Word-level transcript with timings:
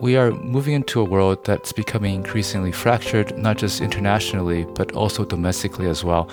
we 0.00 0.16
are 0.16 0.30
moving 0.32 0.74
into 0.74 1.00
a 1.00 1.04
world 1.04 1.42
that's 1.44 1.72
becoming 1.72 2.14
increasingly 2.14 2.72
fractured, 2.72 3.36
not 3.38 3.56
just 3.56 3.80
internationally, 3.80 4.64
but 4.74 4.92
also 4.92 5.24
domestically 5.24 5.88
as 5.88 6.04
well. 6.04 6.28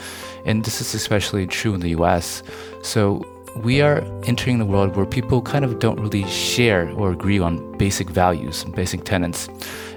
And 0.45 0.65
this 0.65 0.81
is 0.81 0.93
especially 0.93 1.47
true 1.47 1.73
in 1.73 1.79
the 1.79 1.89
US. 1.89 2.43
So 2.81 3.25
we 3.57 3.81
are 3.81 4.03
entering 4.23 4.57
the 4.57 4.65
world 4.65 4.95
where 4.95 5.05
people 5.05 5.41
kind 5.41 5.63
of 5.63 5.79
don't 5.79 5.99
really 5.99 6.25
share 6.25 6.91
or 6.91 7.11
agree 7.11 7.39
on 7.39 7.77
basic 7.77 8.09
values 8.09 8.63
and 8.63 8.75
basic 8.75 9.03
tenets. 9.03 9.47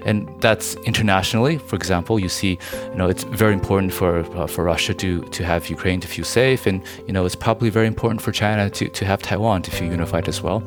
And 0.05 0.29
that's 0.39 0.75
internationally. 0.85 1.57
For 1.57 1.75
example, 1.75 2.19
you 2.19 2.29
see, 2.29 2.59
you 2.91 2.95
know, 2.95 3.09
it's 3.09 3.23
very 3.23 3.53
important 3.53 3.91
for 3.91 4.19
uh, 4.37 4.47
for 4.47 4.63
Russia 4.63 4.93
to 4.93 5.21
to 5.21 5.43
have 5.43 5.69
Ukraine 5.69 5.99
to 5.99 6.07
feel 6.07 6.23
safe, 6.23 6.65
and 6.65 6.81
you 7.07 7.13
know, 7.13 7.25
it's 7.25 7.35
probably 7.35 7.69
very 7.69 7.87
important 7.87 8.21
for 8.21 8.31
China 8.31 8.69
to 8.69 8.87
to 8.87 9.05
have 9.05 9.21
Taiwan 9.21 9.63
to 9.63 9.71
feel 9.71 9.91
unified 9.91 10.29
as 10.29 10.41
well. 10.41 10.63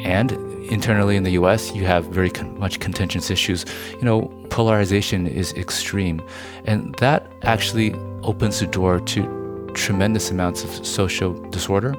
And 0.00 0.32
internally 0.70 1.16
in 1.16 1.22
the 1.22 1.32
US, 1.32 1.74
you 1.74 1.84
have 1.86 2.04
very 2.06 2.30
con- 2.30 2.58
much 2.58 2.80
contentious 2.80 3.30
issues. 3.30 3.64
You 3.94 4.02
know, 4.02 4.22
polarization 4.50 5.26
is 5.26 5.52
extreme. 5.54 6.22
And 6.64 6.94
that 6.96 7.30
actually 7.42 7.94
opens 8.22 8.60
the 8.60 8.66
door 8.66 9.00
to 9.00 9.70
tremendous 9.74 10.30
amounts 10.30 10.64
of 10.64 10.86
social 10.86 11.32
disorder. 11.50 11.94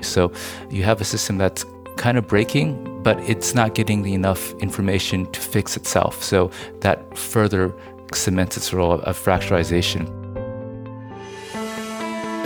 So 0.00 0.32
you 0.70 0.82
have 0.84 1.00
a 1.00 1.04
system 1.04 1.38
that's 1.38 1.64
kind 1.96 2.16
of 2.16 2.26
breaking, 2.26 3.02
but 3.02 3.18
it's 3.20 3.54
not 3.54 3.74
getting 3.74 4.02
the 4.02 4.14
enough 4.14 4.52
information 4.54 5.30
to 5.32 5.40
fix 5.40 5.76
itself. 5.76 6.22
So 6.22 6.50
that 6.80 7.16
further 7.18 7.74
cements 8.14 8.56
its 8.56 8.72
role 8.72 9.00
of 9.00 9.18
fracturization. 9.18 10.08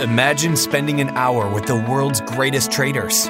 Imagine 0.01 0.57
spending 0.57 0.99
an 0.99 1.09
hour 1.11 1.49
with 1.53 1.65
the 1.65 1.75
world's 1.89 2.19
greatest 2.21 2.69
traders 2.69 3.29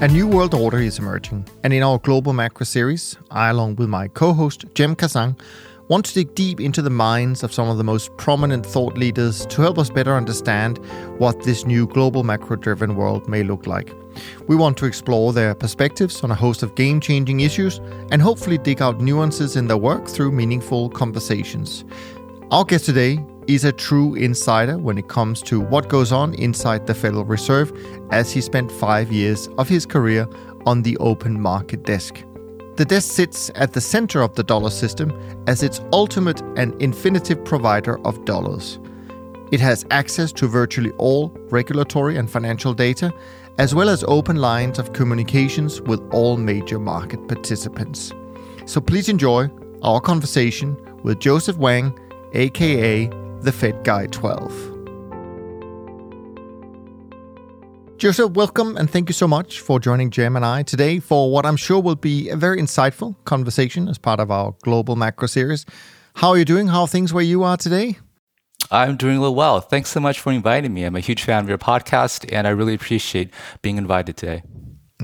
A 0.00 0.08
new 0.08 0.26
world 0.26 0.54
order 0.54 0.78
is 0.78 0.98
emerging, 0.98 1.46
and 1.62 1.72
in 1.72 1.82
our 1.82 1.98
global 1.98 2.32
macro 2.32 2.64
series, 2.64 3.16
I, 3.30 3.50
along 3.50 3.76
with 3.76 3.88
my 3.88 4.08
co 4.08 4.32
host 4.32 4.64
Cem 4.76 4.96
Karsan, 4.96 5.38
want 5.88 6.06
to 6.06 6.14
dig 6.14 6.34
deep 6.34 6.60
into 6.60 6.82
the 6.82 6.90
minds 6.90 7.44
of 7.44 7.54
some 7.54 7.68
of 7.68 7.78
the 7.78 7.84
most 7.84 8.14
prominent 8.16 8.66
thought 8.66 8.98
leaders 8.98 9.46
to 9.46 9.62
help 9.62 9.78
us 9.78 9.90
better 9.90 10.16
understand 10.16 10.78
what 11.18 11.44
this 11.44 11.64
new 11.64 11.86
global 11.86 12.24
macro 12.24 12.56
driven 12.56 12.96
world 12.96 13.28
may 13.28 13.44
look 13.44 13.68
like. 13.68 13.94
We 14.48 14.56
want 14.56 14.76
to 14.78 14.86
explore 14.86 15.32
their 15.32 15.54
perspectives 15.54 16.22
on 16.24 16.30
a 16.32 16.34
host 16.34 16.64
of 16.64 16.74
game 16.74 17.00
changing 17.00 17.40
issues 17.40 17.78
and 18.10 18.20
hopefully 18.20 18.58
dig 18.58 18.82
out 18.82 19.00
nuances 19.00 19.54
in 19.54 19.68
their 19.68 19.76
work 19.76 20.08
through 20.08 20.32
meaningful 20.32 20.90
conversations. 20.90 21.84
Our 22.50 22.64
guest 22.64 22.84
today 22.84 23.24
is 23.46 23.64
a 23.64 23.72
true 23.72 24.14
insider 24.14 24.78
when 24.78 24.98
it 24.98 25.08
comes 25.08 25.42
to 25.42 25.60
what 25.60 25.88
goes 25.88 26.12
on 26.12 26.34
inside 26.34 26.86
the 26.86 26.94
Federal 26.94 27.24
Reserve, 27.24 27.72
as 28.10 28.32
he 28.32 28.40
spent 28.40 28.70
five 28.70 29.12
years 29.12 29.48
of 29.58 29.68
his 29.68 29.86
career 29.86 30.28
on 30.66 30.82
the 30.82 30.96
open 30.98 31.40
market 31.40 31.84
desk. 31.84 32.22
The 32.76 32.84
desk 32.84 33.12
sits 33.12 33.50
at 33.54 33.72
the 33.72 33.80
center 33.80 34.22
of 34.22 34.34
the 34.34 34.42
dollar 34.42 34.70
system 34.70 35.12
as 35.46 35.62
its 35.62 35.80
ultimate 35.92 36.40
and 36.56 36.80
infinitive 36.82 37.44
provider 37.44 37.98
of 38.06 38.24
dollars. 38.24 38.78
It 39.52 39.60
has 39.60 39.86
access 39.90 40.32
to 40.32 40.48
virtually 40.48 40.90
all 40.92 41.28
regulatory 41.50 42.16
and 42.16 42.28
financial 42.28 42.74
data, 42.74 43.12
as 43.58 43.74
well 43.74 43.88
as 43.88 44.02
open 44.04 44.36
lines 44.36 44.80
of 44.80 44.92
communications 44.92 45.80
with 45.82 46.00
all 46.12 46.36
major 46.36 46.80
market 46.80 47.28
participants. 47.28 48.12
So 48.66 48.80
please 48.80 49.08
enjoy 49.08 49.50
our 49.82 50.00
conversation 50.00 50.76
with 51.04 51.20
Joseph 51.20 51.58
Wang, 51.58 51.96
aka 52.32 53.08
the 53.44 53.52
Fed 53.52 53.84
Guy 53.84 54.06
12. 54.06 54.70
Joseph, 57.98 58.32
welcome 58.32 58.76
and 58.76 58.90
thank 58.90 59.08
you 59.08 59.12
so 59.12 59.28
much 59.28 59.60
for 59.60 59.78
joining 59.78 60.10
Cem 60.10 60.34
and 60.34 60.44
I 60.44 60.62
today 60.62 60.98
for 60.98 61.30
what 61.30 61.44
I'm 61.46 61.56
sure 61.56 61.80
will 61.80 61.94
be 61.94 62.30
a 62.30 62.36
very 62.36 62.60
insightful 62.60 63.14
conversation 63.24 63.88
as 63.88 63.98
part 63.98 64.18
of 64.18 64.30
our 64.30 64.54
global 64.62 64.96
macro 64.96 65.26
series. 65.26 65.66
How 66.14 66.30
are 66.30 66.38
you 66.38 66.44
doing? 66.44 66.68
How 66.68 66.82
are 66.82 66.88
things 66.88 67.12
where 67.12 67.22
you 67.22 67.42
are 67.42 67.56
today? 67.56 67.98
I'm 68.70 68.96
doing 68.96 69.20
real 69.20 69.34
well. 69.34 69.60
Thanks 69.60 69.90
so 69.90 70.00
much 70.00 70.18
for 70.18 70.32
inviting 70.32 70.72
me. 70.72 70.84
I'm 70.84 70.96
a 70.96 71.00
huge 71.00 71.22
fan 71.22 71.42
of 71.42 71.48
your 71.48 71.58
podcast 71.58 72.26
and 72.32 72.46
I 72.46 72.50
really 72.50 72.74
appreciate 72.74 73.30
being 73.60 73.76
invited 73.76 74.16
today. 74.16 74.42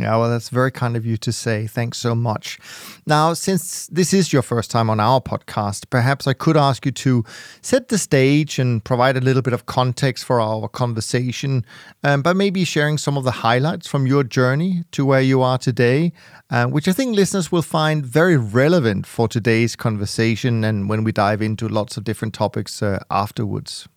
Yeah, 0.03 0.17
well, 0.17 0.31
that's 0.31 0.49
very 0.49 0.71
kind 0.71 0.97
of 0.97 1.05
you 1.05 1.17
to 1.19 1.33
say. 1.33 1.67
Thanks 1.67 1.99
so 1.99 2.15
much. 2.15 2.59
Now, 3.07 3.35
since 3.35 3.87
this 3.89 4.13
is 4.13 4.33
your 4.33 4.43
first 4.43 4.71
time 4.71 4.89
on 4.91 5.01
our 5.01 5.21
podcast, 5.21 5.91
perhaps 5.91 6.27
I 6.27 6.33
could 6.33 6.57
ask 6.57 6.87
you 6.87 6.93
to 6.93 7.25
set 7.63 7.89
the 7.89 7.99
stage 7.99 8.59
and 8.59 8.83
provide 8.85 9.17
a 9.17 9.21
little 9.21 9.43
bit 9.43 9.53
of 9.53 9.67
context 9.67 10.25
for 10.25 10.41
our 10.41 10.69
conversation 10.69 11.65
um, 12.05 12.23
by 12.23 12.33
maybe 12.33 12.65
sharing 12.65 12.99
some 12.99 13.17
of 13.17 13.25
the 13.25 13.31
highlights 13.31 13.87
from 13.87 14.07
your 14.07 14.25
journey 14.25 14.85
to 14.93 15.05
where 15.05 15.21
you 15.21 15.43
are 15.43 15.59
today, 15.59 16.13
uh, 16.51 16.67
which 16.67 16.89
I 16.89 16.93
think 16.93 17.15
listeners 17.15 17.53
will 17.53 17.63
find 17.63 18.05
very 18.05 18.37
relevant 18.37 19.07
for 19.07 19.29
today's 19.29 19.77
conversation 19.77 20.65
and 20.65 20.89
when 20.89 21.05
we 21.05 21.13
dive 21.13 21.43
into 21.43 21.69
lots 21.69 21.97
of 21.97 22.05
different 22.05 22.35
topics 22.35 22.83
uh, 22.83 23.03
afterwards. 23.11 23.89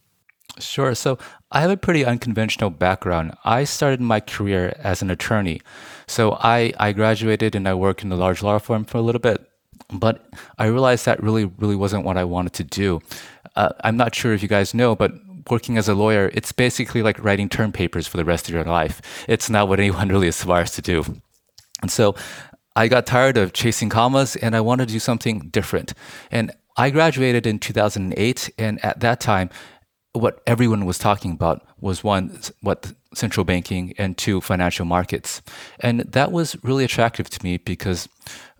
Sure. 0.59 0.93
So 0.93 1.17
I 1.51 1.61
have 1.61 1.71
a 1.71 1.77
pretty 1.77 2.05
unconventional 2.05 2.69
background. 2.69 3.33
I 3.43 3.63
started 3.63 4.01
my 4.01 4.19
career 4.19 4.75
as 4.79 5.01
an 5.01 5.09
attorney. 5.09 5.61
So 6.07 6.37
I, 6.41 6.73
I 6.79 6.91
graduated 6.93 7.55
and 7.55 7.67
I 7.67 7.73
worked 7.73 8.03
in 8.03 8.11
a 8.11 8.15
large 8.15 8.43
law 8.43 8.59
firm 8.59 8.85
for 8.85 8.97
a 8.97 9.01
little 9.01 9.19
bit, 9.19 9.49
but 9.91 10.25
I 10.57 10.65
realized 10.65 11.05
that 11.05 11.21
really, 11.21 11.45
really 11.45 11.75
wasn't 11.75 12.05
what 12.05 12.17
I 12.17 12.23
wanted 12.23 12.53
to 12.53 12.63
do. 12.63 13.01
Uh, 13.55 13.69
I'm 13.83 13.97
not 13.97 14.15
sure 14.15 14.33
if 14.33 14.41
you 14.41 14.47
guys 14.47 14.73
know, 14.73 14.95
but 14.95 15.13
working 15.49 15.77
as 15.77 15.89
a 15.89 15.93
lawyer, 15.93 16.31
it's 16.33 16.51
basically 16.51 17.01
like 17.01 17.23
writing 17.23 17.49
term 17.49 17.71
papers 17.71 18.07
for 18.07 18.17
the 18.17 18.25
rest 18.25 18.47
of 18.47 18.55
your 18.55 18.63
life. 18.63 19.01
It's 19.27 19.49
not 19.49 19.67
what 19.67 19.79
anyone 19.79 20.09
really 20.09 20.27
aspires 20.27 20.71
to 20.71 20.81
do. 20.81 21.03
And 21.81 21.91
so 21.91 22.15
I 22.75 22.87
got 22.87 23.05
tired 23.05 23.37
of 23.37 23.53
chasing 23.53 23.89
commas 23.89 24.35
and 24.35 24.55
I 24.55 24.61
wanted 24.61 24.87
to 24.87 24.93
do 24.93 24.99
something 24.99 25.49
different. 25.49 25.93
And 26.31 26.51
I 26.75 26.89
graduated 26.89 27.45
in 27.45 27.59
2008, 27.59 28.49
and 28.57 28.83
at 28.83 28.99
that 29.01 29.19
time, 29.19 29.51
what 30.13 30.41
everyone 30.47 30.85
was 30.85 30.97
talking 30.97 31.31
about 31.31 31.65
was 31.79 32.03
one, 32.03 32.39
what 32.61 32.93
central 33.13 33.43
banking, 33.43 33.93
and 33.97 34.17
two, 34.17 34.41
financial 34.41 34.85
markets. 34.85 35.41
And 35.79 36.01
that 36.01 36.31
was 36.31 36.55
really 36.63 36.83
attractive 36.83 37.29
to 37.31 37.43
me 37.43 37.57
because, 37.57 38.07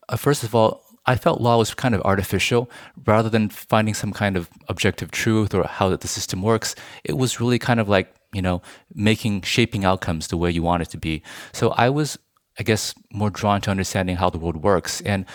uh, 0.09 0.18
first 0.18 0.44
of 0.44 0.53
all, 0.56 0.84
I 1.06 1.16
felt 1.16 1.42
law 1.42 1.58
was 1.58 1.74
kind 1.74 1.96
of 1.96 2.02
artificial 2.02 2.72
rather 3.06 3.30
than 3.30 3.50
finding 3.50 3.94
some 3.94 4.13
kind 4.13 4.38
of 4.38 4.50
objective 4.69 5.12
truth 5.12 5.54
or 5.54 5.66
how 5.66 5.89
that 5.89 6.01
the 6.01 6.07
system 6.07 6.42
works. 6.42 6.75
It 7.04 7.18
was 7.18 7.39
really 7.39 7.60
kind 7.60 7.80
of 7.80 7.89
like, 7.89 8.13
you 8.31 8.42
know, 8.42 8.62
making, 8.94 9.42
shaping 9.42 9.83
outcomes 9.86 10.28
the 10.28 10.38
way 10.38 10.50
you 10.50 10.63
want 10.63 10.81
it 10.81 10.89
to 10.89 10.98
be. 10.98 11.22
So 11.51 11.72
I 11.72 11.89
was 11.89 12.18
I 12.60 12.63
guess, 12.63 12.94
more 13.12 13.30
drawn 13.30 13.62
to 13.62 13.72
understanding 13.72 14.18
how 14.18 14.30
the 14.30 14.38
world 14.38 14.63
works. 14.63 15.01
And 15.01 15.25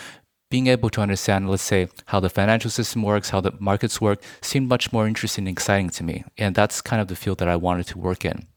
being 0.49 0.67
able 0.67 0.89
to 0.89 1.01
understand, 1.01 1.49
let's 1.49 1.63
say, 1.63 1.87
how 2.07 2.19
the 2.19 2.29
financial 2.29 2.71
system 2.71 3.03
works, 3.03 3.29
how 3.29 3.41
the 3.41 3.53
markets 3.59 4.01
work, 4.01 4.21
seemed 4.41 4.67
much 4.67 4.91
more 4.91 5.07
interesting 5.07 5.47
and 5.47 5.55
exciting 5.55 5.89
to 5.91 6.03
me. 6.03 6.23
And 6.37 6.55
that's 6.55 6.81
kind 6.81 7.01
of 7.01 7.07
the 7.07 7.15
field 7.15 7.37
that 7.37 7.47
I 7.47 7.55
wanted 7.55 7.87
to 7.87 7.99
work 7.99 8.25
in. 8.25 8.47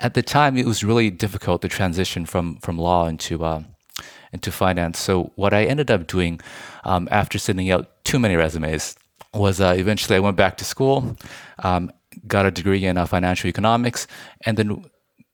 At 0.00 0.14
the 0.14 0.22
time, 0.22 0.56
it 0.56 0.66
was 0.66 0.82
really 0.82 1.10
difficult 1.10 1.62
to 1.62 1.68
transition 1.68 2.26
from, 2.26 2.58
from 2.58 2.78
law 2.78 3.06
into, 3.06 3.44
uh, 3.44 3.62
into 4.32 4.50
finance. 4.50 4.98
So, 4.98 5.32
what 5.36 5.52
I 5.52 5.64
ended 5.64 5.90
up 5.90 6.06
doing 6.06 6.40
um, 6.84 7.08
after 7.10 7.38
sending 7.38 7.70
out 7.70 8.04
too 8.04 8.18
many 8.18 8.36
resumes 8.36 8.96
was 9.32 9.60
uh, 9.60 9.74
eventually 9.76 10.16
I 10.16 10.20
went 10.20 10.36
back 10.36 10.56
to 10.58 10.64
school, 10.64 11.16
um, 11.60 11.90
got 12.26 12.46
a 12.46 12.50
degree 12.50 12.84
in 12.84 12.96
uh, 12.98 13.06
financial 13.06 13.48
economics, 13.48 14.06
and 14.44 14.56
then 14.56 14.84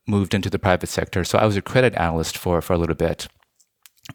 moved 0.07 0.35
into 0.35 0.51
the 0.51 0.59
private 0.59 0.89
sector. 0.89 1.25
So, 1.25 1.39
I 1.39 1.47
was 1.47 1.57
a 1.57 1.63
credit 1.63 1.95
analyst 1.95 2.39
for, 2.39 2.61
for 2.61 2.73
a 2.73 2.79
little 2.79 2.97
bit. 2.97 3.29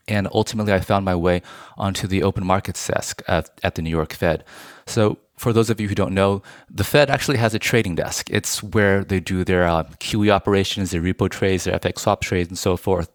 And 0.08 0.28
ultimately, 0.32 0.74
I 0.74 0.80
found 0.80 1.06
my 1.06 1.16
way 1.16 1.42
onto 1.78 2.08
the 2.08 2.24
open 2.24 2.46
markets 2.46 2.86
desk 2.88 3.22
at, 3.28 3.50
at 3.64 3.76
the 3.76 3.82
New 3.82 3.90
York 3.90 4.14
Fed. 4.14 4.44
So 4.86 5.18
for 5.38 5.54
those 5.54 5.70
of 5.70 5.80
you 5.80 5.88
who 5.88 5.96
don't 5.96 6.14
know, 6.14 6.42
the 6.70 6.84
Fed 6.84 7.10
actually 7.10 7.38
has 7.38 7.54
a 7.54 7.60
trading 7.60 7.96
desk. 7.96 8.30
It's 8.32 8.64
where 8.64 9.04
they 9.04 9.20
do 9.20 9.44
their 9.44 9.66
uh, 9.66 9.84
QE 10.00 10.30
operations, 10.30 10.92
their 10.92 11.02
repo 11.02 11.30
trades, 11.30 11.66
their 11.66 11.78
FX 11.78 12.00
swap 12.00 12.22
trades, 12.22 12.50
and 12.50 12.58
so 12.58 12.76
forth. 12.78 13.12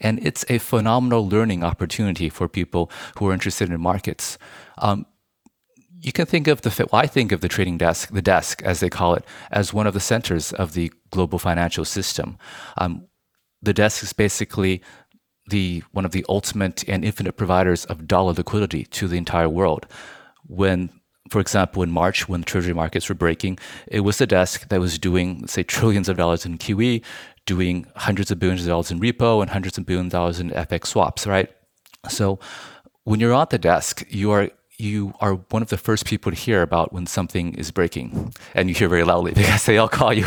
And 0.00 0.24
it's 0.24 0.44
a 0.48 0.58
phenomenal 0.58 1.28
learning 1.28 1.64
opportunity 1.64 2.28
for 2.28 2.48
people 2.48 2.90
who 3.18 3.28
are 3.28 3.32
interested 3.32 3.70
in 3.70 3.80
markets. 3.80 4.38
Um, 4.78 5.06
you 6.00 6.12
can 6.12 6.26
think 6.26 6.46
of 6.46 6.60
the 6.60 6.86
well, 6.92 7.00
I 7.00 7.06
think 7.06 7.32
of 7.32 7.40
the 7.40 7.48
trading 7.48 7.78
desk, 7.78 8.12
the 8.12 8.20
desk 8.20 8.62
as 8.62 8.80
they 8.80 8.90
call 8.90 9.14
it, 9.14 9.24
as 9.50 9.72
one 9.72 9.86
of 9.86 9.94
the 9.94 10.00
centers 10.00 10.52
of 10.52 10.74
the 10.74 10.92
global 11.10 11.38
financial 11.38 11.84
system. 11.84 12.36
Um, 12.76 13.06
the 13.62 13.72
desk 13.72 14.02
is 14.02 14.12
basically 14.12 14.82
the 15.48 15.82
one 15.92 16.04
of 16.04 16.12
the 16.12 16.24
ultimate 16.28 16.88
and 16.88 17.04
infinite 17.04 17.36
providers 17.36 17.84
of 17.86 18.06
dollar 18.06 18.32
liquidity 18.32 18.84
to 18.84 19.08
the 19.08 19.16
entire 19.16 19.48
world. 19.48 19.86
When 20.46 20.90
for 21.30 21.40
example, 21.40 21.82
in 21.82 21.90
March 21.90 22.28
when 22.28 22.40
the 22.40 22.46
treasury 22.46 22.74
markets 22.74 23.08
were 23.08 23.14
breaking, 23.14 23.58
it 23.86 24.00
was 24.00 24.18
the 24.18 24.26
desk 24.26 24.68
that 24.68 24.80
was 24.80 24.98
doing, 24.98 25.46
say, 25.46 25.62
trillions 25.62 26.08
of 26.08 26.18
dollars 26.18 26.44
in 26.44 26.58
QE, 26.58 27.02
doing 27.46 27.86
hundreds 27.96 28.30
of 28.30 28.38
billions 28.38 28.62
of 28.62 28.68
dollars 28.68 28.90
in 28.90 29.00
repo 29.00 29.40
and 29.40 29.50
hundreds 29.50 29.78
of 29.78 29.86
billions 29.86 30.08
of 30.08 30.12
dollars 30.12 30.38
in 30.38 30.50
FX 30.50 30.88
swaps, 30.88 31.26
right? 31.26 31.50
So 32.08 32.38
when 33.04 33.20
you're 33.20 33.34
at 33.34 33.50
the 33.50 33.58
desk, 33.58 34.04
you 34.08 34.30
are 34.32 34.50
you 34.78 35.14
are 35.20 35.34
one 35.50 35.62
of 35.62 35.68
the 35.68 35.76
first 35.76 36.04
people 36.04 36.32
to 36.32 36.36
hear 36.36 36.62
about 36.62 36.92
when 36.92 37.06
something 37.06 37.54
is 37.54 37.70
breaking, 37.70 38.32
and 38.54 38.68
you 38.68 38.74
hear 38.74 38.88
very 38.88 39.04
loudly 39.04 39.32
because 39.34 39.64
they 39.66 39.78
all 39.78 39.88
call 39.88 40.12
you, 40.12 40.26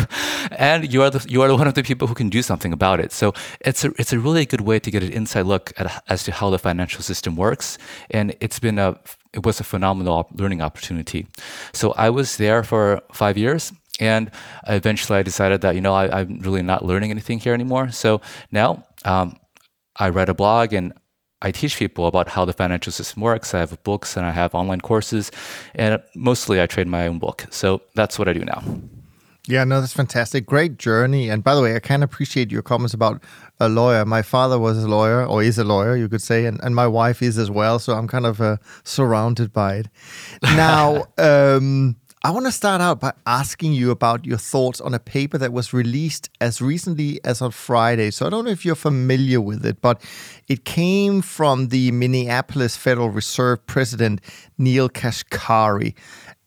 and 0.52 0.92
you 0.92 1.02
are 1.04 1.10
the 1.10 1.26
you 1.30 1.42
are 1.42 1.56
one 1.56 1.68
of 1.68 1.74
the 1.74 1.84
people 1.84 2.08
who 2.08 2.14
can 2.14 2.30
do 2.30 2.42
something 2.42 2.74
about 2.74 3.00
it. 3.00 3.12
So 3.12 3.34
it's 3.62 3.84
a 3.84 3.92
it's 3.98 4.14
a 4.14 4.20
really 4.20 4.46
good 4.46 4.62
way 4.62 4.80
to 4.80 4.92
get 4.92 5.04
an 5.04 5.12
inside 5.12 5.46
look 5.46 5.74
at 5.78 6.04
as 6.08 6.24
to 6.24 6.32
how 6.32 6.50
the 6.50 6.60
financial 6.60 7.02
system 7.02 7.36
works, 7.36 7.78
and 8.10 8.36
it's 8.40 8.60
been 8.60 8.80
a 8.80 9.00
it 9.34 9.46
was 9.46 9.60
a 9.60 9.64
phenomenal 9.64 10.28
learning 10.34 10.62
opportunity. 10.62 11.28
So 11.74 11.94
I 11.94 12.10
was 12.10 12.38
there 12.38 12.64
for 12.64 13.02
five 13.14 13.38
years. 13.38 13.74
And 14.00 14.30
eventually 14.68 15.18
I 15.18 15.24
decided 15.24 15.62
that, 15.62 15.74
you 15.74 15.82
know, 15.82 15.96
I, 15.96 16.22
am 16.22 16.40
really 16.42 16.62
not 16.62 16.86
learning 16.86 17.10
anything 17.10 17.40
here 17.40 17.56
anymore. 17.56 17.90
So 17.90 18.22
now 18.52 18.86
um, 19.06 19.40
I 19.96 20.10
write 20.10 20.30
a 20.30 20.36
blog 20.36 20.72
and 20.72 20.94
I 21.42 21.52
teach 21.52 21.78
people 21.78 22.08
about 22.08 22.30
how 22.30 22.46
the 22.46 22.54
financial 22.54 22.92
system 22.92 23.22
works. 23.22 23.54
I 23.54 23.60
have 23.60 23.84
books 23.84 24.18
and 24.18 24.26
I 24.26 24.32
have 24.32 24.56
online 24.56 24.82
courses, 24.82 25.32
and 25.76 26.02
mostly 26.16 26.62
I 26.62 26.66
trade 26.66 26.88
my 26.88 27.08
own 27.08 27.20
book. 27.20 27.46
So 27.52 27.82
that's 27.96 28.18
what 28.18 28.28
I 28.28 28.34
do 28.34 28.44
now. 28.44 28.64
Yeah, 29.48 29.64
no, 29.64 29.80
that's 29.80 29.94
fantastic. 29.94 30.46
Great 30.46 30.78
journey. 30.78 31.30
And 31.30 31.42
by 31.42 31.56
the 31.56 31.62
way, 31.62 31.76
I 31.76 31.80
can 31.80 32.04
appreciate 32.04 32.52
your 32.52 32.62
comments 32.62 32.94
about 32.94 33.24
a 33.62 33.70
lawyer. 33.70 34.04
My 34.04 34.22
father 34.22 34.60
was 34.60 34.84
a 34.84 34.88
lawyer, 34.88 35.26
or 35.26 35.42
is 35.42 35.58
a 35.58 35.64
lawyer, 35.64 35.96
you 35.96 36.10
could 36.10 36.22
say, 36.22 36.46
and, 36.46 36.60
and 36.64 36.76
my 36.76 36.86
wife 36.86 37.22
is 37.22 37.38
as 37.38 37.50
well. 37.50 37.80
So 37.80 37.94
I'm 37.94 38.08
kind 38.10 38.26
of 38.26 38.42
uh, 38.42 38.58
surrounded 38.84 39.54
by 39.54 39.76
it. 39.76 39.88
Now, 40.42 41.06
um, 41.18 41.96
I 42.24 42.32
want 42.32 42.48
to 42.48 42.52
start 42.52 42.82
out 42.82 43.00
by 43.00 43.14
asking 43.28 43.74
you 43.74 43.92
about 43.92 44.26
your 44.26 44.40
thoughts 44.40 44.82
on 44.82 44.96
a 44.96 45.00
paper 45.00 45.38
that 45.38 45.54
was 45.54 45.72
released 45.72 46.32
as 46.42 46.60
recently 46.64 47.20
as 47.24 47.44
on 47.44 47.52
Friday. 47.52 48.10
So 48.10 48.26
I 48.26 48.32
don't 48.32 48.46
know 48.46 48.50
if 48.52 48.66
you're 48.66 48.74
familiar 48.74 49.40
with 49.40 49.64
it, 49.64 49.82
but 49.82 50.04
it 50.48 50.66
came 50.66 51.22
from 51.22 51.68
the 51.68 51.92
Minneapolis 51.92 52.76
Federal 52.76 53.12
Reserve 53.12 53.64
President 53.68 54.20
Neel 54.58 54.90
Kashkari. 54.90 55.94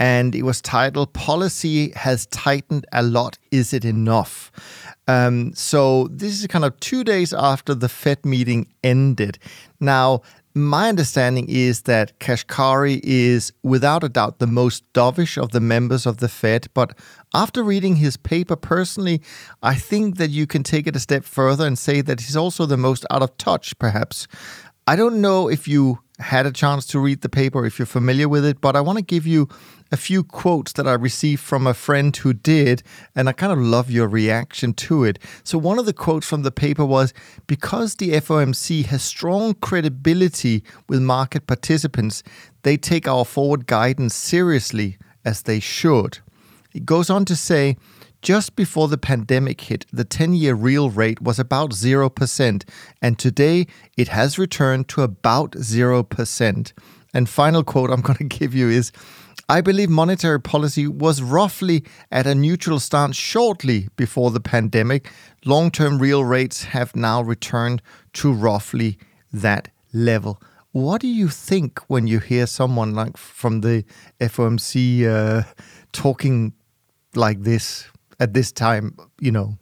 And 0.01 0.35
it 0.35 0.43
was 0.43 0.61
titled 0.61 1.13
Policy 1.13 1.91
Has 1.93 2.27
Tightened 2.27 2.85
a 2.93 3.05
Lot. 3.05 3.39
Is 3.53 3.73
It 3.73 3.85
Enough? 3.85 4.51
Um, 5.07 5.53
so 5.55 6.09
this 6.11 6.41
is 6.41 6.47
kind 6.49 6.65
of 6.65 6.79
two 6.81 7.05
days 7.05 7.33
after 7.33 7.75
the 7.75 7.89
Fed 7.89 8.27
meeting 8.27 8.67
ended. 8.83 9.39
Now, 9.79 10.23
my 10.55 10.89
understanding 10.89 11.47
is 11.49 11.83
that 11.83 12.19
Kashkari 12.19 13.01
is 13.05 13.53
without 13.63 14.03
a 14.03 14.09
doubt 14.09 14.39
the 14.39 14.47
most 14.47 14.91
dovish 14.93 15.41
of 15.41 15.53
the 15.53 15.61
members 15.61 16.07
of 16.07 16.19
the 16.19 16.29
Fed. 16.29 16.67
But 16.75 16.99
after 17.33 17.63
reading 17.63 17.97
his 17.97 18.17
paper 18.17 18.57
personally, 18.57 19.23
I 19.63 19.77
think 19.77 20.17
that 20.17 20.31
you 20.31 20.47
can 20.47 20.63
take 20.63 20.87
it 20.87 20.97
a 20.97 21.01
step 21.01 21.25
further 21.25 21.67
and 21.67 21.79
say 21.79 22.01
that 22.01 22.21
he's 22.21 22.37
also 22.37 22.67
the 22.67 22.77
most 22.77 23.07
out 23.11 23.23
of 23.23 23.37
touch, 23.37 23.79
perhaps. 23.79 24.27
I 24.87 24.97
don't 24.97 25.21
know 25.21 25.49
if 25.49 25.69
you 25.69 26.01
had 26.19 26.47
a 26.47 26.53
chance 26.53 26.85
to 26.87 26.99
read 26.99 27.21
the 27.21 27.29
paper, 27.29 27.65
if 27.65 27.79
you're 27.79 27.87
familiar 27.87 28.29
with 28.29 28.45
it, 28.45 28.61
but 28.61 28.75
I 28.75 28.81
want 28.81 28.99
to 28.99 29.05
give 29.05 29.27
you 29.27 29.49
a 29.93 29.97
few 29.97 30.23
quotes 30.23 30.73
that 30.73 30.87
I 30.87 30.93
received 30.95 31.43
from 31.43 31.67
a 31.67 31.75
friend 31.75 32.17
who 32.17 32.33
did, 32.33 32.83
and 33.15 33.29
I 33.29 33.33
kind 33.33 33.53
of 33.53 33.59
love 33.59 33.91
your 33.91 34.09
reaction 34.09 34.73
to 34.75 35.05
it. 35.05 35.19
So, 35.43 35.59
one 35.59 35.79
of 35.79 35.87
the 35.87 35.93
quotes 35.93 36.27
from 36.27 36.43
the 36.43 36.51
paper 36.51 36.85
was 36.85 37.13
Because 37.47 37.97
the 37.97 38.13
FOMC 38.13 38.87
has 38.87 39.03
strong 39.03 39.55
credibility 39.55 40.63
with 40.89 41.01
market 41.01 41.47
participants, 41.47 42.23
they 42.63 42.77
take 42.77 43.09
our 43.09 43.25
forward 43.25 43.67
guidance 43.67 44.15
seriously, 44.15 44.99
as 45.25 45.43
they 45.43 45.61
should. 45.61 46.19
It 46.73 46.87
goes 46.87 47.11
on 47.11 47.25
to 47.27 47.37
say, 47.37 47.77
just 48.23 48.55
before 48.55 48.87
the 48.87 48.99
pandemic 48.99 49.63
hit, 49.63 49.87
the 49.93 50.05
10 50.05 50.35
year 50.35 50.55
real 50.55 50.91
rate 50.91 51.23
was 51.23 51.39
about 51.39 51.71
0%, 51.71 52.69
and 53.01 53.19
today 53.19 53.67
it 53.97 54.09
has 54.09 54.39
returned 54.39 54.89
to 54.89 55.03
about 55.03 55.53
0%. 55.53 56.73
And 57.13 57.29
final 57.29 57.65
quote 57.65 57.91
I'm 57.91 58.03
going 58.03 58.19
to 58.19 58.25
give 58.25 58.55
you 58.55 58.69
is 58.69 58.93
I 59.51 59.63
believe 59.63 59.91
monetary 59.91 60.41
policy 60.41 60.87
was 60.87 61.21
roughly 61.21 61.83
at 62.13 62.25
a 62.25 62.37
neutral 62.37 62.79
stance 62.79 63.17
shortly 63.17 63.89
before 63.97 64.31
the 64.31 64.39
pandemic. 64.39 65.11
Long 65.45 65.73
term 65.73 65.99
real 65.99 66.25
rates 66.25 66.63
have 66.63 66.95
now 66.95 67.21
returned 67.21 67.83
to 68.13 68.33
roughly 68.33 68.97
that 69.33 69.67
level. 69.93 70.41
What 70.71 71.01
do 71.01 71.09
you 71.09 71.27
think 71.27 71.81
when 71.89 72.07
you 72.07 72.21
hear 72.21 72.47
someone 72.47 72.95
like 72.95 73.17
from 73.17 73.63
the 73.63 73.85
FOMC 74.21 75.05
uh, 75.05 75.43
talking 75.91 76.53
like 77.17 77.43
this 77.43 77.89
at 78.21 78.35
this 78.35 78.53
time, 78.53 78.97
you 79.19 79.33
know? 79.33 79.59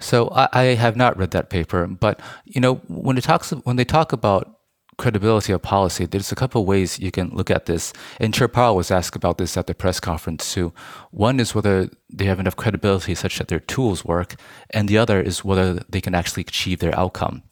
So 0.00 0.30
I, 0.30 0.48
I, 0.52 0.62
have 0.74 0.96
not 0.96 1.16
read 1.16 1.30
that 1.30 1.48
paper, 1.48 1.86
but 1.86 2.20
you 2.44 2.60
know 2.60 2.76
when 2.88 3.18
it 3.18 3.22
talks 3.22 3.50
when 3.50 3.76
they 3.76 3.84
talk 3.84 4.12
about 4.12 4.57
credibility 4.98 5.52
of 5.52 5.62
policy, 5.62 6.04
there's 6.04 6.32
a 6.32 6.36
couple 6.36 6.66
ways 6.66 6.98
you 6.98 7.10
can 7.10 7.30
look 7.30 7.50
at 7.50 7.66
this. 7.66 7.92
And 8.20 8.34
Chair 8.34 8.48
Powell 8.48 8.76
was 8.76 8.90
asked 8.90 9.16
about 9.16 9.38
this 9.38 9.56
at 9.56 9.66
the 9.66 9.74
press 9.74 10.00
conference 10.00 10.52
too. 10.52 10.72
One 11.10 11.40
is 11.40 11.54
whether 11.54 11.88
they 12.12 12.26
have 12.26 12.40
enough 12.40 12.56
credibility 12.56 13.14
such 13.14 13.38
that 13.38 13.48
their 13.48 13.60
tools 13.60 14.04
work, 14.04 14.34
and 14.70 14.88
the 14.88 14.98
other 14.98 15.20
is 15.20 15.44
whether 15.44 15.84
they 15.88 16.00
can 16.00 16.14
actually 16.14 16.42
achieve 16.42 16.80
their 16.80 16.98
outcome. 16.98 17.42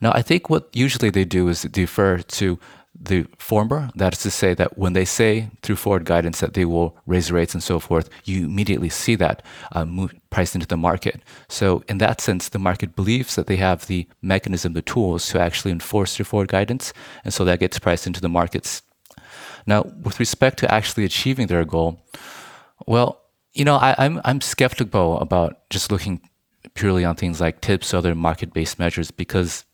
Now, 0.00 0.12
I 0.12 0.22
think 0.22 0.48
what 0.48 0.68
usually 0.72 1.10
they 1.10 1.24
do 1.24 1.48
is 1.48 1.62
defer 1.62 2.18
to 2.18 2.58
the 2.98 3.26
former. 3.38 3.90
That 3.94 4.14
is 4.14 4.22
to 4.22 4.30
say 4.30 4.54
that 4.54 4.76
when 4.76 4.92
they 4.92 5.04
say 5.04 5.50
through 5.62 5.76
forward 5.76 6.04
guidance 6.04 6.40
that 6.40 6.54
they 6.54 6.64
will 6.64 6.96
raise 7.06 7.32
rates 7.32 7.54
and 7.54 7.62
so 7.62 7.78
forth, 7.78 8.10
you 8.24 8.44
immediately 8.44 8.88
see 8.88 9.14
that 9.16 9.42
uh, 9.72 9.84
move, 9.84 10.14
priced 10.28 10.54
into 10.54 10.66
the 10.66 10.76
market. 10.76 11.22
So 11.48 11.82
in 11.88 11.98
that 11.98 12.20
sense, 12.20 12.48
the 12.48 12.58
market 12.58 12.94
believes 12.94 13.36
that 13.36 13.46
they 13.46 13.56
have 13.56 13.86
the 13.86 14.06
mechanism, 14.22 14.74
the 14.74 14.82
tools 14.82 15.28
to 15.30 15.40
actually 15.40 15.70
enforce 15.70 16.16
their 16.16 16.24
forward 16.24 16.48
guidance, 16.48 16.92
and 17.24 17.32
so 17.32 17.44
that 17.44 17.60
gets 17.60 17.78
priced 17.78 18.06
into 18.06 18.20
the 18.20 18.28
markets. 18.28 18.82
Now, 19.66 19.82
with 20.02 20.20
respect 20.20 20.58
to 20.58 20.72
actually 20.72 21.04
achieving 21.04 21.46
their 21.46 21.64
goal, 21.64 22.02
well, 22.86 23.20
you 23.52 23.64
know, 23.64 23.76
I, 23.76 23.94
I'm 23.98 24.20
I'm 24.24 24.40
skeptical 24.40 25.18
about 25.18 25.68
just 25.70 25.90
looking 25.90 26.20
purely 26.74 27.04
on 27.04 27.16
things 27.16 27.40
like 27.40 27.60
tips 27.60 27.92
other 27.94 28.14
market-based 28.14 28.78
measures 28.78 29.10
because 29.10 29.64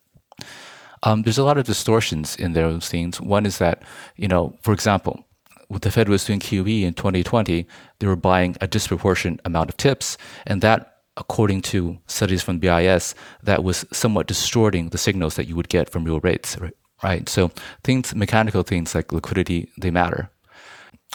um, 1.07 1.23
there's 1.23 1.39
a 1.39 1.45
lot 1.45 1.57
of 1.57 1.67
distortions 1.67 2.35
in 2.35 2.53
those 2.53 2.89
things. 2.89 3.21
One 3.21 3.47
is 3.47 3.59
that, 3.59 3.85
you 4.17 4.27
know, 4.27 4.57
for 4.61 4.73
example, 4.73 5.25
what 5.69 5.83
the 5.83 5.91
Fed 5.93 6.09
was 6.09 6.25
doing 6.25 6.41
QE 6.41 6.83
in 6.83 6.95
2020, 6.95 7.65
they 8.01 8.07
were 8.09 8.17
buying 8.17 8.57
a 8.61 8.67
disproportionate 8.67 9.41
amount 9.45 9.71
of 9.71 9.77
tips, 9.77 10.19
and 10.49 10.63
that, 10.63 10.99
according 11.17 11.63
to 11.63 11.99
studies 12.09 12.43
from 12.43 12.59
BIS, 12.59 13.15
that 13.45 13.63
was 13.63 13.87
somewhat 13.93 14.27
distorting 14.27 14.89
the 14.89 14.99
signals 14.99 15.37
that 15.37 15.47
you 15.47 15.55
would 15.55 15.69
get 15.69 15.89
from 15.89 16.03
real 16.03 16.19
rates, 16.21 16.57
right? 17.05 17.29
So 17.29 17.53
things, 17.85 18.13
mechanical 18.13 18.65
things 18.65 18.93
like 18.93 19.13
liquidity, 19.13 19.71
they 19.79 19.93
matter. 19.93 20.29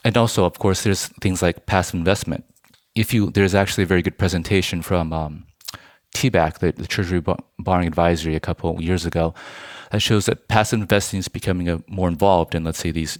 And 0.06 0.16
also, 0.16 0.46
of 0.46 0.58
course, 0.58 0.84
there's 0.84 1.08
things 1.20 1.42
like 1.42 1.66
passive 1.66 1.96
investment. 1.96 2.46
If 2.96 3.14
you, 3.14 3.30
there's 3.30 3.54
actually 3.54 3.84
a 3.84 3.88
very 3.88 4.02
good 4.02 4.18
presentation 4.18 4.82
from 4.82 5.12
um, 5.12 5.46
TBAC, 6.16 6.60
the, 6.60 6.72
the 6.72 6.88
Treasury 6.88 7.22
Borrowing 7.60 7.88
Advisory, 7.88 8.36
a 8.36 8.40
couple 8.40 8.82
years 8.82 9.06
ago, 9.06 9.34
that 9.92 10.02
shows 10.02 10.26
that 10.26 10.48
passive 10.48 10.82
investing 10.82 11.20
is 11.20 11.28
becoming 11.28 11.70
a, 11.70 11.84
more 11.88 12.08
involved 12.08 12.56
in, 12.56 12.64
let's 12.64 12.80
say, 12.80 12.92
these 12.92 13.20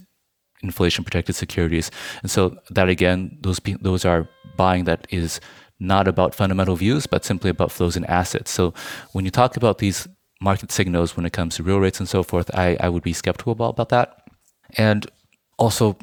inflation 0.62 1.04
protected 1.04 1.34
securities. 1.34 1.90
And 2.22 2.30
so 2.30 2.56
that 2.70 2.88
again, 2.88 3.38
those 3.40 3.60
those 3.80 4.04
are 4.04 4.28
buying 4.56 4.84
that 4.84 5.06
is 5.10 5.40
not 5.78 6.06
about 6.06 6.34
fundamental 6.34 6.76
views, 6.76 7.06
but 7.06 7.24
simply 7.24 7.50
about 7.50 7.72
flows 7.72 7.96
in 7.96 8.04
assets. 8.04 8.50
So 8.50 8.72
when 9.12 9.24
you 9.24 9.30
talk 9.30 9.56
about 9.56 9.78
these 9.78 10.08
market 10.40 10.72
signals 10.72 11.16
when 11.16 11.26
it 11.26 11.32
comes 11.32 11.56
to 11.56 11.62
real 11.62 11.78
rates 11.78 12.00
and 12.00 12.08
so 12.08 12.22
forth, 12.22 12.50
I, 12.54 12.76
I 12.80 12.88
would 12.88 13.02
be 13.02 13.12
skeptical 13.12 13.52
about, 13.52 13.70
about 13.70 13.88
that. 13.90 14.22
And 14.76 15.06
also, 15.58 15.96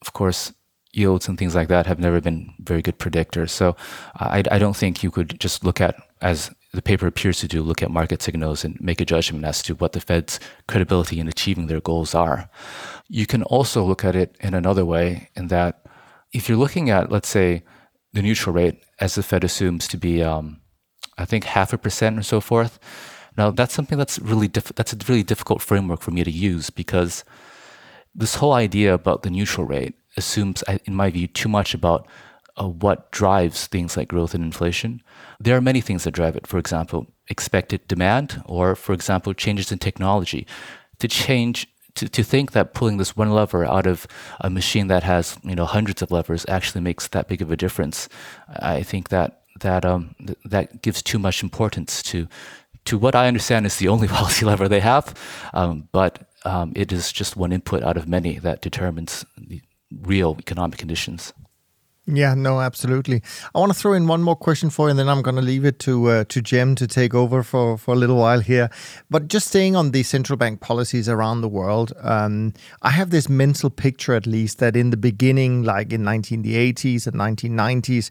of 0.00 0.12
course, 0.12 0.52
yields 0.92 1.28
and 1.28 1.38
things 1.38 1.54
like 1.54 1.68
that 1.68 1.86
have 1.86 1.98
never 1.98 2.20
been 2.20 2.52
very 2.60 2.82
good 2.82 2.98
predictors. 2.98 3.50
So 3.50 3.76
I, 4.16 4.42
I 4.50 4.58
don't 4.58 4.76
think 4.76 5.02
you 5.02 5.10
could 5.10 5.38
just 5.38 5.64
look 5.64 5.80
at 5.80 5.96
as 6.22 6.50
the 6.72 6.82
paper 6.82 7.06
appears 7.06 7.40
to 7.40 7.48
do, 7.48 7.62
look 7.62 7.82
at 7.82 7.90
market 7.90 8.22
signals 8.22 8.64
and 8.64 8.78
make 8.80 9.00
a 9.00 9.04
judgment 9.04 9.44
as 9.44 9.62
to 9.62 9.74
what 9.74 9.92
the 9.92 10.00
Fed's 10.00 10.38
credibility 10.66 11.18
in 11.18 11.28
achieving 11.28 11.66
their 11.66 11.80
goals 11.80 12.14
are. 12.14 12.50
you 13.08 13.26
can 13.26 13.42
also 13.44 13.82
look 13.82 14.04
at 14.04 14.14
it 14.14 14.36
in 14.40 14.52
another 14.54 14.84
way, 14.84 15.30
in 15.34 15.48
that 15.48 15.86
if 16.32 16.48
you're 16.48 16.58
looking 16.58 16.90
at, 16.90 17.10
let's 17.10 17.28
say, 17.28 17.62
the 18.12 18.22
neutral 18.22 18.54
rate, 18.54 18.82
as 19.00 19.14
the 19.14 19.22
Fed 19.22 19.44
assumes 19.44 19.88
to 19.88 19.96
be, 19.96 20.22
um, 20.22 20.60
I 21.16 21.24
think, 21.24 21.44
half 21.44 21.72
a 21.72 21.78
percent 21.78 22.18
or 22.18 22.22
so 22.22 22.40
forth. 22.40 22.78
Now, 23.36 23.50
that's 23.50 23.74
something 23.74 23.98
that's 23.98 24.18
really 24.18 24.48
diff- 24.48 24.74
that's 24.74 24.92
a 24.92 24.98
really 25.08 25.22
difficult 25.22 25.62
framework 25.62 26.00
for 26.00 26.10
me 26.10 26.24
to 26.24 26.30
use 26.30 26.70
because 26.70 27.24
this 28.14 28.36
whole 28.36 28.52
idea 28.52 28.92
about 28.92 29.22
the 29.22 29.30
neutral 29.30 29.66
rate 29.66 29.94
assumes, 30.16 30.64
in 30.84 30.94
my 30.94 31.10
view, 31.10 31.28
too 31.28 31.48
much 31.48 31.74
about 31.74 32.06
uh, 32.58 32.68
what 32.68 33.10
drives 33.10 33.66
things 33.66 33.96
like 33.96 34.08
growth 34.08 34.34
and 34.34 34.44
inflation. 34.44 35.02
There 35.40 35.56
are 35.56 35.60
many 35.60 35.80
things 35.80 36.04
that 36.04 36.12
drive 36.12 36.36
it. 36.36 36.46
For 36.46 36.58
example, 36.58 37.06
expected 37.28 37.86
demand, 37.88 38.42
or 38.46 38.74
for 38.74 38.92
example, 38.92 39.34
changes 39.34 39.70
in 39.72 39.78
technology. 39.78 40.46
To 40.98 41.08
change, 41.08 41.68
to, 41.94 42.08
to 42.08 42.22
think 42.24 42.52
that 42.52 42.74
pulling 42.74 42.96
this 42.96 43.16
one 43.16 43.30
lever 43.30 43.64
out 43.64 43.86
of 43.86 44.06
a 44.40 44.50
machine 44.50 44.88
that 44.88 45.04
has 45.04 45.38
you 45.44 45.54
know 45.54 45.64
hundreds 45.66 46.02
of 46.02 46.10
levers 46.10 46.44
actually 46.48 46.80
makes 46.80 47.08
that 47.08 47.28
big 47.28 47.42
of 47.42 47.50
a 47.50 47.56
difference. 47.56 48.08
I 48.48 48.82
think 48.82 49.10
that 49.10 49.42
that 49.60 49.84
um, 49.84 50.14
th- 50.18 50.38
that 50.44 50.82
gives 50.82 51.02
too 51.02 51.18
much 51.18 51.42
importance 51.42 52.02
to 52.04 52.28
to 52.86 52.98
what 52.98 53.14
I 53.14 53.28
understand 53.28 53.66
is 53.66 53.76
the 53.76 53.88
only 53.88 54.08
policy 54.18 54.44
lever 54.44 54.68
they 54.68 54.80
have, 54.80 55.14
um, 55.54 55.88
but 55.92 56.28
um, 56.44 56.72
it 56.74 56.92
is 56.92 57.12
just 57.12 57.36
one 57.36 57.52
input 57.52 57.82
out 57.82 57.96
of 57.96 58.08
many 58.08 58.38
that 58.38 58.62
determines 58.62 59.24
the 59.36 59.60
real 60.02 60.36
economic 60.38 60.78
conditions. 60.78 61.32
Yeah, 62.10 62.32
no, 62.32 62.62
absolutely. 62.62 63.22
I 63.54 63.58
want 63.58 63.70
to 63.70 63.78
throw 63.78 63.92
in 63.92 64.06
one 64.06 64.22
more 64.22 64.34
question 64.34 64.70
for 64.70 64.86
you, 64.86 64.90
and 64.90 64.98
then 64.98 65.10
I'm 65.10 65.20
going 65.20 65.36
to 65.36 65.42
leave 65.42 65.66
it 65.66 65.78
to 65.80 66.08
uh, 66.08 66.24
to 66.24 66.42
Cem 66.42 66.74
to 66.76 66.86
take 66.86 67.14
over 67.14 67.42
for, 67.42 67.76
for 67.76 67.92
a 67.92 67.98
little 67.98 68.16
while 68.16 68.40
here. 68.40 68.70
But 69.10 69.28
just 69.28 69.48
staying 69.48 69.76
on 69.76 69.90
the 69.90 70.02
central 70.02 70.38
bank 70.38 70.60
policies 70.60 71.06
around 71.06 71.42
the 71.42 71.48
world, 71.48 71.92
um, 72.00 72.54
I 72.80 72.90
have 72.90 73.10
this 73.10 73.28
mental 73.28 73.68
picture, 73.68 74.14
at 74.14 74.26
least, 74.26 74.58
that 74.58 74.74
in 74.74 74.88
the 74.88 74.96
beginning, 74.96 75.64
like 75.64 75.92
in 75.92 76.02
1980s 76.02 77.06
and 77.06 77.16
1990s, 77.16 78.08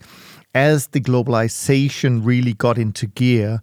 as 0.54 0.88
the 0.88 1.02
globalization 1.02 2.24
really 2.24 2.54
got 2.54 2.78
into 2.78 3.08
gear, 3.08 3.62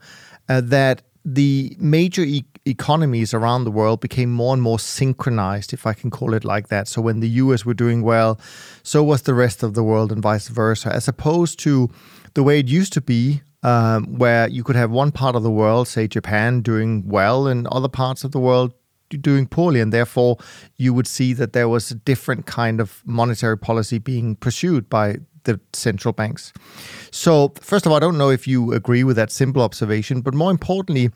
uh, 0.49 0.61
that 0.63 1.03
the 1.25 1.77
major 1.79 2.23
e- 2.23 2.45
economies 2.67 3.33
around 3.33 3.65
the 3.65 3.71
world 3.71 4.01
became 4.01 4.31
more 4.31 4.53
and 4.53 4.63
more 4.63 4.79
synchronized, 4.79 5.73
if 5.73 5.87
I 5.87 5.93
can 5.93 6.11
call 6.11 6.35
it 6.35 6.45
like 6.45 6.69
that. 6.69 6.89
So 6.89 7.01
when 7.01 7.21
the 7.21 7.29
US 7.29 7.65
were 7.65 7.75
doing 7.75 8.03
well, 8.03 8.39
so 8.83 9.03
was 9.03 9.23
the 9.23 9.35
rest 9.35 9.63
of 9.63 9.75
the 9.75 9.83
world, 9.83 10.13
and 10.13 10.23
vice 10.23 10.49
versa, 10.49 10.93
as 10.93 11.09
opposed 11.09 11.59
to 11.61 11.91
the 12.35 12.43
way 12.43 12.59
it 12.59 12.69
used 12.69 12.93
to 12.95 13.01
be. 13.01 13.43
Um, 13.63 14.19
where 14.19 14.47
you 14.47 14.63
could 14.63 14.77
have 14.77 14.91
one 14.91 15.11
part 15.11 15.35
of 15.37 15.43
the 15.43 15.51
world, 15.51 15.89
say 15.89 16.07
Japan, 16.07 16.61
doing 16.61 17.09
well, 17.09 17.47
and 17.47 17.67
other 17.69 17.89
parts 17.89 18.23
of 18.23 18.33
the 18.33 18.39
world 18.39 18.75
doing 19.09 19.47
poorly, 19.47 19.81
and 19.81 19.91
therefore 19.91 20.37
you 20.77 20.93
would 20.93 21.07
see 21.07 21.33
that 21.33 21.55
there 21.55 21.69
was 21.69 21.91
a 21.91 21.95
different 21.95 22.45
kind 22.45 22.81
of 22.81 23.03
monetary 23.07 23.57
policy 23.57 23.99
being 23.99 24.37
pursued 24.37 24.91
by 24.91 25.17
the 25.45 25.61
central 25.73 26.13
banks. 26.13 26.53
So, 27.11 27.53
first 27.61 27.87
of 27.87 27.93
all, 27.93 27.97
I 27.97 28.01
don't 28.01 28.19
know 28.19 28.31
if 28.31 28.47
you 28.47 28.73
agree 28.73 29.05
with 29.05 29.17
that 29.17 29.31
simple 29.31 29.63
observation, 29.63 30.21
but 30.21 30.35
more 30.35 30.51
importantly, 30.51 31.11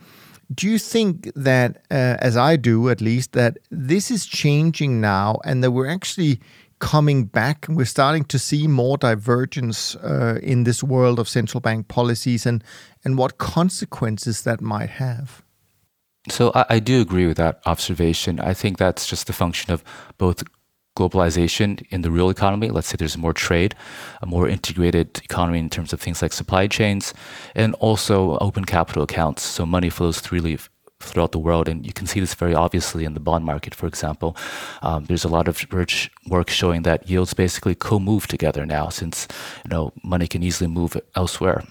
do 0.54 0.68
you 0.68 0.78
think 0.78 1.30
that, 1.34 1.82
uh, 1.90 2.16
as 2.20 2.36
I 2.36 2.56
do 2.56 2.88
at 2.88 3.00
least, 3.00 3.32
that 3.32 3.58
this 3.70 4.10
is 4.10 4.24
changing 4.24 5.00
now 5.00 5.40
and 5.44 5.62
that 5.62 5.72
we're 5.72 5.90
actually 5.90 6.40
coming 6.78 7.24
back 7.24 7.68
and 7.68 7.76
we're 7.76 7.84
starting 7.84 8.24
to 8.24 8.38
see 8.38 8.66
more 8.66 8.96
divergence 8.96 9.96
uh, 9.96 10.38
in 10.42 10.64
this 10.64 10.82
world 10.82 11.18
of 11.18 11.28
central 11.28 11.60
bank 11.60 11.88
policies 11.88 12.46
and, 12.46 12.62
and 13.04 13.18
what 13.18 13.38
consequences 13.38 14.42
that 14.42 14.60
might 14.60 14.90
have? 14.90 15.42
So 16.30 16.52
I, 16.54 16.66
I, 16.70 16.78
do 16.78 17.00
agree 17.00 17.26
with 17.26 17.36
that 17.38 17.60
observation. 17.64 18.38
I 18.38 18.52
think 18.54 18.76
that's 18.76 19.06
just 19.06 19.30
a 19.30 19.32
function 19.32 19.72
of 19.72 19.82
both 20.18 20.42
globalization 20.98 21.68
in 21.90 22.02
the 22.02 22.10
real 22.10 22.30
economy. 22.30 22.68
Let's 22.70 22.88
say 22.88 22.96
there's 22.98 23.16
more 23.26 23.36
trade, 23.48 23.74
a 24.24 24.26
more 24.26 24.48
integrated 24.48 25.08
economy 25.24 25.58
in 25.58 25.70
terms 25.70 25.92
of 25.92 26.00
things 26.00 26.22
like 26.22 26.32
supply 26.32 26.66
chains, 26.78 27.14
and 27.54 27.74
also 27.86 28.16
open 28.38 28.64
capital 28.64 29.02
accounts. 29.02 29.42
So 29.42 29.64
money 29.66 29.90
flows 29.90 30.20
freely 30.20 30.58
throughout 31.00 31.32
the 31.32 31.38
world, 31.38 31.68
and 31.68 31.86
you 31.86 31.92
can 31.92 32.06
see 32.06 32.20
this 32.20 32.34
very 32.34 32.54
obviously 32.54 33.04
in 33.04 33.14
the 33.14 33.20
bond 33.20 33.44
market, 33.44 33.74
for 33.74 33.86
example. 33.86 34.36
Um, 34.82 35.04
there's 35.04 35.24
a 35.24 35.28
lot 35.28 35.48
of 35.48 35.64
work 36.28 36.50
showing 36.50 36.82
that 36.82 37.08
yields 37.08 37.34
basically 37.34 37.74
co-move 37.74 38.26
together 38.26 38.66
now, 38.66 38.88
since 38.88 39.28
you 39.64 39.70
know 39.70 39.92
money 40.02 40.26
can 40.26 40.42
easily 40.42 40.68
move 40.68 40.96
elsewhere. 41.14 41.62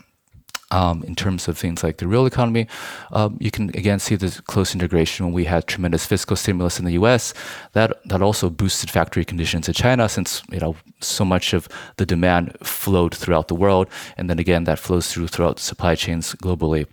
Um, 0.69 1.01
in 1.03 1.15
terms 1.15 1.47
of 1.47 1.57
things 1.57 1.81
like 1.81 1.95
the 1.95 2.07
real 2.07 2.25
economy, 2.25 2.67
um, 3.13 3.37
you 3.39 3.51
can 3.51 3.69
again 3.69 3.99
see 3.99 4.17
the 4.17 4.41
close 4.47 4.73
integration 4.73 5.25
when 5.25 5.33
we 5.33 5.45
had 5.45 5.65
tremendous 5.65 6.05
fiscal 6.05 6.35
stimulus 6.35 6.77
in 6.77 6.83
the 6.83 6.91
U.S. 6.93 7.33
That 7.71 8.03
that 8.09 8.21
also 8.21 8.49
boosted 8.49 8.91
factory 8.91 9.23
conditions 9.23 9.69
in 9.69 9.73
China, 9.73 10.09
since 10.09 10.43
you 10.51 10.59
know 10.59 10.75
so 10.99 11.23
much 11.23 11.53
of 11.53 11.69
the 11.95 12.05
demand 12.05 12.57
flowed 12.61 13.15
throughout 13.15 13.47
the 13.47 13.55
world, 13.55 13.87
and 14.17 14.29
then 14.29 14.39
again 14.39 14.65
that 14.65 14.77
flows 14.77 15.09
through 15.09 15.27
throughout 15.27 15.59
supply 15.59 15.95
chains 15.95 16.35
globally. 16.35 16.85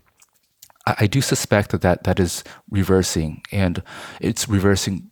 I, 0.87 0.95
I 1.01 1.07
do 1.09 1.21
suspect 1.21 1.71
that, 1.71 1.81
that 1.81 2.05
that 2.05 2.21
is 2.21 2.45
reversing, 2.71 3.43
and 3.51 3.83
it's 4.21 4.49
reversing 4.49 5.11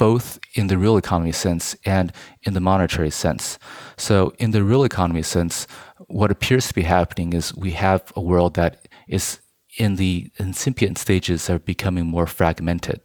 both 0.00 0.38
in 0.54 0.68
the 0.68 0.78
real 0.78 0.96
economy 0.96 1.30
sense 1.30 1.76
and 1.84 2.10
in 2.44 2.54
the 2.54 2.60
monetary 2.60 3.10
sense. 3.10 3.58
So, 3.98 4.32
in 4.38 4.50
the 4.50 4.64
real 4.64 4.82
economy 4.82 5.22
sense, 5.22 5.66
what 6.10 6.30
appears 6.30 6.68
to 6.68 6.74
be 6.74 6.82
happening 6.82 7.32
is 7.32 7.54
we 7.54 7.72
have 7.72 8.12
a 8.16 8.20
world 8.20 8.54
that 8.54 8.88
is 9.08 9.40
in 9.78 9.96
the 9.96 10.30
incipient 10.38 10.98
stages 10.98 11.48
of 11.48 11.64
becoming 11.64 12.06
more 12.06 12.26
fragmented. 12.26 13.00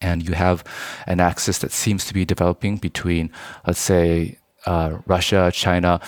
And 0.00 0.26
you 0.26 0.34
have 0.34 0.64
an 1.06 1.20
axis 1.20 1.58
that 1.58 1.72
seems 1.72 2.04
to 2.06 2.14
be 2.14 2.24
developing 2.24 2.78
between, 2.78 3.30
let's 3.66 3.80
say, 3.80 4.38
uh, 4.66 4.98
Russia, 5.06 5.50
China, 5.54 6.00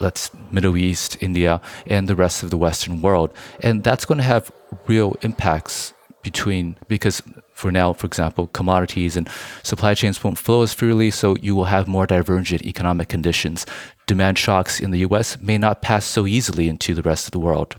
let's 0.00 0.30
Middle 0.50 0.76
East, 0.76 1.16
India, 1.20 1.60
and 1.86 2.08
the 2.08 2.16
rest 2.16 2.42
of 2.42 2.50
the 2.50 2.58
Western 2.58 3.02
world. 3.02 3.32
And 3.60 3.82
that's 3.82 4.04
going 4.04 4.18
to 4.18 4.24
have 4.24 4.52
real 4.86 5.16
impacts 5.22 5.94
between 6.22 6.76
because 6.88 7.22
for 7.62 7.70
now, 7.70 7.92
for 7.92 8.08
example, 8.08 8.48
commodities 8.48 9.16
and 9.16 9.28
supply 9.62 9.94
chains 9.94 10.22
won't 10.22 10.36
flow 10.36 10.62
as 10.62 10.74
freely, 10.74 11.12
so 11.12 11.36
you 11.36 11.54
will 11.54 11.66
have 11.66 11.86
more 11.86 12.08
divergent 12.08 12.66
economic 12.66 13.08
conditions. 13.08 13.64
Demand 14.08 14.36
shocks 14.36 14.80
in 14.80 14.90
the 14.90 14.98
US 15.06 15.40
may 15.40 15.58
not 15.58 15.80
pass 15.80 16.04
so 16.04 16.26
easily 16.26 16.68
into 16.68 16.92
the 16.92 17.02
rest 17.02 17.26
of 17.26 17.30
the 17.30 17.38
world. 17.38 17.76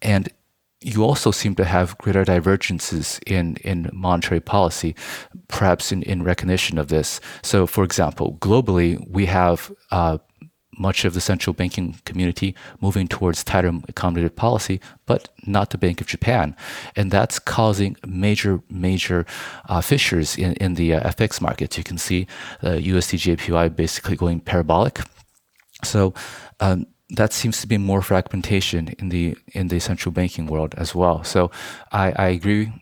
And 0.00 0.30
you 0.80 1.04
also 1.04 1.30
seem 1.30 1.54
to 1.56 1.64
have 1.66 1.98
greater 1.98 2.24
divergences 2.24 3.20
in, 3.26 3.56
in 3.56 3.90
monetary 3.92 4.40
policy, 4.40 4.94
perhaps 5.48 5.92
in, 5.92 6.02
in 6.02 6.22
recognition 6.22 6.78
of 6.78 6.88
this. 6.88 7.20
So, 7.42 7.66
for 7.66 7.84
example, 7.84 8.38
globally, 8.40 9.06
we 9.10 9.26
have 9.26 9.70
uh, 9.90 10.18
much 10.78 11.04
of 11.04 11.14
the 11.14 11.20
central 11.20 11.54
banking 11.54 11.96
community 12.04 12.54
moving 12.80 13.08
towards 13.08 13.44
tighter 13.44 13.70
accommodative 13.70 14.36
policy, 14.36 14.80
but 15.06 15.28
not 15.46 15.70
the 15.70 15.78
Bank 15.78 16.00
of 16.00 16.06
Japan. 16.06 16.56
And 16.96 17.10
that's 17.10 17.38
causing 17.38 17.96
major, 18.06 18.60
major 18.68 19.26
uh, 19.68 19.80
fissures 19.80 20.36
in, 20.36 20.54
in 20.54 20.74
the 20.74 20.94
uh, 20.94 21.10
FX 21.10 21.40
markets. 21.40 21.78
You 21.78 21.84
can 21.84 21.98
see 21.98 22.26
the 22.60 22.72
uh, 22.72 22.80
USD 22.80 23.36
JPY 23.36 23.76
basically 23.76 24.16
going 24.16 24.40
parabolic. 24.40 25.00
So 25.82 26.14
um, 26.60 26.86
that 27.10 27.32
seems 27.32 27.60
to 27.60 27.66
be 27.66 27.78
more 27.78 28.02
fragmentation 28.02 28.88
in 28.98 29.08
the 29.10 29.36
in 29.52 29.68
the 29.68 29.78
central 29.78 30.12
banking 30.12 30.46
world 30.46 30.74
as 30.76 30.94
well. 30.94 31.22
So 31.22 31.50
I, 31.92 32.12
I 32.12 32.28
agree 32.28 32.72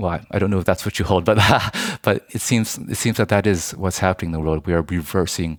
well, 0.00 0.20
I 0.30 0.38
don't 0.38 0.50
know 0.50 0.58
if 0.58 0.64
that's 0.64 0.84
what 0.84 0.98
you 0.98 1.04
hold, 1.04 1.24
but 1.24 1.36
but 2.02 2.26
it 2.30 2.40
seems 2.40 2.78
it 2.78 2.96
seems 2.96 3.18
that 3.18 3.28
that 3.28 3.46
is 3.46 3.72
what's 3.72 3.98
happening 3.98 4.28
in 4.28 4.32
the 4.32 4.40
world. 4.40 4.66
We 4.66 4.72
are 4.72 4.82
reversing 4.82 5.58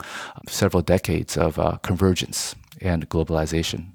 several 0.49 0.81
decades 0.81 1.37
of 1.37 1.59
uh, 1.59 1.77
convergence 1.83 2.55
and 2.81 3.07
globalization. 3.09 3.91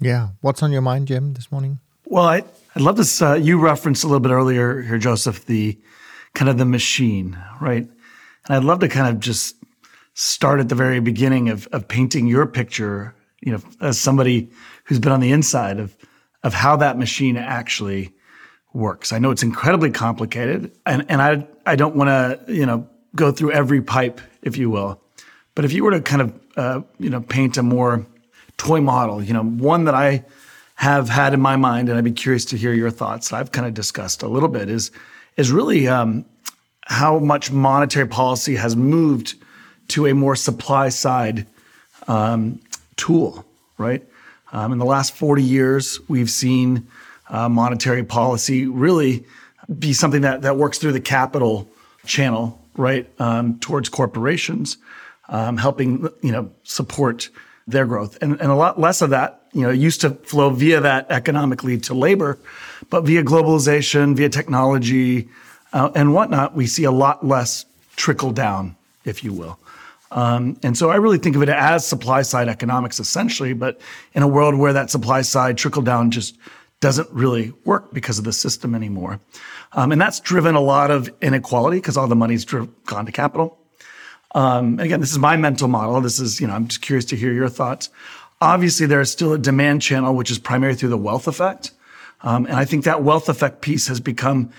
Yeah, 0.00 0.28
what's 0.40 0.62
on 0.62 0.70
your 0.70 0.82
mind, 0.82 1.08
Jim, 1.08 1.34
this 1.34 1.50
morning? 1.50 1.80
Well, 2.06 2.24
I, 2.24 2.44
would 2.74 2.84
love 2.84 2.96
to. 2.96 3.26
Uh, 3.26 3.34
you 3.34 3.58
referenced 3.58 4.04
a 4.04 4.06
little 4.06 4.20
bit 4.20 4.30
earlier 4.30 4.82
here, 4.82 4.98
Joseph, 4.98 5.46
the 5.46 5.78
kind 6.34 6.48
of 6.48 6.58
the 6.58 6.64
machine, 6.64 7.36
right? 7.60 7.82
And 8.46 8.56
I'd 8.56 8.64
love 8.64 8.78
to 8.80 8.88
kind 8.88 9.08
of 9.08 9.20
just 9.20 9.56
start 10.14 10.60
at 10.60 10.68
the 10.68 10.74
very 10.76 11.00
beginning 11.00 11.48
of 11.48 11.66
of 11.72 11.88
painting 11.88 12.28
your 12.28 12.46
picture, 12.46 13.14
you 13.40 13.52
know, 13.52 13.60
as 13.80 13.98
somebody 13.98 14.50
who's 14.84 15.00
been 15.00 15.12
on 15.12 15.20
the 15.20 15.32
inside 15.32 15.80
of 15.80 15.96
of 16.44 16.54
how 16.54 16.76
that 16.76 16.96
machine 16.96 17.36
actually 17.36 18.14
works. 18.78 19.12
I 19.12 19.18
know 19.18 19.30
it's 19.30 19.42
incredibly 19.42 19.90
complicated, 19.90 20.70
and, 20.86 21.04
and 21.08 21.20
I, 21.20 21.46
I 21.66 21.76
don't 21.76 21.96
want 21.96 22.08
to, 22.08 22.52
you 22.52 22.64
know, 22.64 22.88
go 23.14 23.32
through 23.32 23.52
every 23.52 23.82
pipe, 23.82 24.20
if 24.42 24.56
you 24.56 24.70
will. 24.70 25.00
But 25.54 25.64
if 25.64 25.72
you 25.72 25.84
were 25.84 25.90
to 25.90 26.00
kind 26.00 26.22
of, 26.22 26.40
uh, 26.56 26.80
you 26.98 27.10
know, 27.10 27.20
paint 27.20 27.56
a 27.56 27.62
more 27.62 28.06
toy 28.56 28.80
model, 28.80 29.22
you 29.22 29.34
know, 29.34 29.42
one 29.42 29.84
that 29.84 29.94
I 29.94 30.24
have 30.76 31.08
had 31.08 31.34
in 31.34 31.40
my 31.40 31.56
mind, 31.56 31.88
and 31.88 31.98
I'd 31.98 32.04
be 32.04 32.12
curious 32.12 32.44
to 32.46 32.56
hear 32.56 32.72
your 32.72 32.90
thoughts. 32.90 33.32
I've 33.32 33.50
kind 33.50 33.66
of 33.66 33.74
discussed 33.74 34.22
a 34.22 34.28
little 34.28 34.48
bit 34.48 34.70
is 34.70 34.92
is 35.36 35.50
really 35.50 35.88
um, 35.88 36.24
how 36.82 37.18
much 37.18 37.50
monetary 37.50 38.06
policy 38.06 38.56
has 38.56 38.76
moved 38.76 39.34
to 39.88 40.06
a 40.06 40.14
more 40.14 40.36
supply 40.36 40.88
side 40.88 41.46
um, 42.06 42.60
tool, 42.96 43.44
right? 43.76 44.04
Um, 44.52 44.72
in 44.72 44.78
the 44.78 44.84
last 44.84 45.14
40 45.14 45.42
years, 45.42 46.00
we've 46.08 46.30
seen 46.30 46.86
uh, 47.28 47.48
monetary 47.48 48.04
policy 48.04 48.66
really 48.66 49.24
be 49.78 49.92
something 49.92 50.22
that, 50.22 50.42
that 50.42 50.56
works 50.56 50.78
through 50.78 50.92
the 50.92 51.00
capital 51.00 51.68
channel, 52.06 52.58
right, 52.76 53.08
um, 53.20 53.58
towards 53.60 53.88
corporations, 53.88 54.78
um, 55.28 55.56
helping 55.56 56.08
you 56.22 56.32
know 56.32 56.50
support 56.62 57.28
their 57.66 57.86
growth, 57.86 58.16
and 58.22 58.40
and 58.40 58.50
a 58.50 58.54
lot 58.54 58.80
less 58.80 59.02
of 59.02 59.10
that, 59.10 59.42
you 59.52 59.62
know, 59.62 59.70
used 59.70 60.00
to 60.00 60.10
flow 60.10 60.50
via 60.50 60.80
that 60.80 61.10
economically 61.10 61.78
to 61.78 61.94
labor, 61.94 62.38
but 62.88 63.02
via 63.02 63.22
globalization, 63.22 64.16
via 64.16 64.30
technology, 64.30 65.28
uh, 65.72 65.90
and 65.94 66.14
whatnot, 66.14 66.54
we 66.54 66.66
see 66.66 66.84
a 66.84 66.90
lot 66.90 67.26
less 67.26 67.66
trickle 67.96 68.32
down, 68.32 68.74
if 69.04 69.22
you 69.22 69.32
will. 69.32 69.58
Um, 70.10 70.58
and 70.62 70.76
so 70.78 70.88
I 70.88 70.96
really 70.96 71.18
think 71.18 71.36
of 71.36 71.42
it 71.42 71.50
as 71.50 71.86
supply 71.86 72.22
side 72.22 72.48
economics 72.48 72.98
essentially, 72.98 73.52
but 73.52 73.78
in 74.14 74.22
a 74.22 74.28
world 74.28 74.54
where 74.54 74.72
that 74.72 74.90
supply 74.90 75.20
side 75.20 75.58
trickle 75.58 75.82
down 75.82 76.10
just 76.10 76.38
doesn't 76.80 77.10
really 77.10 77.52
work 77.64 77.92
because 77.92 78.18
of 78.18 78.24
the 78.24 78.32
system 78.32 78.74
anymore. 78.74 79.20
Um, 79.72 79.92
and 79.92 80.00
that's 80.00 80.20
driven 80.20 80.54
a 80.54 80.60
lot 80.60 80.90
of 80.90 81.10
inequality 81.20 81.78
because 81.78 81.96
all 81.96 82.06
the 82.06 82.16
money's 82.16 82.44
driv- 82.44 82.68
gone 82.84 83.06
to 83.06 83.12
capital. 83.12 83.58
Um, 84.34 84.78
again, 84.78 85.00
this 85.00 85.10
is 85.10 85.18
my 85.18 85.36
mental 85.36 85.68
model. 85.68 86.00
This 86.00 86.20
is, 86.20 86.40
you 86.40 86.46
know, 86.46 86.54
I'm 86.54 86.68
just 86.68 86.82
curious 86.82 87.04
to 87.06 87.16
hear 87.16 87.32
your 87.32 87.48
thoughts. 87.48 87.90
Obviously, 88.40 88.86
there 88.86 89.00
is 89.00 89.10
still 89.10 89.32
a 89.32 89.38
demand 89.38 89.82
channel, 89.82 90.14
which 90.14 90.30
is 90.30 90.38
primarily 90.38 90.76
through 90.78 90.90
the 90.90 90.98
wealth 90.98 91.26
effect. 91.26 91.72
Um, 92.20 92.46
and 92.46 92.54
I 92.54 92.64
think 92.64 92.84
that 92.84 93.02
wealth 93.02 93.28
effect 93.28 93.62
piece 93.62 93.88
has 93.88 94.00
become 94.00 94.50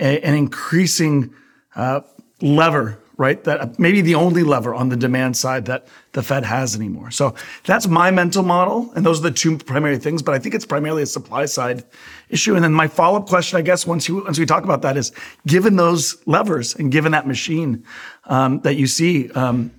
a, 0.00 0.20
an 0.20 0.34
increasing 0.34 1.32
uh, 1.76 2.00
lever 2.40 2.98
right? 3.18 3.42
That 3.44 3.78
maybe 3.80 4.00
the 4.00 4.14
only 4.14 4.44
lever 4.44 4.72
on 4.74 4.88
the 4.88 4.96
demand 4.96 5.36
side 5.36 5.66
that 5.66 5.88
the 6.12 6.22
Fed 6.22 6.44
has 6.44 6.76
anymore. 6.76 7.10
So 7.10 7.34
that's 7.64 7.88
my 7.88 8.12
mental 8.12 8.44
model. 8.44 8.92
And 8.94 9.04
those 9.04 9.18
are 9.18 9.24
the 9.24 9.32
two 9.32 9.58
primary 9.58 9.98
things, 9.98 10.22
but 10.22 10.34
I 10.34 10.38
think 10.38 10.54
it's 10.54 10.64
primarily 10.64 11.02
a 11.02 11.06
supply 11.06 11.44
side 11.46 11.84
issue. 12.30 12.54
And 12.54 12.62
then 12.62 12.72
my 12.72 12.86
follow 12.86 13.18
up 13.18 13.26
question, 13.26 13.58
I 13.58 13.62
guess, 13.62 13.86
once 13.86 14.08
you, 14.08 14.22
once 14.24 14.38
we 14.38 14.46
talk 14.46 14.62
about 14.62 14.82
that 14.82 14.96
is 14.96 15.10
given 15.46 15.74
those 15.74 16.16
levers 16.26 16.76
and 16.76 16.92
given 16.92 17.10
that 17.12 17.26
machine, 17.26 17.84
um, 18.26 18.60
that 18.60 18.76
you 18.76 18.86
see, 18.86 19.30
um, 19.32 19.72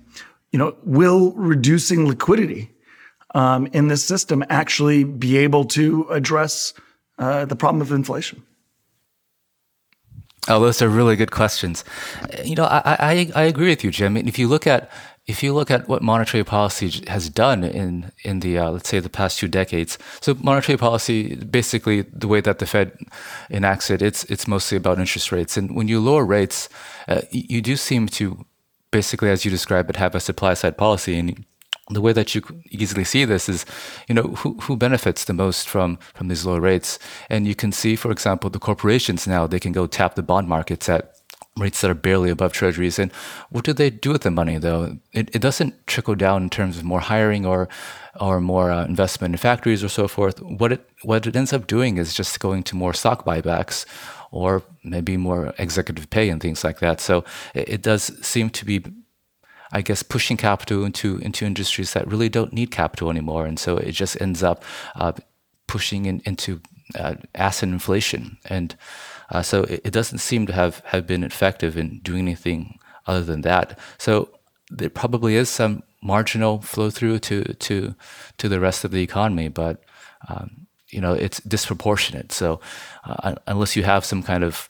you 0.52 0.58
know, 0.58 0.76
will 0.84 1.32
reducing 1.32 2.06
liquidity, 2.06 2.70
um, 3.34 3.66
in 3.68 3.88
this 3.88 4.04
system 4.04 4.44
actually 4.50 5.04
be 5.04 5.38
able 5.38 5.64
to 5.64 6.06
address, 6.10 6.74
uh, 7.18 7.46
the 7.46 7.56
problem 7.56 7.80
of 7.80 7.90
inflation? 7.90 8.42
Oh, 10.48 10.58
those 10.58 10.80
are 10.80 10.88
really 10.88 11.16
good 11.16 11.30
questions. 11.30 11.84
You 12.44 12.54
know, 12.56 12.64
I, 12.64 12.96
I, 12.98 13.30
I 13.34 13.42
agree 13.42 13.68
with 13.68 13.84
you, 13.84 13.90
Jim. 13.90 14.16
If 14.16 14.38
you 14.38 14.48
look 14.48 14.66
at 14.66 14.90
if 15.26 15.42
you 15.42 15.54
look 15.54 15.70
at 15.70 15.86
what 15.86 16.02
monetary 16.02 16.42
policy 16.44 17.04
has 17.08 17.28
done 17.28 17.62
in 17.62 18.10
in 18.24 18.40
the 18.40 18.58
uh, 18.58 18.70
let's 18.70 18.88
say 18.88 19.00
the 19.00 19.10
past 19.10 19.38
two 19.38 19.48
decades, 19.48 19.98
so 20.20 20.34
monetary 20.40 20.78
policy 20.78 21.36
basically 21.36 22.02
the 22.02 22.26
way 22.26 22.40
that 22.40 22.58
the 22.58 22.66
Fed 22.66 22.92
enacts 23.50 23.90
it, 23.90 24.02
it's 24.02 24.24
it's 24.24 24.48
mostly 24.48 24.76
about 24.76 24.98
interest 24.98 25.30
rates. 25.30 25.56
And 25.56 25.76
when 25.76 25.88
you 25.88 26.00
lower 26.00 26.24
rates, 26.24 26.68
uh, 27.06 27.20
you 27.30 27.60
do 27.60 27.76
seem 27.76 28.08
to 28.08 28.44
basically, 28.90 29.30
as 29.30 29.44
you 29.44 29.50
describe 29.50 29.88
it, 29.90 29.96
have 29.96 30.14
a 30.14 30.20
supply 30.20 30.54
side 30.54 30.76
policy, 30.76 31.18
and 31.18 31.44
the 31.90 32.00
way 32.00 32.12
that 32.12 32.34
you 32.34 32.42
easily 32.70 33.04
see 33.04 33.24
this 33.24 33.48
is, 33.48 33.66
you 34.08 34.14
know, 34.14 34.22
who, 34.22 34.54
who 34.60 34.76
benefits 34.76 35.24
the 35.24 35.32
most 35.32 35.68
from 35.68 35.98
from 36.14 36.28
these 36.28 36.46
low 36.46 36.58
rates? 36.58 36.98
And 37.28 37.46
you 37.46 37.54
can 37.54 37.72
see, 37.72 37.96
for 37.96 38.10
example, 38.10 38.50
the 38.50 38.58
corporations 38.58 39.26
now 39.26 39.46
they 39.46 39.60
can 39.60 39.72
go 39.72 39.86
tap 39.86 40.14
the 40.14 40.22
bond 40.22 40.48
markets 40.48 40.88
at 40.88 41.14
rates 41.56 41.80
that 41.80 41.90
are 41.90 41.94
barely 41.94 42.30
above 42.30 42.52
treasuries. 42.52 42.98
And 42.98 43.12
what 43.50 43.64
do 43.64 43.72
they 43.72 43.90
do 43.90 44.12
with 44.12 44.22
the 44.22 44.30
money 44.30 44.58
though? 44.58 44.98
It, 45.12 45.34
it 45.34 45.42
doesn't 45.42 45.86
trickle 45.86 46.14
down 46.14 46.44
in 46.44 46.50
terms 46.50 46.78
of 46.78 46.84
more 46.84 47.00
hiring 47.00 47.44
or 47.44 47.68
or 48.18 48.40
more 48.40 48.70
uh, 48.70 48.84
investment 48.84 49.34
in 49.34 49.38
factories 49.38 49.84
or 49.84 49.88
so 49.88 50.08
forth. 50.08 50.40
What 50.42 50.72
it 50.72 50.88
what 51.02 51.26
it 51.26 51.36
ends 51.36 51.52
up 51.52 51.66
doing 51.66 51.98
is 51.98 52.14
just 52.14 52.40
going 52.40 52.62
to 52.64 52.76
more 52.76 52.94
stock 52.94 53.24
buybacks 53.24 53.84
or 54.30 54.62
maybe 54.84 55.16
more 55.16 55.52
executive 55.58 56.08
pay 56.10 56.30
and 56.30 56.40
things 56.40 56.64
like 56.64 56.78
that. 56.80 57.00
So 57.00 57.24
it, 57.54 57.68
it 57.68 57.82
does 57.82 58.12
seem 58.26 58.50
to 58.50 58.64
be 58.64 58.84
I 59.72 59.82
guess, 59.82 60.02
pushing 60.02 60.36
capital 60.36 60.84
into 60.84 61.18
into 61.18 61.44
industries 61.44 61.92
that 61.92 62.08
really 62.08 62.28
don't 62.28 62.52
need 62.52 62.70
capital 62.70 63.10
anymore, 63.10 63.46
and 63.46 63.58
so 63.58 63.76
it 63.76 63.92
just 63.92 64.20
ends 64.20 64.42
up 64.42 64.64
uh, 64.96 65.12
pushing 65.66 66.06
in, 66.06 66.20
into 66.24 66.60
uh, 66.98 67.14
asset 67.34 67.68
inflation, 67.68 68.38
and 68.46 68.76
uh, 69.30 69.42
so 69.42 69.62
it, 69.64 69.80
it, 69.84 69.92
doesn't 69.92 70.18
seem 70.18 70.46
to 70.46 70.52
have 70.52 70.82
have 70.86 71.06
been 71.06 71.22
effective 71.22 71.76
in 71.76 72.00
doing 72.00 72.20
anything 72.26 72.78
other 73.06 73.22
than 73.22 73.42
that. 73.42 73.78
So 73.98 74.30
there 74.70 74.90
probably 74.90 75.36
is 75.36 75.48
some 75.48 75.82
marginal 76.02 76.60
flow 76.62 76.90
through 76.90 77.18
to 77.20 77.44
to 77.44 77.94
to 78.38 78.48
the 78.48 78.60
rest 78.60 78.84
of 78.84 78.90
the 78.90 79.02
economy, 79.02 79.48
but 79.48 79.82
um, 80.28 80.66
you 80.88 81.00
know 81.00 81.12
it's 81.12 81.40
disproportionate. 81.40 82.32
So 82.32 82.60
uh, 83.04 83.34
unless 83.46 83.76
you 83.76 83.84
have 83.84 84.04
some 84.04 84.22
kind 84.22 84.44
of 84.44 84.69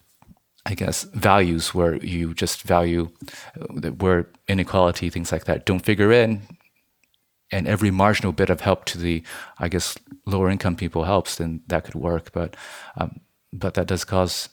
I 0.66 0.74
guess, 0.74 1.04
values 1.04 1.74
where 1.74 1.96
you 1.96 2.34
just 2.34 2.62
value 2.62 3.10
uh, 3.58 3.90
where 3.90 4.28
inequality, 4.46 5.10
things 5.10 5.32
like 5.32 5.44
that, 5.44 5.66
don't 5.66 5.84
figure 5.84 6.12
in, 6.12 6.42
and 7.50 7.66
every 7.66 7.90
marginal 7.90 8.32
bit 8.32 8.50
of 8.50 8.60
help 8.60 8.84
to 8.86 8.98
the, 8.98 9.22
I 9.58 9.68
guess, 9.68 9.96
lower 10.26 10.50
income 10.50 10.76
people 10.76 11.04
helps, 11.04 11.36
then 11.36 11.62
that 11.68 11.84
could 11.84 11.94
work. 11.94 12.32
But, 12.32 12.56
um, 12.96 13.20
but 13.52 13.74
that 13.74 13.88
does 13.88 14.04
cause 14.04 14.50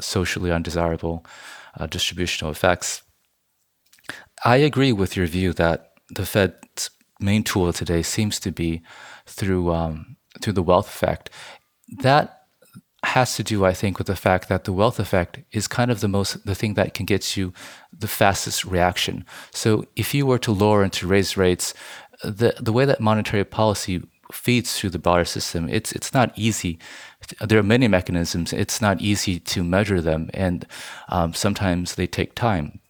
socially 0.00 0.50
undesirable 0.50 1.24
uh, 1.78 1.86
distributional 1.86 2.52
effects. 2.52 3.02
I 4.44 4.56
agree 4.56 4.92
with 4.92 5.16
your 5.16 5.26
view 5.26 5.52
that 5.54 5.92
the 6.10 6.26
Fed's 6.26 6.90
main 7.20 7.42
tool 7.42 7.72
today 7.72 8.02
seems 8.02 8.40
to 8.40 8.50
be 8.50 8.82
through 9.26 9.72
um, 9.72 10.16
through 10.40 10.54
the 10.54 10.62
wealth 10.62 10.88
effect. 10.88 11.30
That 11.98 12.39
has 13.02 13.34
to 13.36 13.42
do, 13.42 13.64
I 13.64 13.72
think, 13.72 13.98
with 13.98 14.06
the 14.06 14.16
fact 14.16 14.48
that 14.48 14.64
the 14.64 14.72
wealth 14.72 15.00
effect 15.00 15.40
is 15.52 15.66
kind 15.66 15.90
of 15.90 16.00
the 16.00 16.08
most 16.08 16.44
the 16.44 16.54
thing 16.54 16.74
that 16.74 16.94
can 16.94 17.06
get 17.06 17.36
you 17.36 17.52
the 17.92 18.08
fastest 18.08 18.64
reaction. 18.64 19.24
So 19.52 19.86
if 19.96 20.14
you 20.14 20.26
were 20.26 20.38
to 20.40 20.52
lower 20.52 20.82
and 20.82 20.92
to 20.94 21.06
raise 21.06 21.36
rates, 21.36 21.74
the 22.22 22.54
the 22.60 22.72
way 22.72 22.84
that 22.84 23.00
monetary 23.00 23.44
policy 23.44 24.02
feeds 24.32 24.78
through 24.78 24.90
the 24.90 24.98
broader 24.98 25.24
system, 25.24 25.68
it's 25.68 25.92
it's 25.92 26.12
not 26.12 26.32
easy. 26.36 26.78
There 27.40 27.58
are 27.58 27.62
many 27.62 27.88
mechanisms. 27.88 28.52
It's 28.52 28.80
not 28.80 29.00
easy 29.00 29.40
to 29.40 29.64
measure 29.64 30.00
them, 30.00 30.30
and 30.34 30.66
um, 31.08 31.32
sometimes 31.34 31.94
they 31.94 32.06
take 32.06 32.34
time. 32.34 32.80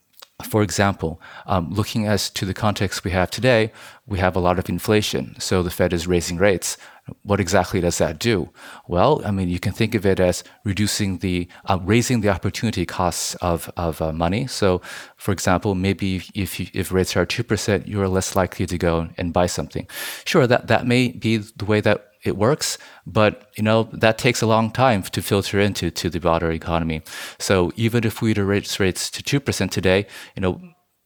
For 0.45 0.63
example, 0.63 1.21
um, 1.47 1.71
looking 1.71 2.07
as 2.07 2.31
to 2.31 2.47
the 2.47 2.55
context 2.55 3.05
we 3.05 3.11
have 3.11 3.31
today, 3.31 3.73
we 4.07 4.19
have 4.19 4.37
a 4.37 4.41
lot 4.41 4.59
of 4.59 4.69
inflation. 4.69 5.37
So 5.39 5.63
the 5.63 5.71
Fed 5.71 5.93
is 5.93 6.07
raising 6.07 6.39
rates. 6.39 6.79
What 7.23 7.41
exactly 7.41 7.81
does 7.81 7.99
that 7.99 8.19
do? 8.19 8.51
Well, 8.89 9.23
I 9.25 9.31
mean, 9.31 9.49
you 9.49 9.61
can 9.61 9.73
think 9.73 9.95
of 9.95 10.05
it 10.05 10.21
as 10.21 10.45
reducing 10.65 11.19
the, 11.19 11.49
uh, 11.67 11.79
raising 11.83 12.21
the 12.21 12.29
opportunity 12.29 12.87
costs 12.87 13.35
of, 13.37 13.71
of 13.77 14.01
uh, 14.01 14.13
money. 14.13 14.47
So, 14.47 14.81
for 15.17 15.33
example, 15.33 15.75
maybe 15.75 16.23
if, 16.35 16.59
you, 16.59 16.67
if 16.73 16.93
rates 16.93 17.17
are 17.17 17.27
2%, 17.27 17.87
you're 17.87 18.09
less 18.09 18.37
likely 18.37 18.67
to 18.67 18.79
go 18.79 19.09
and 19.17 19.33
buy 19.33 19.47
something. 19.47 19.87
Sure, 20.25 20.47
that, 20.47 20.67
that 20.69 20.87
may 20.87 21.09
be 21.09 21.39
the 21.39 21.65
way 21.65 21.81
that 21.81 22.11
it 22.23 22.37
works, 22.37 22.77
but 23.07 23.51
you 23.57 23.63
know 23.63 23.85
that 23.93 24.19
takes 24.19 24.43
a 24.43 24.47
long 24.47 24.71
time 24.71 25.03
to 25.03 25.23
filter 25.23 25.59
into 25.59 25.91
to 25.91 26.11
the 26.11 26.21
broader 26.21 26.51
economy. 26.51 27.03
So 27.39 27.73
even 27.77 28.05
if 28.05 28.21
we 28.21 28.35
raise 28.35 28.79
rates 28.79 29.11
to 29.13 29.23
two 29.23 29.41
percent 29.41 29.73
today, 29.73 30.07
you 30.37 30.43
know 30.43 30.61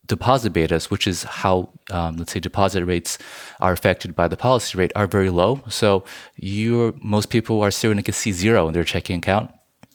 deposit 0.06 0.52
betas, 0.52 0.90
which 0.90 1.06
is 1.06 1.22
how 1.24 1.70
um, 1.90 2.16
let's 2.16 2.32
say 2.32 2.40
deposit 2.40 2.84
rates 2.84 3.18
are 3.60 3.72
affected 3.72 4.14
by 4.14 4.28
the 4.28 4.36
policy 4.36 4.76
rate, 4.78 4.92
are 4.94 5.06
very 5.06 5.30
low. 5.30 5.62
So 5.68 6.04
you 6.36 6.98
most 7.02 7.30
people 7.30 7.62
are 7.62 7.70
still 7.70 7.92
going 7.92 8.02
to 8.02 8.12
see 8.12 8.32
zero 8.32 8.68
in 8.68 8.74
their 8.74 8.84
checking 8.84 9.18
account. 9.18 9.50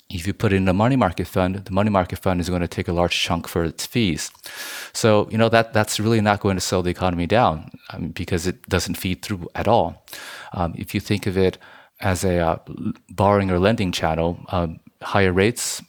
If 0.10 0.26
you 0.26 0.34
put 0.34 0.54
in 0.54 0.68
a 0.68 0.74
money 0.74 0.96
market 0.96 1.28
fund, 1.28 1.56
the 1.56 1.72
money 1.72 1.92
market 1.92 2.18
fund 2.18 2.42
is 2.42 2.50
going 2.50 2.62
to 2.62 2.68
take 2.68 2.88
a 2.88 2.94
large 2.94 3.16
chunk 3.16 3.48
for 3.48 3.64
its 3.64 3.86
fees. 3.86 4.32
So 4.94 5.28
you 5.32 5.38
know 5.38 5.50
that 5.50 5.74
that's 5.74 6.00
really 6.00 6.22
not 6.22 6.40
going 6.40 6.58
to 6.58 6.62
slow 6.62 6.82
the 6.82 6.90
economy 6.90 7.28
down 7.28 7.70
mean, 7.98 8.12
because 8.12 8.48
it 8.48 8.68
doesn't 8.68 8.96
feed 8.96 9.22
through 9.22 9.48
at 9.54 9.68
all. 9.68 10.06
Um, 10.54 10.74
if 10.76 10.96
you 10.96 11.00
think 11.00 11.28
of 11.28 11.38
it 11.38 11.60
as 12.02 12.24
a 12.24 12.40
uh, 12.40 12.58
borrowing 13.10 13.52
or 13.52 13.60
lending 13.60 13.92
channel, 13.92 14.40
um, 14.50 14.80
higher 15.02 15.34
rates, 15.34 15.84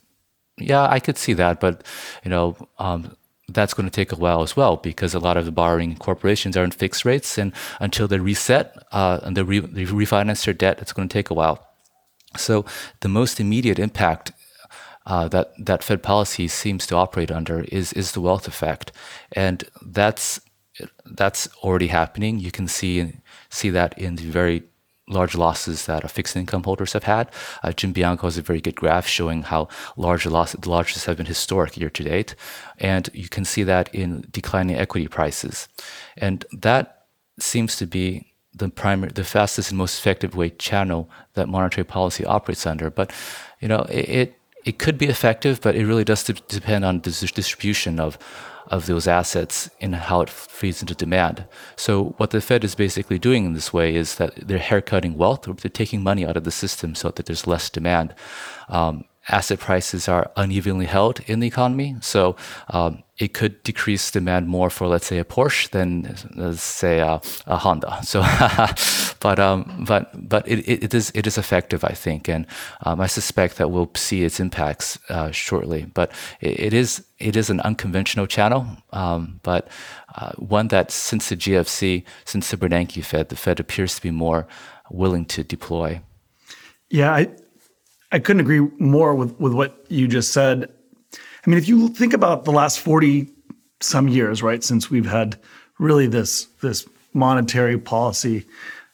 yeah, 0.59 0.87
I 0.87 1.00
could 1.00 1.16
see 1.16 1.33
that, 1.35 1.61
but 1.61 1.85
you 2.24 2.30
know, 2.30 2.56
um, 2.78 3.16
that's 3.52 3.74
going 3.74 3.88
to 3.88 3.94
take 3.94 4.12
a 4.12 4.16
while 4.16 4.42
as 4.42 4.56
well 4.56 4.76
because 4.76 5.14
a 5.14 5.18
lot 5.18 5.36
of 5.36 5.44
the 5.44 5.52
borrowing 5.52 5.96
corporations 5.96 6.56
are 6.56 6.64
in 6.64 6.70
fixed 6.70 7.04
rates, 7.04 7.38
and 7.38 7.52
until 7.80 8.08
they 8.08 8.18
reset 8.18 8.76
uh, 8.92 9.20
and 9.22 9.36
they, 9.36 9.42
re- 9.42 9.60
they 9.60 9.84
refinance 9.84 10.44
their 10.44 10.54
debt, 10.54 10.78
it's 10.80 10.92
going 10.92 11.08
to 11.08 11.12
take 11.12 11.30
a 11.30 11.34
while. 11.34 11.66
So 12.36 12.64
the 13.00 13.08
most 13.08 13.40
immediate 13.40 13.78
impact 13.78 14.32
uh, 15.06 15.28
that 15.28 15.52
that 15.58 15.82
Fed 15.82 16.02
policy 16.02 16.46
seems 16.46 16.86
to 16.86 16.96
operate 16.96 17.30
under 17.30 17.64
is 17.64 17.92
is 17.94 18.12
the 18.12 18.20
wealth 18.20 18.46
effect, 18.46 18.92
and 19.32 19.64
that's 19.84 20.40
that's 21.04 21.48
already 21.62 21.88
happening. 21.88 22.38
You 22.38 22.50
can 22.50 22.68
see 22.68 23.14
see 23.48 23.70
that 23.70 23.98
in 23.98 24.16
the 24.16 24.24
very 24.24 24.62
large 25.11 25.35
losses 25.35 25.87
that 25.87 26.11
fixed 26.11 26.37
income 26.37 26.62
holders 26.62 26.92
have 26.92 27.05
had. 27.05 27.31
Uh, 27.62 27.73
Jim 27.73 27.92
Bianco 27.92 28.27
has 28.27 28.38
a 28.38 28.42
very 28.42 28.61
good 28.61 28.77
graph 28.77 29.07
showing 29.07 29.42
how 29.42 29.68
large 29.96 30.25
loss, 30.27 30.53
the 30.53 30.70
losses 30.70 31.05
have 31.05 31.16
been 31.16 31.27
historic 31.27 31.77
year 31.77 31.90
to 31.90 32.05
date. 32.05 32.35
And 32.79 33.11
you 33.12 33.29
can 33.29 33.44
see 33.44 33.64
that 33.64 33.94
in 33.94 34.25
declining 34.31 34.77
equity 34.77 35.09
prices. 35.09 35.68
And 36.16 36.44
that 36.53 37.07
seems 37.38 37.77
to 37.77 37.87
be 37.87 38.33
the 38.55 38.68
primary, 38.68 39.12
the 39.12 39.25
fastest 39.25 39.70
and 39.70 39.79
most 39.79 39.99
effective 39.99 40.35
way 40.35 40.51
channel 40.51 41.09
that 41.35 41.49
monetary 41.49 41.85
policy 41.85 42.25
operates 42.25 42.66
under. 42.66 42.90
But, 42.90 43.12
you 43.61 43.68
know, 43.68 43.83
it, 43.90 44.09
it 44.09 44.37
it 44.64 44.79
could 44.79 44.99
be 44.99 45.07
effective, 45.07 45.61
but 45.61 45.75
it 45.75 45.87
really 45.87 46.05
does 46.05 46.23
depend 46.25 46.85
on 46.85 47.01
the 47.01 47.11
distribution 47.35 47.99
of 47.99 48.18
of 48.70 48.87
those 48.87 49.09
assets 49.09 49.68
and 49.80 49.94
how 49.94 50.20
it 50.20 50.30
feeds 50.30 50.80
into 50.80 50.94
demand. 50.94 51.44
So 51.76 52.14
what 52.18 52.30
the 52.30 52.40
Fed 52.40 52.64
is 52.64 52.74
basically 52.74 53.18
doing 53.18 53.44
in 53.44 53.54
this 53.54 53.72
way 53.72 53.94
is 53.94 54.14
that 54.14 54.33
they're 54.37 54.59
haircutting 54.59 55.16
wealth, 55.16 55.48
or 55.48 55.54
they're 55.54 55.70
taking 55.70 56.02
money 56.02 56.24
out 56.24 56.37
of 56.37 56.44
the 56.44 56.52
system 56.52 56.94
so 56.94 57.11
that 57.11 57.26
there's 57.26 57.46
less 57.46 57.68
demand. 57.68 58.14
Um, 58.68 59.04
asset 59.28 59.61
prices 59.61 60.09
are 60.09 60.30
unevenly 60.37 60.87
held 60.87 61.20
in 61.26 61.40
the 61.40 61.46
economy. 61.46 61.96
So 62.00 62.37
um, 62.68 63.02
it 63.18 63.35
could 63.35 63.62
decrease 63.62 64.11
demand 64.11 64.48
more 64.48 64.70
for, 64.70 64.88
let's 64.88 65.06
say, 65.06 65.18
a 65.18 65.24
Porsche 65.24 65.68
than, 65.70 66.16
let's 66.35 66.62
say, 66.62 67.00
a, 67.00 67.20
a 67.46 67.56
Honda. 67.56 68.00
So, 68.11 68.22
but 69.20 69.38
um, 69.38 69.85
but 69.87 70.11
but 70.28 70.48
it, 70.48 70.66
it 70.85 70.94
is 70.94 71.12
it 71.14 71.26
is 71.26 71.38
effective, 71.38 71.85
I 71.85 71.92
think, 71.92 72.28
and 72.28 72.46
um, 72.85 73.00
I 73.00 73.06
suspect 73.06 73.56
that 73.59 73.70
we'll 73.70 73.90
see 73.94 74.24
its 74.24 74.40
impacts 74.40 74.98
uh, 75.09 75.30
shortly. 75.30 75.85
But 75.85 76.11
it, 76.40 76.72
is 76.72 77.04
it 77.18 77.37
is 77.37 77.50
an 77.50 77.61
unconventional 77.61 78.26
channel, 78.26 78.66
um, 78.92 79.38
but 79.42 79.68
uh, 80.16 80.33
one 80.38 80.68
that 80.68 80.90
since 80.90 81.28
the 81.28 81.37
GFC, 81.37 82.04
since 82.24 82.50
the 82.50 82.56
Bernanke 82.56 83.04
Fed, 83.04 83.28
the 83.28 83.37
Fed 83.37 83.61
appears 83.61 83.94
to 83.96 84.02
be 84.02 84.11
more 84.11 84.48
willing 84.90 85.26
to 85.26 85.44
deploy. 85.44 86.00
Yeah, 86.88 87.14
I, 87.14 87.28
I 88.12 88.18
couldn't 88.18 88.40
agree 88.40 88.61
more 88.79 89.14
with, 89.14 89.38
with 89.38 89.53
what 89.53 89.85
you 89.88 90.09
just 90.09 90.33
said. 90.33 90.73
I 91.14 91.51
mean, 91.51 91.59
if 91.59 91.68
you 91.68 91.88
think 91.88 92.12
about 92.12 92.44
the 92.44 92.53
last 92.53 92.81
40 92.81 93.29
some 93.81 94.09
years, 94.09 94.42
right, 94.42 94.62
since 94.62 94.90
we've 94.90 95.07
had 95.07 95.38
really 95.79 96.07
this, 96.07 96.44
this 96.61 96.88
monetary 97.14 97.79
policy 97.79 98.46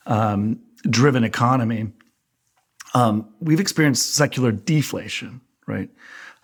um, 0.06 0.60
driven 0.88 1.24
economy, 1.24 1.92
um, 2.94 3.28
we've 3.40 3.60
experienced 3.60 4.14
secular 4.14 4.52
deflation, 4.52 5.40
right? 5.66 5.90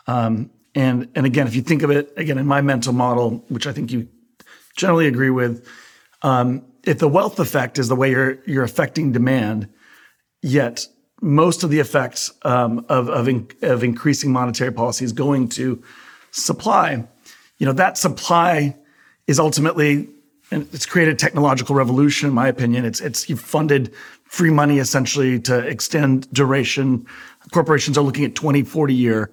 Um, 0.07 0.51
and, 0.75 1.09
and 1.15 1.27
again, 1.27 1.47
if 1.47 1.55
you 1.55 1.63
think 1.63 1.83
of 1.83 1.91
it, 1.91 2.13
again, 2.17 2.39
in 2.39 2.47
my 2.47 2.61
mental 2.61 2.93
model, 2.93 3.45
which 3.49 3.67
I 3.67 3.73
think 3.73 3.93
you 3.93 4.09
generally 4.77 5.07
agree 5.07 5.31
with, 5.31 5.67
um, 6.23 6.65
if 6.85 6.99
the 6.99 7.09
wealth 7.09 7.39
effect 7.39 7.79
is 7.79 7.89
the 7.89 7.97
way 7.97 8.11
you're, 8.11 8.39
you're 8.45 8.65
affecting 8.65 9.13
demand, 9.13 9.69
yet 10.41 10.87
most 11.23 11.63
of 11.63 11.71
the 11.71 11.79
effects 11.79 12.31
um, 12.43 12.85
of 12.89 13.09
of, 13.09 13.29
in, 13.29 13.49
of 13.63 13.83
increasing 13.83 14.33
monetary 14.33 14.73
policy 14.73 15.05
is 15.05 15.13
going 15.13 15.49
to 15.51 15.83
supply. 16.33 17.07
You 17.59 17.67
know 17.67 17.73
that 17.73 17.97
supply 17.97 18.77
is 19.27 19.39
ultimately 19.39 20.09
and 20.51 20.69
it's 20.73 20.85
created 20.85 21.15
a 21.15 21.17
technological 21.17 21.75
revolution. 21.75 22.29
In 22.29 22.35
my 22.35 22.49
opinion, 22.49 22.85
it's 22.85 23.01
it's 23.01 23.29
you've 23.29 23.41
funded 23.41 23.95
free 24.25 24.51
money 24.51 24.79
essentially 24.79 25.41
to 25.41 25.59
extend 25.59 26.31
duration. 26.33 27.07
Corporations 27.53 27.99
are 27.99 28.03
looking 28.03 28.25
at 28.25 28.35
20, 28.35 28.63
40 28.63 28.95
year 28.95 29.31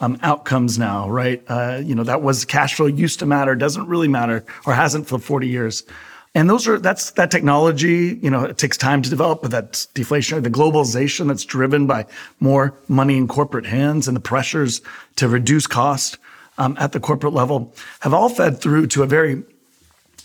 um, 0.00 0.18
outcomes 0.22 0.78
now, 0.78 1.08
right? 1.08 1.42
Uh, 1.48 1.80
you 1.82 1.94
know 1.94 2.04
that 2.04 2.22
was 2.22 2.44
cash 2.44 2.74
flow 2.74 2.86
used 2.86 3.18
to 3.20 3.26
matter, 3.26 3.54
doesn't 3.54 3.86
really 3.86 4.08
matter, 4.08 4.44
or 4.66 4.74
hasn't 4.74 5.06
for 5.06 5.18
40 5.18 5.48
years. 5.48 5.84
And 6.34 6.48
those 6.48 6.68
are 6.68 6.78
that's 6.78 7.12
that 7.12 7.30
technology, 7.30 8.18
you 8.22 8.30
know, 8.30 8.44
it 8.44 8.58
takes 8.58 8.76
time 8.76 9.02
to 9.02 9.10
develop, 9.10 9.42
but 9.42 9.50
that's 9.50 9.86
deflationary. 9.94 10.42
The 10.42 10.50
globalization 10.50 11.28
that's 11.28 11.44
driven 11.44 11.86
by 11.86 12.06
more 12.38 12.74
money 12.86 13.16
in 13.16 13.26
corporate 13.26 13.66
hands 13.66 14.06
and 14.08 14.16
the 14.16 14.20
pressures 14.20 14.82
to 15.16 15.28
reduce 15.28 15.66
cost 15.66 16.18
um, 16.58 16.76
at 16.78 16.92
the 16.92 17.00
corporate 17.00 17.32
level 17.32 17.74
have 18.00 18.12
all 18.12 18.28
fed 18.28 18.60
through 18.60 18.88
to 18.88 19.02
a 19.02 19.06
very 19.06 19.42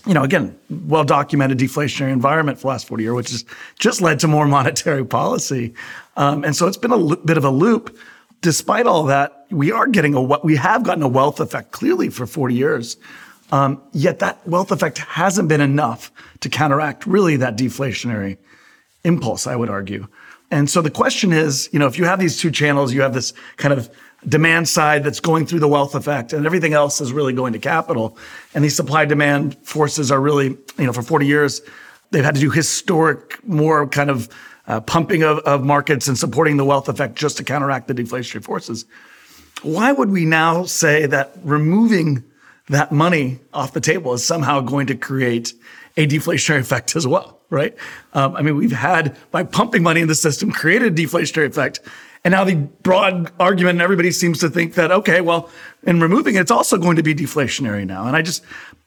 you 0.06 0.12
know, 0.12 0.22
again, 0.22 0.58
well 0.86 1.04
documented 1.04 1.58
deflationary 1.58 2.12
environment 2.12 2.58
for 2.58 2.62
the 2.62 2.68
last 2.68 2.86
40 2.86 3.02
years, 3.04 3.14
which 3.14 3.30
has 3.30 3.44
just 3.78 4.02
led 4.02 4.18
to 4.20 4.28
more 4.28 4.46
monetary 4.58 5.04
policy. 5.04 5.74
Um, 6.16 6.44
and 6.44 6.54
so 6.54 6.66
it's 6.66 6.76
been 6.76 6.92
a 6.92 7.16
bit 7.16 7.36
of 7.36 7.44
a 7.44 7.50
loop. 7.50 7.96
Despite 8.42 8.86
all 8.86 9.04
that, 9.04 9.46
we 9.50 9.72
are 9.72 9.86
getting 9.86 10.14
a, 10.14 10.20
we 10.20 10.56
have 10.56 10.82
gotten 10.82 11.02
a 11.02 11.08
wealth 11.08 11.40
effect 11.40 11.72
clearly 11.72 12.10
for 12.10 12.26
40 12.26 12.54
years. 12.54 12.98
Um, 13.52 13.82
yet 13.92 14.18
that 14.20 14.46
wealth 14.46 14.72
effect 14.72 14.98
hasn't 14.98 15.48
been 15.48 15.60
enough 15.60 16.10
to 16.40 16.48
counteract 16.48 17.06
really 17.06 17.36
that 17.36 17.56
deflationary 17.56 18.38
impulse, 19.04 19.46
I 19.46 19.54
would 19.54 19.70
argue. 19.70 20.08
And 20.50 20.68
so 20.68 20.80
the 20.80 20.90
question 20.90 21.32
is, 21.32 21.68
you 21.72 21.78
know, 21.78 21.86
if 21.86 21.98
you 21.98 22.04
have 22.04 22.20
these 22.20 22.38
two 22.38 22.50
channels, 22.50 22.92
you 22.92 23.02
have 23.02 23.14
this 23.14 23.32
kind 23.56 23.74
of 23.74 23.90
demand 24.28 24.68
side 24.68 25.04
that's 25.04 25.20
going 25.20 25.46
through 25.46 25.60
the 25.60 25.68
wealth 25.68 25.94
effect 25.94 26.32
and 26.32 26.46
everything 26.46 26.72
else 26.72 27.00
is 27.00 27.12
really 27.12 27.32
going 27.32 27.52
to 27.52 27.58
capital. 27.58 28.16
And 28.54 28.64
these 28.64 28.76
supply 28.76 29.04
demand 29.04 29.56
forces 29.66 30.10
are 30.10 30.20
really, 30.20 30.56
you 30.78 30.86
know, 30.86 30.92
for 30.92 31.02
40 31.02 31.26
years, 31.26 31.60
they've 32.10 32.24
had 32.24 32.34
to 32.34 32.40
do 32.40 32.50
historic, 32.50 33.44
more 33.46 33.86
kind 33.86 34.10
of 34.10 34.28
uh, 34.66 34.80
pumping 34.80 35.22
of, 35.22 35.38
of 35.40 35.62
markets 35.64 36.08
and 36.08 36.16
supporting 36.16 36.56
the 36.56 36.64
wealth 36.64 36.88
effect 36.88 37.16
just 37.16 37.36
to 37.36 37.44
counteract 37.44 37.88
the 37.88 37.94
deflationary 37.94 38.42
forces. 38.42 38.86
Why 39.62 39.92
would 39.92 40.10
we 40.10 40.24
now 40.24 40.64
say 40.64 41.06
that 41.06 41.32
removing 41.42 42.24
that 42.68 42.92
money 42.92 43.40
off 43.52 43.72
the 43.72 43.80
table 43.80 44.14
is 44.14 44.24
somehow 44.24 44.60
going 44.60 44.86
to 44.86 44.94
create 44.94 45.52
a 45.96 46.06
deflationary 46.06 46.60
effect 46.60 46.96
as 46.96 47.06
well, 47.06 47.40
right? 47.50 47.76
Um, 48.14 48.34
I 48.36 48.42
mean, 48.42 48.56
we've 48.56 48.72
had, 48.72 49.16
by 49.30 49.44
pumping 49.44 49.82
money 49.82 50.00
in 50.00 50.08
the 50.08 50.14
system, 50.14 50.50
created 50.50 50.98
a 50.98 51.02
deflationary 51.02 51.46
effect. 51.46 51.80
And 52.24 52.32
now 52.32 52.44
the 52.44 52.54
broad 52.54 53.30
argument, 53.38 53.74
and 53.74 53.82
everybody 53.82 54.10
seems 54.10 54.38
to 54.40 54.48
think 54.48 54.74
that, 54.74 54.90
okay, 54.90 55.20
well, 55.20 55.50
in 55.82 56.00
removing 56.00 56.36
it, 56.36 56.40
it's 56.40 56.50
also 56.50 56.78
going 56.78 56.96
to 56.96 57.02
be 57.02 57.14
deflationary 57.14 57.86
now. 57.86 58.06
And 58.06 58.16
I 58.16 58.22
just, 58.22 58.42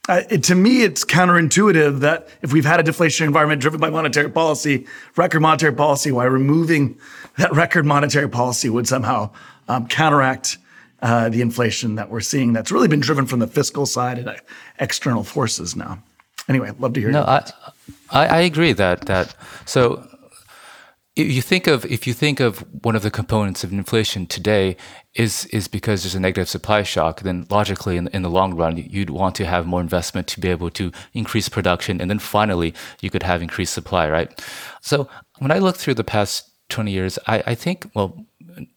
it, 0.09 0.43
to 0.45 0.55
me, 0.55 0.81
it's 0.81 1.05
counterintuitive 1.05 1.99
that 1.99 2.29
if 2.41 2.51
we've 2.51 2.65
had 2.65 2.79
a 2.79 2.83
deflationary 2.83 3.27
environment 3.27 3.61
driven 3.61 3.79
by 3.79 3.91
monetary 3.91 4.31
policy, 4.31 4.87
record 5.15 5.41
monetary 5.41 5.73
policy, 5.73 6.11
why 6.11 6.25
removing 6.25 6.97
that 7.37 7.53
record 7.53 7.85
monetary 7.85 8.27
policy 8.27 8.69
would 8.69 8.87
somehow 8.87 9.29
um, 9.67 9.87
counteract 9.87 10.57
uh, 11.01 11.29
the 11.29 11.41
inflation 11.41 11.95
that 11.95 12.09
we're 12.09 12.21
seeing 12.21 12.53
that's 12.53 12.71
really 12.71 12.87
been 12.87 12.99
driven 12.99 13.25
from 13.25 13.39
the 13.39 13.47
fiscal 13.47 13.85
side 13.85 14.17
and 14.19 14.29
uh, 14.29 14.35
external 14.79 15.23
forces 15.23 15.75
now. 15.75 16.01
Anyway, 16.49 16.69
I'd 16.69 16.79
love 16.79 16.93
to 16.93 16.99
hear. 16.99 17.11
No, 17.11 17.23
I, 17.23 17.51
I, 18.09 18.25
I 18.27 18.39
agree 18.39 18.73
that 18.73 19.01
that 19.01 19.35
so 19.65 20.07
if 21.17 21.31
you 21.31 21.41
think 21.41 21.65
of 21.65 21.83
if 21.85 22.05
you 22.05 22.13
think 22.13 22.39
of 22.39 22.59
one 22.85 22.95
of 22.95 23.01
the 23.01 23.09
components 23.09 23.63
of 23.63 23.73
inflation 23.73 24.27
today 24.27 24.77
is 25.15 25.45
is 25.47 25.67
because 25.67 26.03
there's 26.03 26.13
a 26.13 26.19
negative 26.19 26.47
supply 26.47 26.83
shock, 26.83 27.21
then 27.21 27.47
logically 27.49 27.97
in, 27.97 28.07
in 28.09 28.21
the 28.21 28.29
long 28.29 28.53
run 28.53 28.77
you'd 28.77 29.09
want 29.09 29.33
to 29.35 29.45
have 29.45 29.65
more 29.65 29.81
investment 29.81 30.27
to 30.27 30.39
be 30.39 30.49
able 30.49 30.69
to 30.69 30.91
increase 31.13 31.49
production, 31.49 31.99
and 31.99 32.09
then 32.09 32.19
finally 32.19 32.73
you 33.01 33.09
could 33.09 33.23
have 33.23 33.41
increased 33.41 33.73
supply, 33.73 34.07
right? 34.07 34.29
So 34.81 35.09
when 35.39 35.51
I 35.51 35.57
look 35.57 35.75
through 35.75 35.95
the 35.95 36.03
past 36.03 36.51
20 36.69 36.91
years, 36.91 37.17
I, 37.25 37.43
I 37.47 37.55
think 37.55 37.89
well, 37.95 38.25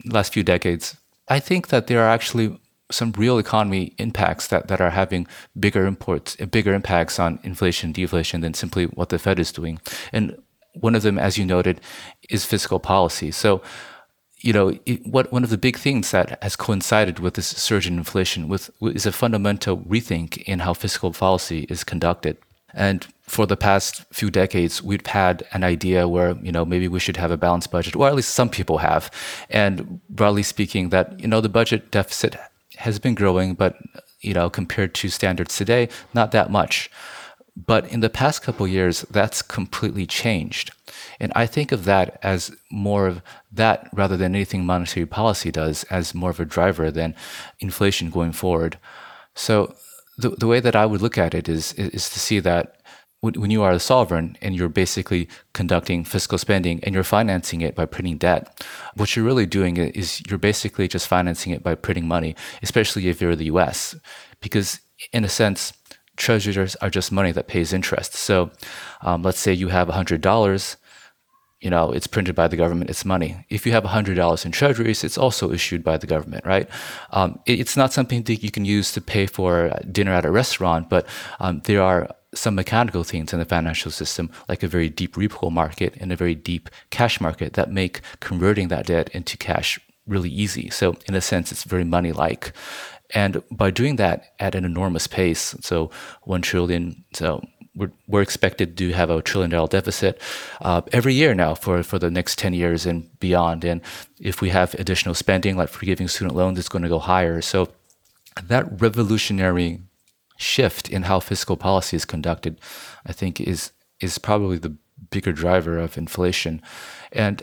last 0.07 0.33
few 0.33 0.43
decades, 0.43 0.97
I 1.31 1.39
think 1.41 1.69
that 1.69 1.87
there 1.87 2.03
are 2.03 2.09
actually 2.09 2.59
some 2.91 3.13
real 3.13 3.39
economy 3.39 3.95
impacts 3.99 4.49
that, 4.49 4.67
that 4.67 4.81
are 4.81 4.91
having 4.91 5.29
bigger 5.59 5.87
imports, 5.87 6.35
bigger 6.37 6.75
impacts 6.75 7.21
on 7.21 7.39
inflation, 7.45 7.93
deflation 7.93 8.41
than 8.41 8.53
simply 8.53 8.87
what 8.87 9.11
the 9.11 9.19
Fed 9.19 9.39
is 9.39 9.53
doing. 9.53 9.81
And 10.13 10.37
one 10.75 10.97
of 10.97 11.03
them, 11.03 11.19
as 11.19 11.39
you 11.39 11.45
noted, 11.45 11.81
is 12.29 12.45
fiscal 12.45 12.81
policy. 12.81 13.31
So, 13.31 13.63
you 14.39 14.53
know, 14.53 14.77
it, 14.87 15.07
what 15.07 15.33
one 15.33 15.45
of 15.45 15.51
the 15.51 15.59
big 15.59 15.77
things 15.77 16.11
that 16.11 16.43
has 16.43 16.57
coincided 16.57 17.21
with 17.21 17.35
this 17.35 17.47
surge 17.47 17.87
in 17.87 17.99
inflation 17.99 18.49
with 18.49 18.71
is 18.81 19.07
a 19.07 19.13
fundamental 19.13 19.79
rethink 19.79 20.43
in 20.43 20.61
how 20.61 20.75
fiscal 20.75 21.13
policy 21.13 21.67
is 21.69 21.85
conducted. 21.85 22.39
And 22.75 23.07
for 23.23 23.47
the 23.47 23.57
past 23.57 24.05
few 24.13 24.31
decades, 24.31 24.83
we've 24.83 25.07
had 25.07 25.45
an 25.53 25.63
idea 25.63 26.09
where, 26.09 26.37
you 26.43 26.53
know, 26.53 26.65
maybe 26.65 26.89
we 26.89 27.01
should 27.01 27.17
have 27.17 27.31
a 27.31 27.37
balanced 27.37 27.71
budget, 27.71 27.97
or 27.97 28.09
at 28.09 28.15
least 28.15 28.35
some 28.35 28.49
people 28.49 28.79
have. 28.79 29.11
And 29.49 30.01
broadly 30.09 30.43
speaking, 30.43 30.89
that, 30.91 31.19
you 31.21 31.29
know, 31.29 31.41
the 31.41 31.49
budget 31.49 31.91
deficit 31.91 32.37
has 32.77 32.99
been 32.99 33.15
growing, 33.15 33.55
but, 33.55 33.77
you 34.21 34.35
know, 34.35 34.51
compared 34.51 34.95
to 34.95 35.09
standards 35.09 35.57
today, 35.57 35.89
not 36.15 36.33
that 36.33 36.51
much. 36.51 36.91
But 37.57 37.87
in 37.89 38.01
the 38.01 38.11
past 38.11 38.43
couple 38.43 38.67
years, 38.67 39.03
that's 39.11 39.43
completely 39.43 40.07
changed. 40.07 40.71
And 41.19 41.33
I 41.37 41.47
think 41.47 41.73
of 41.73 41.85
that 41.85 42.19
as 42.23 42.57
more 42.71 43.07
of 43.07 43.23
that 43.53 43.89
rather 43.93 44.17
than 44.17 44.35
anything 44.35 44.65
monetary 44.65 45.07
policy 45.07 45.51
does, 45.51 45.85
as 45.85 46.15
more 46.15 46.31
of 46.31 46.41
a 46.41 46.45
driver 46.45 46.91
than 46.91 47.15
inflation 47.59 48.11
going 48.11 48.33
forward. 48.33 48.79
So 49.35 49.75
the, 50.21 50.31
the 50.31 50.47
way 50.47 50.61
that 50.61 50.77
I 50.77 50.87
would 50.87 51.03
look 51.03 51.19
at 51.19 51.35
it 51.35 51.49
is, 51.49 51.73
is 51.75 52.11
to 52.11 52.19
see 52.21 52.41
that 52.41 52.77
when 53.23 53.51
you 53.51 53.63
are 53.63 53.73
a 53.73 53.79
sovereign 53.79 54.37
and 54.41 54.57
you're 54.57 54.71
basically 54.71 55.29
conducting 55.53 56.05
fiscal 56.05 56.39
spending 56.39 56.81
and 56.83 56.95
you're 56.95 57.05
financing 57.05 57.61
it 57.61 57.75
by 57.75 57.85
printing 57.85 58.17
debt, 58.17 58.65
what 58.95 59.15
you're 59.15 59.25
really 59.25 59.45
doing 59.45 59.77
is 59.77 60.23
you're 60.27 60.39
basically 60.39 60.89
just 60.89 61.07
financing 61.07 61.53
it 61.53 61.63
by 61.63 61.75
printing 61.75 62.09
money, 62.09 62.35
especially 62.63 63.09
if 63.09 63.21
you're 63.21 63.37
the 63.37 63.45
US. 63.45 63.95
Because 64.41 64.81
in 65.13 65.23
a 65.23 65.29
sense, 65.29 65.75
treasuries 66.17 66.77
are 66.77 66.91
just 66.91 67.13
money 67.13 67.33
that 67.33 67.47
pays 67.47 67.75
interest. 67.75 68.15
So 68.15 68.51
um, 69.03 69.23
let's 69.23 69.39
say 69.39 69.53
you 69.53 69.69
have 69.69 69.89
$100 69.89 70.77
you 71.61 71.69
know, 71.69 71.93
it's 71.93 72.07
printed 72.07 72.35
by 72.35 72.49
the 72.49 72.57
government, 72.57 72.91
it's 72.91 73.05
money. 73.05 73.45
If 73.51 73.67
you 73.67 73.73
have 73.73 73.85
$100 73.85 74.45
in 74.47 74.53
treasuries, 74.53 75.05
it's 75.05 75.19
also 75.19 75.53
issued 75.53 75.85
by 75.85 75.99
the 75.99 76.07
government, 76.07 76.47
right? 76.47 76.69
Um, 77.11 77.39
it, 77.45 77.61
it's 77.61 77.77
not 77.77 77.93
something 77.93 78.23
that 78.25 78.43
you 78.43 78.51
can 78.51 78.65
use 78.65 78.93
to 78.93 79.01
pay 79.01 79.27
for 79.27 79.71
dinner 79.91 80.13
at 80.13 80.25
a 80.25 80.31
restaurant, 80.31 80.89
but 80.89 81.07
um, 81.39 81.61
there 81.65 81.83
are 81.83 82.09
some 82.35 82.55
mechanical 82.55 83.05
things 83.05 83.33
in 83.33 83.39
the 83.39 83.45
financial 83.45 83.91
system, 83.91 84.31
like 84.49 84.63
a 84.63 84.69
very 84.69 84.89
deep 84.89 85.17
repo 85.17 85.51
market 85.53 85.97
and 86.01 86.13
a 86.13 86.17
very 86.17 86.35
deep 86.35 86.71
cash 86.91 87.21
market, 87.21 87.55
that 87.55 87.71
make 87.71 88.01
converting 88.21 88.69
that 88.69 88.87
debt 88.87 89.11
into 89.11 89.37
cash 89.37 89.79
really 90.07 90.31
easy. 90.31 90.71
So 90.71 90.97
in 91.07 91.15
a 91.15 91.21
sense, 91.21 91.53
it's 91.53 91.65
very 91.65 91.85
money-like. 91.85 92.53
And 93.13 93.43
by 93.51 93.71
doing 93.71 93.97
that 93.97 94.33
at 94.39 94.55
an 94.55 94.65
enormous 94.65 95.07
pace, 95.07 95.55
so 95.61 95.91
one 96.23 96.43
trillion, 96.43 97.05
so 97.13 97.43
we're, 97.81 97.91
we're 98.07 98.21
expected 98.21 98.77
to 98.77 98.93
have 98.93 99.09
a 99.09 99.23
trillion 99.23 99.51
dollar 99.51 99.67
deficit 99.67 100.21
uh, 100.61 100.83
every 100.93 101.15
year 101.15 101.35
now 101.35 101.55
for, 101.55 101.83
for 101.83 101.99
the 101.99 102.11
next 102.11 102.39
10 102.39 102.53
years 102.53 102.85
and 102.85 103.19
beyond. 103.21 103.65
And 103.65 103.81
if 104.21 104.43
we 104.43 104.51
have 104.51 104.75
additional 104.75 105.15
spending, 105.15 105.57
like 105.57 105.71
forgiving 105.71 106.07
student 106.07 106.37
loans, 106.37 106.59
it's 106.59 106.69
going 106.69 106.83
to 106.83 106.91
go 106.91 106.99
higher. 106.99 107.41
So 107.41 107.71
that 108.43 108.81
revolutionary 108.81 109.81
shift 110.37 110.91
in 110.91 111.05
how 111.05 111.21
fiscal 111.21 111.57
policy 111.57 111.97
is 111.97 112.05
conducted, 112.05 112.61
I 113.07 113.13
think, 113.13 113.41
is 113.41 113.73
is 114.01 114.19
probably 114.19 114.59
the 114.59 114.77
bigger 115.11 115.33
driver 115.33 115.79
of 115.79 115.99
inflation, 115.99 116.63
and 117.13 117.43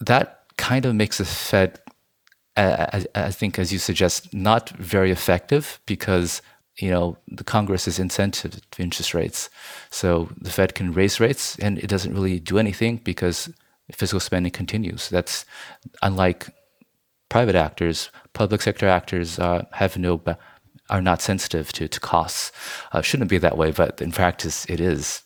that 0.00 0.44
kind 0.58 0.84
of 0.84 0.94
makes 0.94 1.16
the 1.18 1.24
Fed, 1.24 1.80
I, 2.56 3.06
I 3.14 3.30
think, 3.30 3.58
as 3.58 3.72
you 3.72 3.78
suggest, 3.78 4.34
not 4.34 4.68
very 4.70 5.10
effective 5.10 5.80
because 5.86 6.42
you 6.78 6.90
know 6.90 7.16
the 7.26 7.44
Congress 7.44 7.88
is 7.88 7.98
incentive 7.98 8.60
to 8.70 8.82
interest 8.82 9.14
rates, 9.14 9.50
so 9.90 10.28
the 10.40 10.50
Fed 10.50 10.74
can 10.74 10.92
raise 10.92 11.20
rates 11.20 11.58
and 11.58 11.78
it 11.78 11.88
doesn't 11.88 12.14
really 12.14 12.38
do 12.38 12.58
anything 12.58 12.98
because 12.98 13.50
fiscal 13.92 14.20
spending 14.20 14.52
continues. 14.52 15.08
That's 15.08 15.44
unlike 16.02 16.48
private 17.28 17.54
actors, 17.54 18.10
public 18.32 18.62
sector 18.62 18.88
actors 18.88 19.38
uh, 19.38 19.64
have 19.72 19.96
no 19.96 20.20
are 20.90 21.02
not 21.02 21.20
sensitive 21.20 21.72
to, 21.72 21.86
to 21.86 22.00
costs. 22.00 22.50
Uh, 22.92 23.02
shouldn't 23.02 23.28
be 23.28 23.38
that 23.38 23.58
way, 23.58 23.70
but 23.70 24.00
in 24.00 24.12
practice 24.12 24.64
it 24.66 24.80
is. 24.80 25.22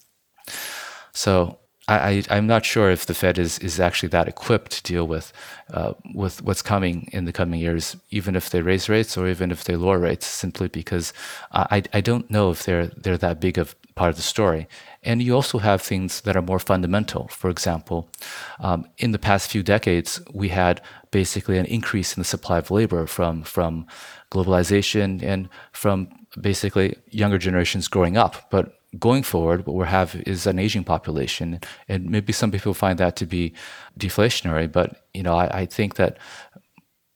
So 1.12 1.58
I, 1.88 2.22
am 2.30 2.46
not 2.46 2.64
sure 2.64 2.90
if 2.90 3.06
the 3.06 3.14
Fed 3.14 3.38
is, 3.38 3.58
is 3.58 3.80
actually 3.80 4.10
that 4.10 4.28
equipped 4.28 4.70
to 4.72 4.82
deal 4.82 5.06
with 5.06 5.32
uh, 5.72 5.94
with 6.14 6.42
what's 6.42 6.62
coming 6.62 7.08
in 7.12 7.24
the 7.24 7.32
coming 7.32 7.58
years, 7.58 7.96
even 8.10 8.36
if 8.36 8.50
they 8.50 8.62
raise 8.62 8.88
rates 8.88 9.18
or 9.18 9.26
even 9.26 9.50
if 9.50 9.64
they 9.64 9.74
lower 9.74 9.98
rates, 9.98 10.26
simply 10.26 10.68
because 10.68 11.12
I, 11.50 11.82
I 11.92 12.00
don't 12.00 12.30
know 12.30 12.50
if 12.50 12.64
they're 12.64 12.86
they're 12.86 13.18
that 13.18 13.40
big 13.40 13.58
of 13.58 13.74
part 13.94 14.10
of 14.10 14.16
the 14.16 14.22
story. 14.22 14.68
And 15.02 15.20
you 15.20 15.34
also 15.34 15.58
have 15.58 15.82
things 15.82 16.20
that 16.20 16.36
are 16.36 16.42
more 16.42 16.60
fundamental. 16.60 17.28
For 17.28 17.50
example, 17.50 18.08
um, 18.60 18.86
in 18.98 19.10
the 19.10 19.18
past 19.18 19.50
few 19.50 19.62
decades, 19.62 20.20
we 20.32 20.48
had 20.48 20.80
basically 21.10 21.58
an 21.58 21.66
increase 21.66 22.16
in 22.16 22.20
the 22.20 22.24
supply 22.24 22.58
of 22.58 22.70
labor 22.70 23.06
from 23.06 23.42
from 23.42 23.86
globalization 24.30 25.22
and 25.22 25.48
from 25.72 26.08
basically 26.40 26.96
younger 27.10 27.38
generations 27.38 27.88
growing 27.88 28.16
up. 28.16 28.50
But 28.50 28.78
going 28.98 29.22
forward, 29.22 29.66
what 29.66 29.76
we 29.76 29.86
have 29.86 30.16
is 30.26 30.46
an 30.46 30.58
aging 30.58 30.84
population, 30.84 31.60
and 31.88 32.10
maybe 32.10 32.32
some 32.32 32.50
people 32.50 32.74
find 32.74 32.98
that 32.98 33.16
to 33.16 33.26
be 33.26 33.52
deflationary. 33.98 34.70
But 34.70 35.06
you 35.14 35.22
know, 35.22 35.34
I, 35.34 35.60
I 35.60 35.66
think 35.66 35.94
that 35.96 36.18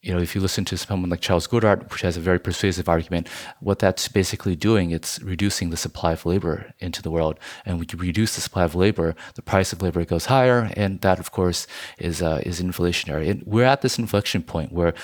you 0.07 0.15
know, 0.15 0.21
if 0.21 0.37
you 0.37 0.41
listen 0.41 0.65
to 0.67 0.79
someone 0.79 1.11
like 1.11 1.21
Charles 1.21 1.49
Goodhart, 1.49 1.91
which 1.91 2.03
has 2.03 2.17
a 2.17 2.21
very 2.21 2.39
persuasive 2.39 2.89
argument, 2.89 3.29
what 3.59 3.81
that's 3.81 4.07
basically 4.07 4.55
doing, 4.55 4.93
it's 4.93 5.21
reducing 5.21 5.71
the 5.71 5.77
supply 5.77 6.13
of 6.13 6.25
labor 6.25 6.73
into 6.79 7.03
the 7.03 7.11
world. 7.11 7.41
And 7.65 7.81
when 7.81 7.89
you 7.93 7.99
reduce 7.99 8.37
the 8.37 8.41
supply 8.41 8.63
of 8.63 8.77
labor, 8.77 9.17
the 9.35 9.43
price 9.43 9.73
of 9.73 9.83
labor 9.83 10.05
goes 10.05 10.27
higher, 10.27 10.71
and 10.77 11.01
that, 11.01 11.19
of 11.19 11.33
course, 11.33 11.67
is 11.99 12.23
uh, 12.23 12.41
is 12.47 12.63
inflationary. 12.63 13.29
And 13.29 13.43
we're 13.45 13.65
at 13.65 13.83
this 13.83 13.99
inflection 13.99 14.45
point 14.45 14.71
where 14.71 14.95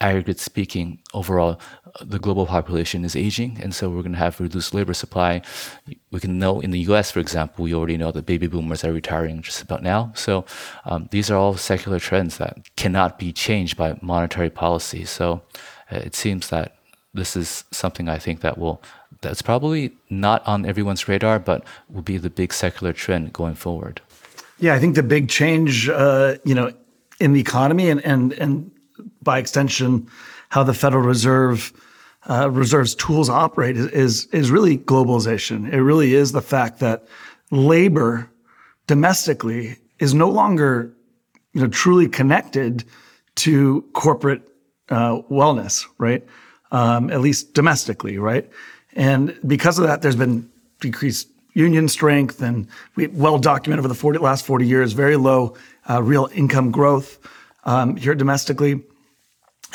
aggregate 0.00 0.40
speaking, 0.40 0.98
overall, 1.12 1.60
the 2.00 2.18
global 2.18 2.46
population 2.46 3.04
is 3.04 3.14
aging, 3.14 3.58
and 3.62 3.74
so 3.74 3.88
we're 3.88 4.02
going 4.02 4.12
to 4.12 4.18
have 4.18 4.40
reduced 4.40 4.74
labor 4.74 4.94
supply. 4.94 5.42
We 6.10 6.20
can 6.20 6.38
know 6.38 6.60
in 6.60 6.70
the 6.70 6.80
U.S., 6.80 7.10
for 7.10 7.20
example, 7.20 7.64
we 7.64 7.74
already 7.74 7.96
know 7.96 8.10
that 8.12 8.26
baby 8.26 8.46
boomers 8.46 8.84
are 8.84 8.92
retiring 8.92 9.42
just 9.42 9.62
about 9.62 9.82
now. 9.82 10.12
So 10.14 10.44
um, 10.84 11.08
these 11.10 11.30
are 11.30 11.36
all 11.36 11.56
secular 11.56 12.00
trends 12.00 12.38
that 12.38 12.74
cannot 12.76 13.18
be 13.18 13.32
changed 13.32 13.76
by 13.76 13.98
monetary 14.00 14.50
policy. 14.50 15.04
So 15.04 15.42
uh, 15.90 15.96
it 15.96 16.14
seems 16.14 16.48
that 16.48 16.76
this 17.12 17.36
is 17.36 17.64
something 17.70 18.08
I 18.08 18.18
think 18.18 18.40
that 18.40 18.58
will 18.58 18.82
that's 19.20 19.42
probably 19.42 19.92
not 20.10 20.46
on 20.46 20.66
everyone's 20.66 21.08
radar, 21.08 21.38
but 21.38 21.64
will 21.88 22.02
be 22.02 22.18
the 22.18 22.28
big 22.28 22.52
secular 22.52 22.92
trend 22.92 23.32
going 23.32 23.54
forward. 23.54 24.02
Yeah, 24.58 24.74
I 24.74 24.78
think 24.78 24.96
the 24.96 25.02
big 25.02 25.28
change, 25.28 25.88
uh, 25.88 26.36
you 26.44 26.54
know, 26.54 26.72
in 27.20 27.32
the 27.32 27.40
economy 27.40 27.88
and 27.88 28.04
and 28.04 28.32
and 28.34 28.70
by 29.24 29.38
extension, 29.38 30.08
how 30.50 30.62
the 30.62 30.74
Federal 30.74 31.02
Reserve 31.02 31.72
uh, 32.28 32.50
Reserve's 32.50 32.94
tools 32.94 33.28
operate 33.28 33.76
is, 33.76 33.86
is, 33.88 34.26
is 34.26 34.50
really 34.50 34.78
globalization. 34.78 35.70
It 35.70 35.82
really 35.82 36.14
is 36.14 36.32
the 36.32 36.40
fact 36.40 36.80
that 36.80 37.06
labor 37.50 38.30
domestically 38.86 39.76
is 39.98 40.14
no 40.14 40.28
longer 40.30 40.94
you 41.52 41.60
know 41.62 41.68
truly 41.68 42.08
connected 42.08 42.84
to 43.36 43.82
corporate 43.92 44.42
uh, 44.88 45.20
wellness, 45.30 45.86
right? 45.98 46.24
Um, 46.70 47.10
at 47.10 47.20
least 47.20 47.54
domestically, 47.54 48.18
right? 48.18 48.48
And 48.94 49.36
because 49.46 49.78
of 49.78 49.86
that, 49.86 50.02
there's 50.02 50.16
been 50.16 50.50
decreased 50.80 51.28
union 51.52 51.88
strength 51.88 52.42
and 52.42 52.66
we, 52.96 53.06
well 53.08 53.38
documented 53.38 53.80
over 53.80 53.88
the 53.88 53.94
40, 53.94 54.18
last 54.18 54.44
40 54.44 54.66
years, 54.66 54.92
very 54.92 55.16
low 55.16 55.56
uh, 55.88 56.02
real 56.02 56.28
income 56.34 56.70
growth 56.70 57.18
um, 57.64 57.96
here 57.96 58.14
domestically. 58.14 58.82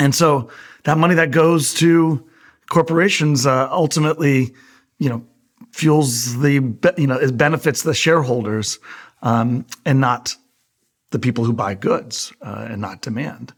And 0.00 0.14
so 0.14 0.50
that 0.84 0.98
money 0.98 1.14
that 1.14 1.30
goes 1.30 1.72
to 1.74 2.26
corporations 2.70 3.46
uh, 3.46 3.68
ultimately, 3.70 4.54
you 4.98 5.08
know, 5.08 5.24
fuels 5.72 6.40
the 6.40 6.54
you 6.96 7.06
know 7.06 7.16
it 7.16 7.36
benefits 7.36 7.82
the 7.82 7.94
shareholders 7.94 8.80
um, 9.22 9.64
and 9.84 10.00
not 10.00 10.34
the 11.10 11.18
people 11.18 11.44
who 11.44 11.52
buy 11.52 11.74
goods 11.74 12.32
uh, 12.42 12.66
and 12.70 12.80
not 12.80 13.02
demand. 13.02 13.52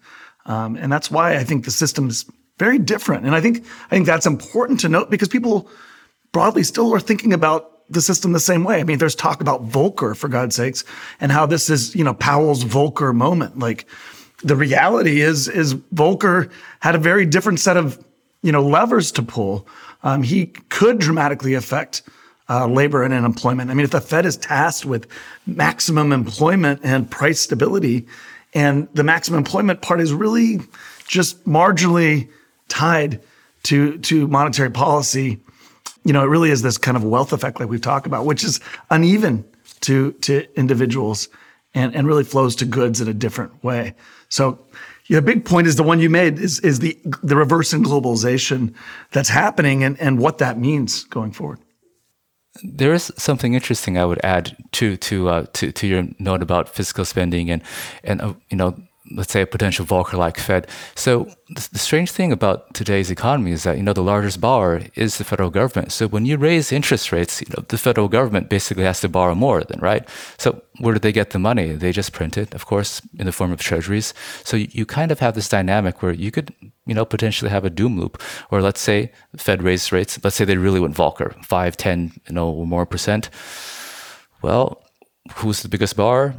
Um, 0.44 0.76
and 0.76 0.92
that's 0.92 1.10
why 1.10 1.36
I 1.36 1.44
think 1.44 1.64
the 1.64 1.70
system 1.70 2.08
is 2.08 2.26
very 2.58 2.78
different. 2.78 3.24
And 3.24 3.34
I 3.34 3.40
think 3.40 3.64
I 3.86 3.90
think 3.90 4.06
that's 4.06 4.26
important 4.26 4.80
to 4.80 4.88
note 4.88 5.10
because 5.10 5.28
people 5.28 5.70
broadly 6.32 6.64
still 6.64 6.92
are 6.92 7.00
thinking 7.00 7.32
about 7.32 7.88
the 7.88 8.00
system 8.00 8.32
the 8.32 8.40
same 8.40 8.64
way. 8.64 8.80
I 8.80 8.84
mean, 8.84 8.98
there's 8.98 9.14
talk 9.14 9.40
about 9.40 9.68
Volcker 9.68 10.16
for 10.16 10.28
God's 10.28 10.56
sakes, 10.56 10.84
and 11.20 11.30
how 11.30 11.46
this 11.46 11.70
is 11.70 11.94
you 11.94 12.02
know 12.02 12.14
Powell's 12.14 12.64
Volcker 12.64 13.14
moment, 13.14 13.58
like 13.58 13.86
the 14.42 14.56
reality 14.56 15.20
is 15.20 15.48
is 15.48 15.74
Volcker 15.74 16.50
had 16.80 16.94
a 16.94 16.98
very 16.98 17.26
different 17.26 17.60
set 17.60 17.76
of 17.76 18.02
you 18.42 18.52
know 18.52 18.62
levers 18.62 19.12
to 19.12 19.22
pull. 19.22 19.66
Um, 20.02 20.22
he 20.22 20.46
could 20.46 20.98
dramatically 20.98 21.54
affect 21.54 22.02
uh, 22.48 22.66
labor 22.66 23.02
and 23.02 23.14
unemployment. 23.14 23.70
I 23.70 23.74
mean, 23.74 23.84
if 23.84 23.92
the 23.92 24.00
Fed 24.00 24.26
is 24.26 24.36
tasked 24.36 24.84
with 24.84 25.06
maximum 25.46 26.12
employment 26.12 26.80
and 26.82 27.10
price 27.10 27.40
stability, 27.40 28.06
and 28.52 28.88
the 28.94 29.04
maximum 29.04 29.38
employment 29.38 29.80
part 29.80 30.00
is 30.00 30.12
really 30.12 30.60
just 31.06 31.44
marginally 31.44 32.28
tied 32.68 33.20
to 33.64 33.98
to 33.98 34.26
monetary 34.28 34.70
policy, 34.70 35.40
you 36.04 36.12
know, 36.12 36.22
it 36.24 36.28
really 36.28 36.50
is 36.50 36.62
this 36.62 36.78
kind 36.78 36.96
of 36.96 37.04
wealth 37.04 37.32
effect 37.32 37.60
like 37.60 37.68
we've 37.68 37.80
talked 37.80 38.06
about, 38.06 38.26
which 38.26 38.44
is 38.44 38.60
uneven 38.90 39.44
to 39.82 40.12
to 40.12 40.46
individuals 40.58 41.28
and, 41.74 41.94
and 41.94 42.06
really 42.06 42.24
flows 42.24 42.56
to 42.56 42.64
goods 42.64 43.00
in 43.00 43.08
a 43.08 43.14
different 43.14 43.62
way. 43.64 43.94
So 44.32 44.58
the 45.10 45.20
big 45.20 45.44
point 45.44 45.66
is 45.66 45.76
the 45.76 45.82
one 45.82 46.00
you 46.00 46.08
made 46.08 46.38
is, 46.38 46.58
is 46.60 46.78
the, 46.78 46.98
the 47.22 47.36
reverse 47.36 47.74
in 47.74 47.84
globalization 47.84 48.74
that's 49.10 49.28
happening 49.28 49.84
and, 49.84 50.00
and 50.00 50.18
what 50.18 50.38
that 50.38 50.58
means 50.58 51.04
going 51.04 51.32
forward. 51.32 51.58
There 52.62 52.94
is 52.94 53.12
something 53.18 53.52
interesting 53.52 53.98
I 53.98 54.06
would 54.06 54.20
add 54.24 54.56
to 54.72 54.96
to 54.98 55.28
uh, 55.28 55.46
to, 55.54 55.72
to 55.72 55.86
your 55.86 56.04
note 56.18 56.42
about 56.42 56.68
fiscal 56.68 57.06
spending 57.06 57.50
and 57.50 57.62
and 58.04 58.20
uh, 58.20 58.34
you 58.50 58.58
know 58.58 58.76
let's 59.10 59.32
say 59.32 59.42
a 59.42 59.46
potential 59.46 59.84
Volcker-like 59.84 60.38
Fed. 60.38 60.68
So 60.94 61.28
the, 61.48 61.78
strange 61.78 62.10
thing 62.10 62.32
about 62.32 62.72
today's 62.74 63.10
economy 63.10 63.52
is 63.52 63.64
that 63.64 63.76
you 63.76 63.82
know 63.82 63.92
the 63.92 64.02
largest 64.02 64.40
borrower 64.40 64.82
is 64.94 65.18
the 65.18 65.24
federal 65.24 65.50
government. 65.50 65.92
So 65.92 66.06
when 66.06 66.24
you 66.24 66.36
raise 66.36 66.72
interest 66.72 67.12
rates, 67.12 67.40
you 67.40 67.48
know 67.50 67.64
the 67.68 67.78
federal 67.78 68.08
government 68.08 68.48
basically 68.48 68.84
has 68.84 69.00
to 69.00 69.08
borrow 69.08 69.34
more 69.34 69.62
than 69.64 69.80
right. 69.80 70.08
So 70.38 70.62
where 70.78 70.94
do 70.94 71.00
they 71.00 71.12
get 71.12 71.30
the 71.30 71.38
money? 71.38 71.72
They 71.72 71.92
just 71.92 72.12
print 72.12 72.38
it, 72.38 72.54
of 72.54 72.66
course, 72.66 73.02
in 73.18 73.26
the 73.26 73.32
form 73.32 73.52
of 73.52 73.60
treasuries. 73.60 74.14
So 74.44 74.56
you, 74.56 74.68
you 74.70 74.86
kind 74.86 75.10
of 75.10 75.18
have 75.20 75.34
this 75.34 75.48
dynamic 75.48 76.02
where 76.02 76.12
you 76.12 76.30
could 76.30 76.54
you 76.86 76.94
know 76.94 77.04
potentially 77.04 77.50
have 77.50 77.64
a 77.64 77.70
doom 77.70 77.98
loop. 77.98 78.22
Or 78.50 78.62
let's 78.62 78.80
say 78.80 79.12
Fed 79.36 79.62
raised 79.62 79.92
rates. 79.92 80.18
Let's 80.22 80.36
say 80.36 80.44
they 80.44 80.56
really 80.56 80.80
went 80.80 80.96
Volcker, 80.96 81.44
five, 81.44 81.76
ten, 81.76 82.12
you 82.28 82.34
know, 82.34 82.48
or 82.48 82.66
more 82.66 82.86
percent. 82.86 83.30
Well, 84.42 84.82
who's 85.34 85.62
the 85.62 85.68
biggest 85.68 85.96
borrower? 85.96 86.34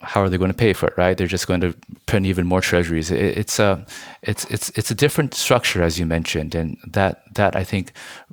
How 0.00 0.22
are 0.22 0.28
they 0.28 0.38
going 0.38 0.50
to 0.50 0.56
pay 0.56 0.72
for 0.72 0.86
it? 0.86 0.94
Right? 0.96 1.16
They're 1.16 1.26
just 1.26 1.46
going 1.46 1.60
to 1.60 1.74
print 2.06 2.26
even 2.26 2.46
more 2.46 2.60
treasuries. 2.60 3.10
It, 3.10 3.38
it's 3.38 3.58
a, 3.58 3.84
it's 4.22 4.44
it's 4.46 4.70
it's 4.70 4.90
a 4.90 4.94
different 4.94 5.34
structure, 5.34 5.82
as 5.82 5.98
you 5.98 6.06
mentioned, 6.06 6.54
and 6.54 6.76
that 6.86 7.22
that 7.34 7.56
I 7.56 7.64
think 7.64 7.92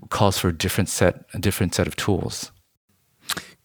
calls 0.10 0.38
for 0.38 0.50
a 0.50 0.54
different 0.54 0.90
set 0.90 1.26
a 1.34 1.40
different 1.40 1.76
set 1.76 1.88
of 1.88 1.96
tools. 1.96 2.52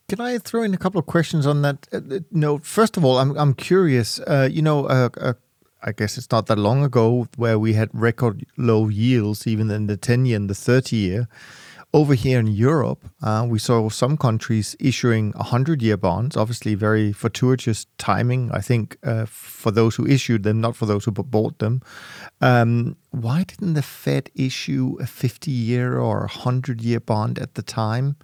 Can 0.09 0.21
I 0.21 0.39
throw 0.39 0.63
in 0.63 0.75
a 0.75 0.79
couple 0.79 0.99
of 0.99 1.07
questions 1.07 1.47
on 1.47 1.63
that? 1.63 1.87
Uh, 1.93 1.99
uh 2.11 2.21
no, 2.31 2.59
first 2.59 2.97
of 2.97 3.05
all, 3.05 3.19
I'm 3.19 3.37
I'm 3.37 3.55
curious. 3.55 4.19
Uh, 4.21 4.49
you 4.51 4.63
know, 4.63 4.87
uh, 4.87 5.11
uh, 5.21 5.35
I 5.83 5.93
guess 5.93 6.19
it's 6.19 6.31
not 6.31 6.47
that 6.47 6.59
long 6.59 6.83
ago 6.83 7.29
where 7.37 7.59
we 7.59 7.75
had 7.75 7.91
record 7.93 8.45
low 8.57 8.89
yields, 8.89 9.47
even 9.47 9.71
in 9.71 9.87
the 9.87 9.97
ten 9.97 10.27
year 10.27 10.37
and 10.37 10.49
the 10.49 10.55
thirty 10.55 10.97
year. 10.97 11.29
Over 11.93 12.15
here 12.15 12.39
in 12.39 12.47
Europe, 12.47 13.11
uh, 13.21 13.45
we 13.49 13.59
saw 13.59 13.89
some 13.89 14.17
countries 14.17 14.77
issuing 14.79 15.33
100 15.33 15.83
year 15.83 15.97
bonds, 15.97 16.37
obviously, 16.37 16.77
very 16.77 17.13
fortuitous 17.13 17.87
timing, 17.99 18.49
I 18.53 18.61
think, 18.61 18.97
uh, 19.03 19.27
for 19.27 19.73
those 19.73 19.97
who 19.97 20.07
issued 20.07 20.45
them, 20.45 20.61
not 20.61 20.77
for 20.77 20.87
those 20.87 21.05
who 21.05 21.11
bought 21.11 21.59
them. 21.59 21.83
Um, 22.41 22.97
why 23.11 23.43
didn't 23.43 23.75
the 23.75 23.83
Fed 23.83 24.31
issue 24.37 24.99
a 25.01 25.07
50 25.07 25.51
year 25.51 25.99
or 25.99 26.21
100 26.21 26.81
year 26.81 27.01
bond 27.01 27.41
at 27.41 27.55
the 27.55 27.63
time, 27.63 28.15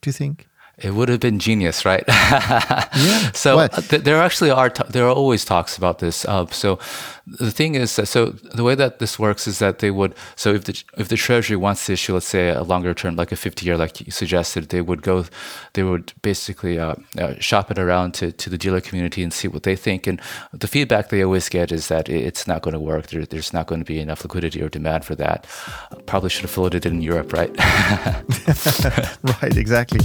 do 0.00 0.10
you 0.10 0.12
think? 0.12 0.46
It 0.80 0.94
would 0.94 1.08
have 1.08 1.18
been 1.18 1.40
genius, 1.40 1.84
right? 1.84 2.04
yeah. 2.08 3.32
So 3.32 3.56
well, 3.56 3.68
th- 3.68 4.02
there 4.02 4.22
actually 4.22 4.50
are 4.50 4.70
t- 4.70 4.84
there 4.88 5.06
are 5.06 5.12
always 5.12 5.44
talks 5.44 5.76
about 5.76 5.98
this. 5.98 6.24
Uh, 6.24 6.46
so 6.46 6.78
the 7.26 7.50
thing 7.50 7.74
is 7.74 7.96
that 7.96 8.06
so 8.06 8.26
the 8.26 8.62
way 8.62 8.76
that 8.76 9.00
this 9.00 9.18
works 9.18 9.48
is 9.48 9.58
that 9.58 9.80
they 9.80 9.90
would 9.90 10.14
so 10.36 10.54
if 10.54 10.64
the 10.64 10.82
if 10.96 11.08
the 11.08 11.16
Treasury 11.16 11.56
wants 11.56 11.86
to 11.86 11.94
issue, 11.94 12.14
let's 12.14 12.28
say 12.28 12.50
a 12.50 12.62
longer 12.62 12.94
term, 12.94 13.16
like 13.16 13.32
a 13.32 13.36
fifty 13.36 13.66
year, 13.66 13.76
like 13.76 14.00
you 14.00 14.12
suggested, 14.12 14.68
they 14.68 14.80
would 14.80 15.02
go, 15.02 15.24
they 15.72 15.82
would 15.82 16.12
basically 16.22 16.78
uh, 16.78 16.94
uh, 17.18 17.34
shop 17.40 17.72
it 17.72 17.78
around 17.78 18.14
to, 18.14 18.30
to 18.30 18.48
the 18.48 18.58
dealer 18.58 18.80
community 18.80 19.24
and 19.24 19.32
see 19.32 19.48
what 19.48 19.64
they 19.64 19.74
think. 19.74 20.06
And 20.06 20.20
the 20.52 20.68
feedback 20.68 21.08
they 21.08 21.24
always 21.24 21.48
get 21.48 21.72
is 21.72 21.88
that 21.88 22.08
it's 22.08 22.46
not 22.46 22.62
going 22.62 22.74
to 22.74 22.80
work. 22.80 23.08
There, 23.08 23.26
there's 23.26 23.52
not 23.52 23.66
going 23.66 23.80
to 23.80 23.84
be 23.84 23.98
enough 23.98 24.22
liquidity 24.22 24.62
or 24.62 24.68
demand 24.68 25.04
for 25.04 25.16
that. 25.16 25.44
Probably 26.06 26.30
should 26.30 26.42
have 26.42 26.52
floated 26.52 26.86
it 26.86 26.92
in 26.92 27.02
Europe, 27.02 27.32
right? 27.32 27.50
right. 29.42 29.56
Exactly. 29.56 30.00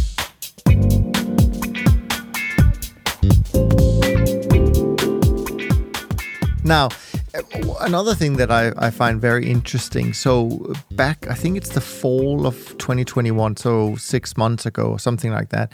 Now, 6.63 6.89
eh, 7.33 7.41
another 7.81 8.15
thing 8.15 8.37
that 8.37 8.49
I, 8.49 8.71
I 8.77 8.89
find 8.89 9.19
very 9.19 9.49
interesting. 9.49 10.13
So, 10.13 10.73
back, 10.91 11.27
I 11.29 11.33
think 11.33 11.57
it's 11.57 11.69
the 11.69 11.81
fall 11.81 12.47
of 12.47 12.55
2021, 12.77 13.57
so 13.57 13.95
six 13.97 14.37
months 14.37 14.65
ago, 14.65 14.85
or 14.85 14.99
something 14.99 15.31
like 15.31 15.49
that, 15.49 15.71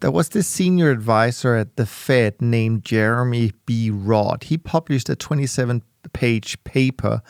there 0.00 0.10
was 0.10 0.30
this 0.30 0.46
senior 0.46 0.90
advisor 0.90 1.54
at 1.54 1.76
the 1.76 1.86
Fed 1.86 2.40
named 2.40 2.84
Jeremy 2.84 3.52
B. 3.66 3.90
Rudd. 3.90 4.44
He 4.44 4.58
published 4.58 5.08
a 5.08 5.16
27 5.16 5.82
page 6.12 6.62
paper 6.64 7.20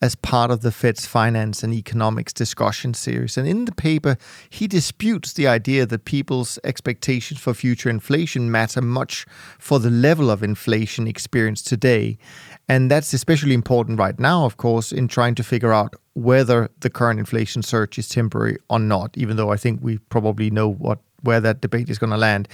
as 0.00 0.14
part 0.14 0.50
of 0.50 0.62
the 0.62 0.72
Fed's 0.72 1.06
finance 1.06 1.62
and 1.62 1.74
economics 1.74 2.32
discussion 2.32 2.94
series. 2.94 3.36
And 3.36 3.46
in 3.46 3.66
the 3.66 3.72
paper, 3.72 4.16
he 4.48 4.66
disputes 4.66 5.34
the 5.34 5.46
idea 5.46 5.86
that 5.86 6.06
people's 6.06 6.58
expectations 6.64 7.38
for 7.38 7.52
future 7.52 7.90
inflation 7.90 8.50
matter 8.50 8.80
much 8.80 9.26
for 9.58 9.78
the 9.78 9.90
level 9.90 10.30
of 10.30 10.42
inflation 10.42 11.06
experienced 11.06 11.66
today. 11.66 12.18
And 12.68 12.90
that's 12.90 13.12
especially 13.12 13.54
important 13.54 13.98
right 13.98 14.18
now, 14.18 14.46
of 14.46 14.56
course, 14.56 14.90
in 14.90 15.06
trying 15.08 15.34
to 15.36 15.44
figure 15.44 15.72
out 15.72 15.94
whether 16.14 16.70
the 16.80 16.90
current 16.90 17.20
inflation 17.20 17.62
surge 17.62 17.98
is 17.98 18.08
temporary 18.08 18.56
or 18.70 18.78
not, 18.78 19.16
even 19.16 19.36
though 19.36 19.50
I 19.50 19.56
think 19.56 19.80
we 19.82 19.98
probably 19.98 20.50
know 20.50 20.68
what 20.68 21.00
where 21.24 21.40
that 21.40 21.60
debate 21.60 21.90
is 21.90 21.98
going 21.98 22.10
to 22.10 22.16
land. 22.16 22.48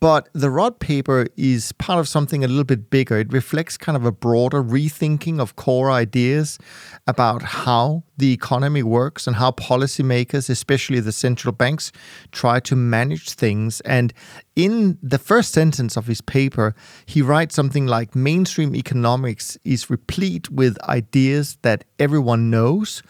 But 0.00 0.28
the 0.32 0.50
Rudd 0.50 0.78
paper 0.78 1.26
is 1.36 1.72
part 1.72 1.98
of 1.98 2.08
something 2.08 2.44
a 2.44 2.48
little 2.48 2.64
bit 2.64 2.90
bigger. 2.90 3.18
It 3.18 3.32
reflects 3.32 3.76
kind 3.76 3.96
of 3.96 4.04
a 4.04 4.12
broader 4.12 4.62
rethinking 4.62 5.40
of 5.40 5.56
core 5.56 5.90
ideas 5.90 6.58
about 7.06 7.42
how 7.42 8.04
the 8.16 8.32
economy 8.32 8.82
works 8.82 9.26
and 9.26 9.36
how 9.36 9.50
policymakers, 9.52 10.48
especially 10.48 11.00
the 11.00 11.12
central 11.12 11.52
banks, 11.52 11.90
try 12.32 12.60
to 12.60 12.76
manage 12.76 13.30
things. 13.30 13.80
And 13.82 14.12
in 14.54 14.98
the 15.02 15.18
first 15.18 15.52
sentence 15.52 15.96
of 15.96 16.06
his 16.06 16.20
paper, 16.20 16.74
he 17.06 17.22
writes 17.22 17.54
something 17.54 17.86
like 17.86 18.14
mainstream 18.14 18.74
economics 18.76 19.58
is 19.64 19.90
replete 19.90 20.50
with 20.50 20.80
ideas 20.84 21.58
that 21.62 21.84
everyone 21.98 22.50
knows 22.50 23.02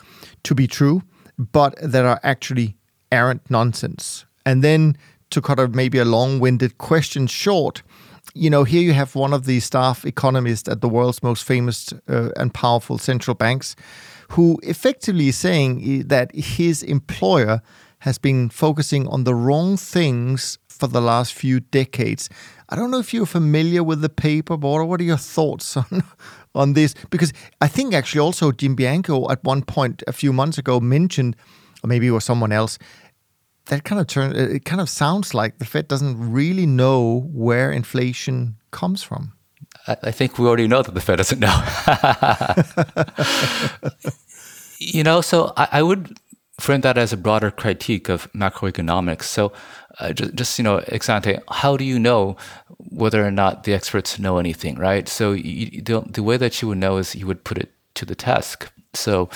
to 0.44 0.54
be 0.54 0.66
true, 0.66 1.02
but 1.38 1.74
that 1.82 2.04
are 2.04 2.20
actually 2.22 2.76
errant 3.12 3.42
nonsense. 3.50 4.24
And 4.46 4.62
then 4.62 4.96
to 5.30 5.40
cut 5.40 5.58
a 5.58 5.68
maybe 5.68 5.98
a 5.98 6.04
long-winded 6.04 6.78
question 6.78 7.26
short, 7.26 7.82
you 8.34 8.50
know, 8.50 8.64
here 8.64 8.82
you 8.82 8.92
have 8.92 9.14
one 9.14 9.32
of 9.32 9.44
the 9.44 9.60
staff 9.60 10.04
economists 10.04 10.68
at 10.68 10.80
the 10.80 10.88
world's 10.88 11.22
most 11.22 11.44
famous 11.44 11.92
uh, 12.08 12.30
and 12.36 12.52
powerful 12.52 12.98
central 12.98 13.34
banks, 13.34 13.76
who 14.30 14.58
effectively 14.62 15.28
is 15.28 15.36
saying 15.36 16.08
that 16.08 16.34
his 16.34 16.82
employer 16.82 17.60
has 17.98 18.18
been 18.18 18.50
focusing 18.50 19.06
on 19.08 19.24
the 19.24 19.34
wrong 19.34 19.76
things 19.76 20.58
for 20.68 20.86
the 20.88 21.00
last 21.00 21.32
few 21.32 21.60
decades. 21.60 22.28
I 22.68 22.76
don't 22.76 22.90
know 22.90 22.98
if 22.98 23.14
you're 23.14 23.26
familiar 23.26 23.82
with 23.82 24.00
the 24.00 24.08
paper, 24.08 24.56
but 24.56 24.84
what 24.84 25.00
are 25.00 25.04
your 25.04 25.16
thoughts 25.16 25.76
on 25.78 26.02
on 26.54 26.72
this? 26.74 26.94
Because 27.10 27.32
I 27.60 27.68
think 27.68 27.94
actually 27.94 28.20
also 28.20 28.52
Jim 28.52 28.74
Bianco 28.74 29.30
at 29.30 29.42
one 29.44 29.62
point 29.62 30.02
a 30.06 30.12
few 30.12 30.32
months 30.32 30.58
ago 30.58 30.80
mentioned, 30.80 31.36
or 31.82 31.88
maybe 31.88 32.06
it 32.08 32.10
was 32.10 32.24
someone 32.24 32.52
else, 32.52 32.78
that 33.66 33.84
kind 33.84 34.00
of 34.00 34.06
turn 34.06 34.34
it 34.36 34.64
kind 34.64 34.80
of 34.80 34.88
sounds 34.88 35.34
like 35.34 35.58
the 35.58 35.64
Fed 35.64 35.88
doesn't 35.88 36.32
really 36.32 36.66
know 36.66 37.28
where 37.32 37.72
inflation 37.72 38.56
comes 38.70 39.02
from. 39.02 39.32
I 39.86 40.12
think 40.12 40.38
we 40.38 40.46
already 40.46 40.66
know 40.66 40.82
that 40.82 40.94
the 40.94 41.00
Fed 41.00 41.16
doesn't 41.16 41.40
know. 41.40 41.62
you 44.78 45.02
know, 45.02 45.20
so 45.20 45.52
I, 45.58 45.68
I, 45.72 45.82
would 45.82 46.18
frame 46.58 46.80
that 46.82 46.96
as 46.96 47.12
a 47.12 47.18
broader 47.18 47.50
critique 47.50 48.08
of 48.08 48.32
macroeconomics. 48.32 49.24
So, 49.24 49.52
uh, 49.98 50.14
just, 50.14 50.34
just, 50.34 50.58
you 50.58 50.62
know, 50.62 50.78
exante, 50.88 51.38
how 51.50 51.76
do 51.76 51.84
you 51.84 51.98
know 51.98 52.36
whether 52.78 53.26
or 53.26 53.30
not 53.30 53.64
the 53.64 53.74
experts 53.74 54.18
know 54.18 54.38
anything, 54.38 54.76
right? 54.76 55.06
So, 55.06 55.32
you, 55.32 55.82
the, 55.82 56.00
the 56.08 56.22
way 56.22 56.38
that 56.38 56.62
you 56.62 56.68
would 56.68 56.78
know 56.78 56.96
is 56.96 57.14
you 57.14 57.26
would 57.26 57.44
put 57.44 57.58
it 57.58 57.70
to 57.96 58.06
the 58.06 58.14
test. 58.14 58.68
So, 58.94 59.28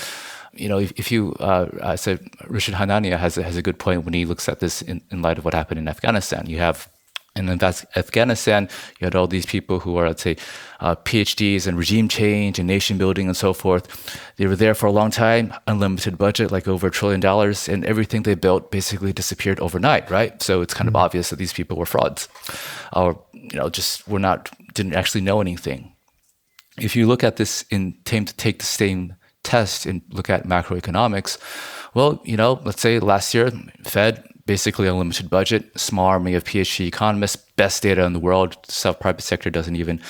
you 0.53 0.69
know, 0.69 0.79
if, 0.79 0.93
if 0.97 1.13
you, 1.13 1.35
uh, 1.41 1.69
I 1.83 1.97
said 1.97 2.29
Richard 2.47 2.75
Hanania 2.75 3.19
has 3.19 3.39
a, 3.39 3.43
has 3.43 3.57
a 3.57 3.63
good 3.63 3.79
point 3.79 4.05
when 4.05 4.15
he 4.15 4.25
looks 4.25 4.49
at 4.49 4.61
this 4.61 4.83
in, 4.83 5.03
in 5.11 5.23
light 5.23 5.39
of 5.39 5.45
what 5.45 5.55
happened 5.55 5.79
in 5.79 5.89
Afghanistan. 5.89 6.47
You 6.47 6.59
have 6.59 6.89
in 7.39 7.63
Afghanistan, 7.63 8.69
you 8.99 9.05
had 9.05 9.15
all 9.15 9.27
these 9.27 9.47
people 9.47 9.81
who 9.81 9.97
are, 9.97 10.09
let's 10.09 10.23
say, 10.23 10.37
uh, 10.81 10.97
PhDs 10.97 11.67
in 11.67 11.77
regime 11.77 12.09
change 12.09 12.59
and 12.59 12.67
nation 12.67 12.99
building 12.99 13.27
and 13.27 13.37
so 13.37 13.53
forth. 13.53 13.87
They 14.37 14.47
were 14.47 14.57
there 14.57 14.75
for 14.75 14.87
a 14.87 14.93
long 14.93 15.11
time, 15.11 15.55
unlimited 15.67 16.19
budget, 16.19 16.51
like 16.51 16.67
over 16.67 16.89
a 16.89 16.91
trillion 16.91 17.21
dollars, 17.21 17.69
and 17.69 17.85
everything 17.85 18.23
they 18.23 18.35
built 18.35 18.71
basically 18.71 19.13
disappeared 19.13 19.61
overnight, 19.61 20.11
right? 20.11 20.43
So 20.43 20.61
it's 20.61 20.75
kind 20.75 20.89
mm-hmm. 20.89 20.97
of 20.97 21.05
obvious 21.05 21.31
that 21.31 21.37
these 21.37 21.53
people 21.53 21.77
were 21.77 21.87
frauds, 21.87 22.29
or 22.93 23.23
you 23.33 23.59
know, 23.59 23.71
just 23.71 24.09
were 24.09 24.19
not 24.19 24.51
didn't 24.75 24.95
actually 24.95 25.23
know 25.23 25.41
anything. 25.41 25.95
If 26.77 26.95
you 26.95 27.07
look 27.07 27.25
at 27.25 27.37
this 27.37 27.65
in 27.71 27.99
to 28.05 28.25
take 28.25 28.59
the 28.59 28.65
same 28.65 29.15
test 29.49 29.87
and 29.87 30.03
look 30.11 30.29
at 30.31 30.47
macroeconomics, 30.47 31.39
well, 31.95 32.21
you 32.25 32.37
know, 32.37 32.61
let's 32.65 32.81
say 32.81 33.01
last 33.01 33.35
year, 33.35 33.51
Fed 33.83 34.23
basically 34.49 34.89
unlimited 34.89 35.29
budget, 35.29 35.79
small 35.79 36.07
army 36.07 36.33
of 36.35 36.43
PhD 36.43 36.87
economists, 36.87 37.37
best 37.57 37.83
data 37.83 38.03
in 38.05 38.15
the 38.15 38.19
world. 38.19 38.57
Self 38.67 38.99
private 38.99 39.21
sector 39.21 39.51
doesn't 39.51 39.77
even 39.77 40.01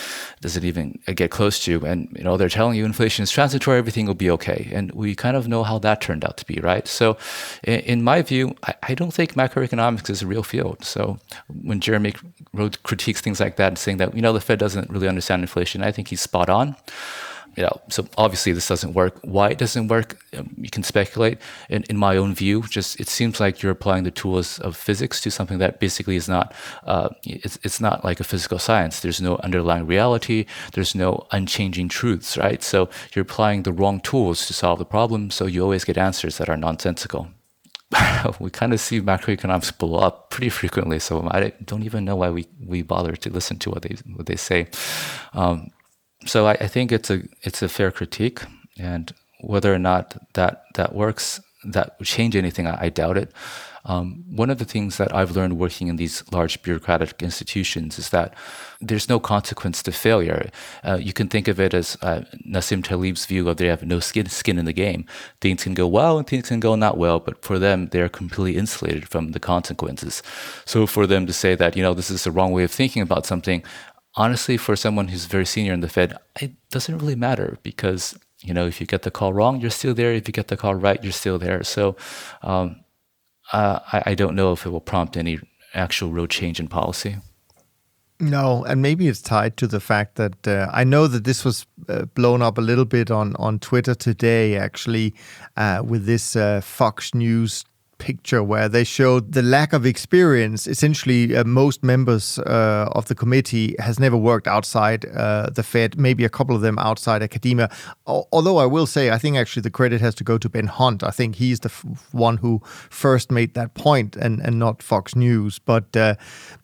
doesn't 0.40 0.64
even 0.64 0.98
uh, 1.08 1.12
get 1.12 1.32
close 1.32 1.58
to, 1.64 1.84
and 1.84 2.08
you 2.16 2.22
know 2.22 2.36
they're 2.36 2.48
telling 2.48 2.76
you 2.76 2.84
inflation 2.84 3.24
is 3.24 3.32
transitory, 3.32 3.78
everything 3.78 4.06
will 4.06 4.14
be 4.14 4.30
okay, 4.30 4.70
and 4.72 4.92
we 4.92 5.14
kind 5.14 5.36
of 5.36 5.48
know 5.48 5.64
how 5.64 5.78
that 5.80 6.00
turned 6.00 6.24
out 6.24 6.36
to 6.36 6.46
be, 6.46 6.60
right? 6.60 6.86
So, 6.86 7.18
in, 7.64 8.04
my 8.04 8.22
view, 8.22 8.54
I, 8.62 8.74
I, 8.84 8.94
don't 8.94 9.12
think 9.12 9.34
macroeconomics 9.34 10.08
is 10.08 10.22
a 10.22 10.26
real 10.26 10.44
field. 10.44 10.84
So 10.84 11.18
when 11.48 11.80
Jeremy 11.80 12.14
Rudd 12.52 12.80
critiques 12.84 13.20
things 13.20 13.40
like 13.40 13.56
that, 13.56 13.76
saying 13.76 13.96
that 13.96 14.14
you 14.14 14.22
know 14.22 14.32
the 14.32 14.40
Fed 14.40 14.60
doesn't 14.60 14.88
really 14.88 15.08
understand 15.08 15.42
inflation, 15.42 15.82
I 15.82 15.90
think 15.90 16.08
he's 16.08 16.20
spot 16.20 16.48
on 16.48 16.76
you 17.58 17.64
know, 17.64 17.80
so 17.88 18.06
obviously 18.16 18.52
this 18.52 18.68
doesn't 18.68 18.92
work. 18.94 19.18
Why 19.22 19.48
it 19.48 19.58
doesn't 19.58 19.88
work, 19.88 20.24
um, 20.36 20.54
you 20.56 20.70
can 20.70 20.84
speculate. 20.84 21.38
In, 21.68 21.82
in 21.90 21.96
my 21.96 22.16
own 22.16 22.32
view, 22.32 22.62
just 22.62 23.00
it 23.00 23.08
seems 23.08 23.40
like 23.40 23.62
you're 23.62 23.72
applying 23.72 24.04
the 24.04 24.12
tools 24.12 24.60
of 24.60 24.76
physics 24.76 25.20
to 25.22 25.30
something 25.32 25.58
that 25.58 25.80
basically 25.80 26.14
is 26.14 26.28
not. 26.28 26.54
Uh, 26.84 27.08
it's 27.24 27.58
it's 27.64 27.80
not 27.80 28.04
like 28.04 28.20
a 28.20 28.24
physical 28.24 28.60
science. 28.60 29.00
There's 29.00 29.20
no 29.20 29.38
underlying 29.38 29.88
reality. 29.88 30.46
There's 30.74 30.94
no 30.94 31.26
unchanging 31.32 31.88
truths, 31.88 32.38
right? 32.38 32.62
So 32.62 32.88
you're 33.12 33.24
applying 33.24 33.64
the 33.64 33.72
wrong 33.72 33.98
tools 34.02 34.46
to 34.46 34.52
solve 34.52 34.78
the 34.78 34.84
problem. 34.84 35.32
So 35.32 35.46
you 35.46 35.64
always 35.64 35.84
get 35.84 35.98
answers 35.98 36.38
that 36.38 36.48
are 36.48 36.56
nonsensical. 36.56 37.26
we 38.38 38.50
kind 38.50 38.72
of 38.72 38.78
see 38.78 39.00
macroeconomics 39.00 39.76
blow 39.76 39.98
up 39.98 40.30
pretty 40.30 40.50
frequently. 40.50 41.00
So 41.00 41.26
I 41.32 41.52
don't 41.64 41.82
even 41.82 42.04
know 42.04 42.14
why 42.14 42.30
we, 42.30 42.46
we 42.64 42.82
bother 42.82 43.16
to 43.16 43.30
listen 43.30 43.58
to 43.60 43.70
what 43.70 43.82
they 43.82 43.96
what 44.14 44.26
they 44.26 44.36
say. 44.36 44.68
Um, 45.32 45.72
so 46.26 46.46
I, 46.46 46.52
I, 46.52 46.66
think 46.66 46.92
it's 46.92 47.10
a 47.10 47.22
it's 47.42 47.62
a 47.62 47.68
fair 47.68 47.90
critique, 47.90 48.42
and 48.78 49.12
whether 49.40 49.72
or 49.72 49.78
not 49.78 50.16
that 50.34 50.64
that 50.74 50.94
works, 50.94 51.40
that 51.64 51.96
would 51.98 52.08
change 52.08 52.36
anything, 52.36 52.66
I, 52.66 52.86
I 52.86 52.88
doubt 52.88 53.16
it. 53.16 53.32
Um, 53.88 54.24
one 54.30 54.50
of 54.50 54.58
the 54.58 54.66
things 54.66 54.98
that 54.98 55.14
I've 55.14 55.30
learned 55.34 55.58
working 55.58 55.88
in 55.88 55.96
these 55.96 56.22
large 56.30 56.62
bureaucratic 56.62 57.22
institutions 57.22 57.98
is 57.98 58.10
that 58.10 58.34
there's 58.80 59.08
no 59.08 59.18
consequence 59.18 59.82
to 59.84 59.92
failure. 59.92 60.50
Uh, 60.84 60.96
you 61.00 61.14
can 61.14 61.28
think 61.28 61.48
of 61.48 61.58
it 61.58 61.72
as 61.72 61.96
uh, 62.02 62.20
Nassim 62.46 62.84
Taleb's 62.84 63.24
view 63.24 63.48
of 63.48 63.56
they 63.56 63.66
have 63.66 63.82
no 63.82 63.98
skin, 63.98 64.28
skin 64.28 64.58
in 64.58 64.66
the 64.66 64.74
game. 64.74 65.06
Things 65.40 65.64
can 65.64 65.72
go 65.74 65.86
well 65.86 66.18
and 66.18 66.26
things 66.26 66.48
can 66.48 66.60
go 66.60 66.74
not 66.74 66.98
well, 66.98 67.18
but 67.18 67.42
for 67.42 67.58
them, 67.58 67.88
they're 67.88 68.10
completely 68.10 68.58
insulated 68.58 69.08
from 69.08 69.32
the 69.32 69.40
consequences. 69.40 70.22
So 70.66 70.86
for 70.86 71.06
them 71.06 71.26
to 71.26 71.32
say 71.32 71.54
that, 71.54 71.74
you 71.74 71.82
know, 71.82 71.94
this 71.94 72.10
is 72.10 72.24
the 72.24 72.30
wrong 72.30 72.52
way 72.52 72.64
of 72.64 72.70
thinking 72.70 73.00
about 73.00 73.24
something, 73.24 73.62
honestly, 74.18 74.56
for 74.56 74.76
someone 74.76 75.08
who's 75.08 75.24
very 75.24 75.46
senior 75.46 75.72
in 75.72 75.80
the 75.80 75.88
Fed, 75.88 76.18
it 76.40 76.52
doesn't 76.70 76.98
really 76.98 77.14
matter 77.14 77.58
because 77.62 78.18
you 78.42 78.52
know 78.52 78.66
if 78.66 78.80
you 78.80 78.86
get 78.86 79.02
the 79.02 79.10
call 79.10 79.32
wrong, 79.32 79.60
you're 79.60 79.70
still 79.70 79.94
there. 79.94 80.12
If 80.12 80.28
you 80.28 80.32
get 80.32 80.48
the 80.48 80.56
call 80.56 80.74
right, 80.74 81.02
you're 81.02 81.12
still 81.12 81.38
there. 81.38 81.62
So 81.62 81.96
um, 82.42 82.84
uh, 83.52 83.78
I, 83.92 84.02
I 84.10 84.14
don't 84.14 84.34
know 84.34 84.52
if 84.52 84.66
it 84.66 84.70
will 84.70 84.80
prompt 84.80 85.16
any 85.16 85.38
actual 85.72 86.10
real 86.10 86.26
change 86.26 86.60
in 86.60 86.68
policy. 86.68 87.16
No, 88.20 88.64
and 88.64 88.82
maybe 88.82 89.06
it's 89.06 89.22
tied 89.22 89.56
to 89.58 89.68
the 89.68 89.78
fact 89.78 90.16
that 90.16 90.48
uh, 90.48 90.68
I 90.72 90.82
know 90.82 91.06
that 91.06 91.22
this 91.22 91.44
was 91.44 91.66
uh, 91.88 92.06
blown 92.16 92.42
up 92.42 92.58
a 92.58 92.60
little 92.60 92.84
bit 92.84 93.10
on 93.12 93.36
on 93.36 93.60
Twitter 93.60 93.94
today, 93.94 94.56
actually, 94.56 95.14
uh, 95.56 95.82
with 95.84 96.04
this 96.04 96.34
uh, 96.34 96.60
Fox 96.60 97.14
News 97.14 97.64
picture 97.98 98.42
where 98.42 98.68
they 98.68 98.84
showed 98.84 99.32
the 99.32 99.42
lack 99.42 99.72
of 99.72 99.84
experience. 99.84 100.66
Essentially, 100.66 101.36
uh, 101.36 101.44
most 101.44 101.82
members 101.82 102.38
uh, 102.38 102.88
of 102.92 103.06
the 103.06 103.14
committee 103.14 103.74
has 103.78 103.98
never 103.98 104.16
worked 104.16 104.46
outside 104.46 105.04
uh, 105.06 105.50
the 105.50 105.62
Fed. 105.62 105.98
Maybe 105.98 106.24
a 106.24 106.28
couple 106.28 106.56
of 106.56 106.62
them 106.62 106.78
outside 106.78 107.22
academia. 107.22 107.68
although 108.06 108.58
I 108.58 108.66
will 108.66 108.86
say, 108.86 109.10
I 109.10 109.18
think 109.18 109.36
actually 109.36 109.62
the 109.62 109.70
credit 109.70 110.00
has 110.00 110.14
to 110.16 110.24
go 110.24 110.38
to 110.38 110.48
Ben 110.48 110.66
Hunt. 110.66 111.02
I 111.02 111.10
think 111.10 111.36
he's 111.36 111.60
the 111.60 111.72
one 112.12 112.38
who 112.38 112.62
first 112.90 113.30
made 113.30 113.54
that 113.54 113.74
point, 113.74 114.16
and 114.16 114.40
and 114.40 114.58
not 114.58 114.82
Fox 114.82 115.14
News. 115.14 115.58
But 115.58 115.96
uh, 115.96 116.14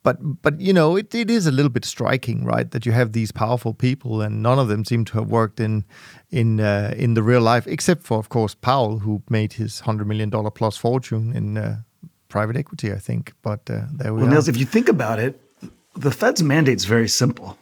but 0.02 0.16
but 0.42 0.60
you 0.60 0.72
know, 0.72 0.96
it, 0.96 1.14
it 1.14 1.30
is 1.30 1.46
a 1.46 1.52
little 1.52 1.70
bit 1.70 1.84
striking, 1.84 2.44
right, 2.44 2.70
that 2.70 2.86
you 2.86 2.92
have 2.92 3.12
these 3.12 3.32
powerful 3.32 3.74
people, 3.74 4.20
and 4.20 4.42
none 4.42 4.58
of 4.58 4.68
them 4.68 4.84
seem 4.84 5.04
to 5.06 5.18
have 5.18 5.28
worked 5.28 5.60
in 5.60 5.84
in 6.34 6.58
uh, 6.60 6.92
in 6.96 7.14
the 7.14 7.22
real 7.22 7.40
life, 7.40 7.66
except 7.66 8.02
for 8.02 8.18
of 8.18 8.28
course 8.28 8.54
Powell, 8.54 8.98
who 8.98 9.22
made 9.28 9.52
his 9.52 9.80
hundred 9.80 10.06
million 10.06 10.30
dollar 10.30 10.50
plus 10.50 10.76
fortune 10.76 11.32
in 11.36 11.56
uh, 11.56 11.76
private 12.28 12.56
equity, 12.56 12.92
I 12.92 12.98
think. 12.98 13.32
But 13.42 13.70
uh, 13.70 13.82
there 13.92 14.12
we 14.12 14.20
well, 14.20 14.26
are. 14.26 14.30
Niels, 14.30 14.48
if 14.48 14.56
you 14.56 14.66
think 14.66 14.88
about 14.88 15.18
it, 15.18 15.40
the 15.94 16.10
Fed's 16.10 16.42
mandate 16.42 16.76
is 16.76 16.86
very 16.86 17.08
simple. 17.08 17.56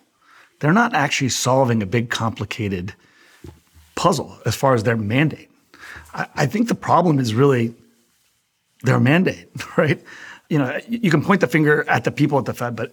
They're 0.61 0.73
not 0.73 0.95
actually 0.95 1.29
solving 1.29 1.83
a 1.83 1.87
big, 1.87 2.09
complicated 2.09 2.95
puzzle 3.95 4.39
as 4.47 4.55
far 4.57 4.75
as 4.75 4.83
their 4.85 4.97
mandate. 4.97 5.51
I, 6.15 6.27
I 6.35 6.47
think 6.47 6.69
the 6.69 6.75
problem 6.75 7.19
is 7.19 7.35
really 7.35 7.75
their 8.85 9.01
mandate, 9.01 9.49
right? 9.77 10.01
You 10.49 10.59
know, 10.59 10.81
you 10.89 11.11
can 11.11 11.23
point 11.23 11.41
the 11.41 11.47
finger 11.47 11.85
at 11.89 12.05
the 12.05 12.11
people 12.11 12.39
at 12.39 12.47
the 12.47 12.55
Fed, 12.55 12.77
but 12.77 12.93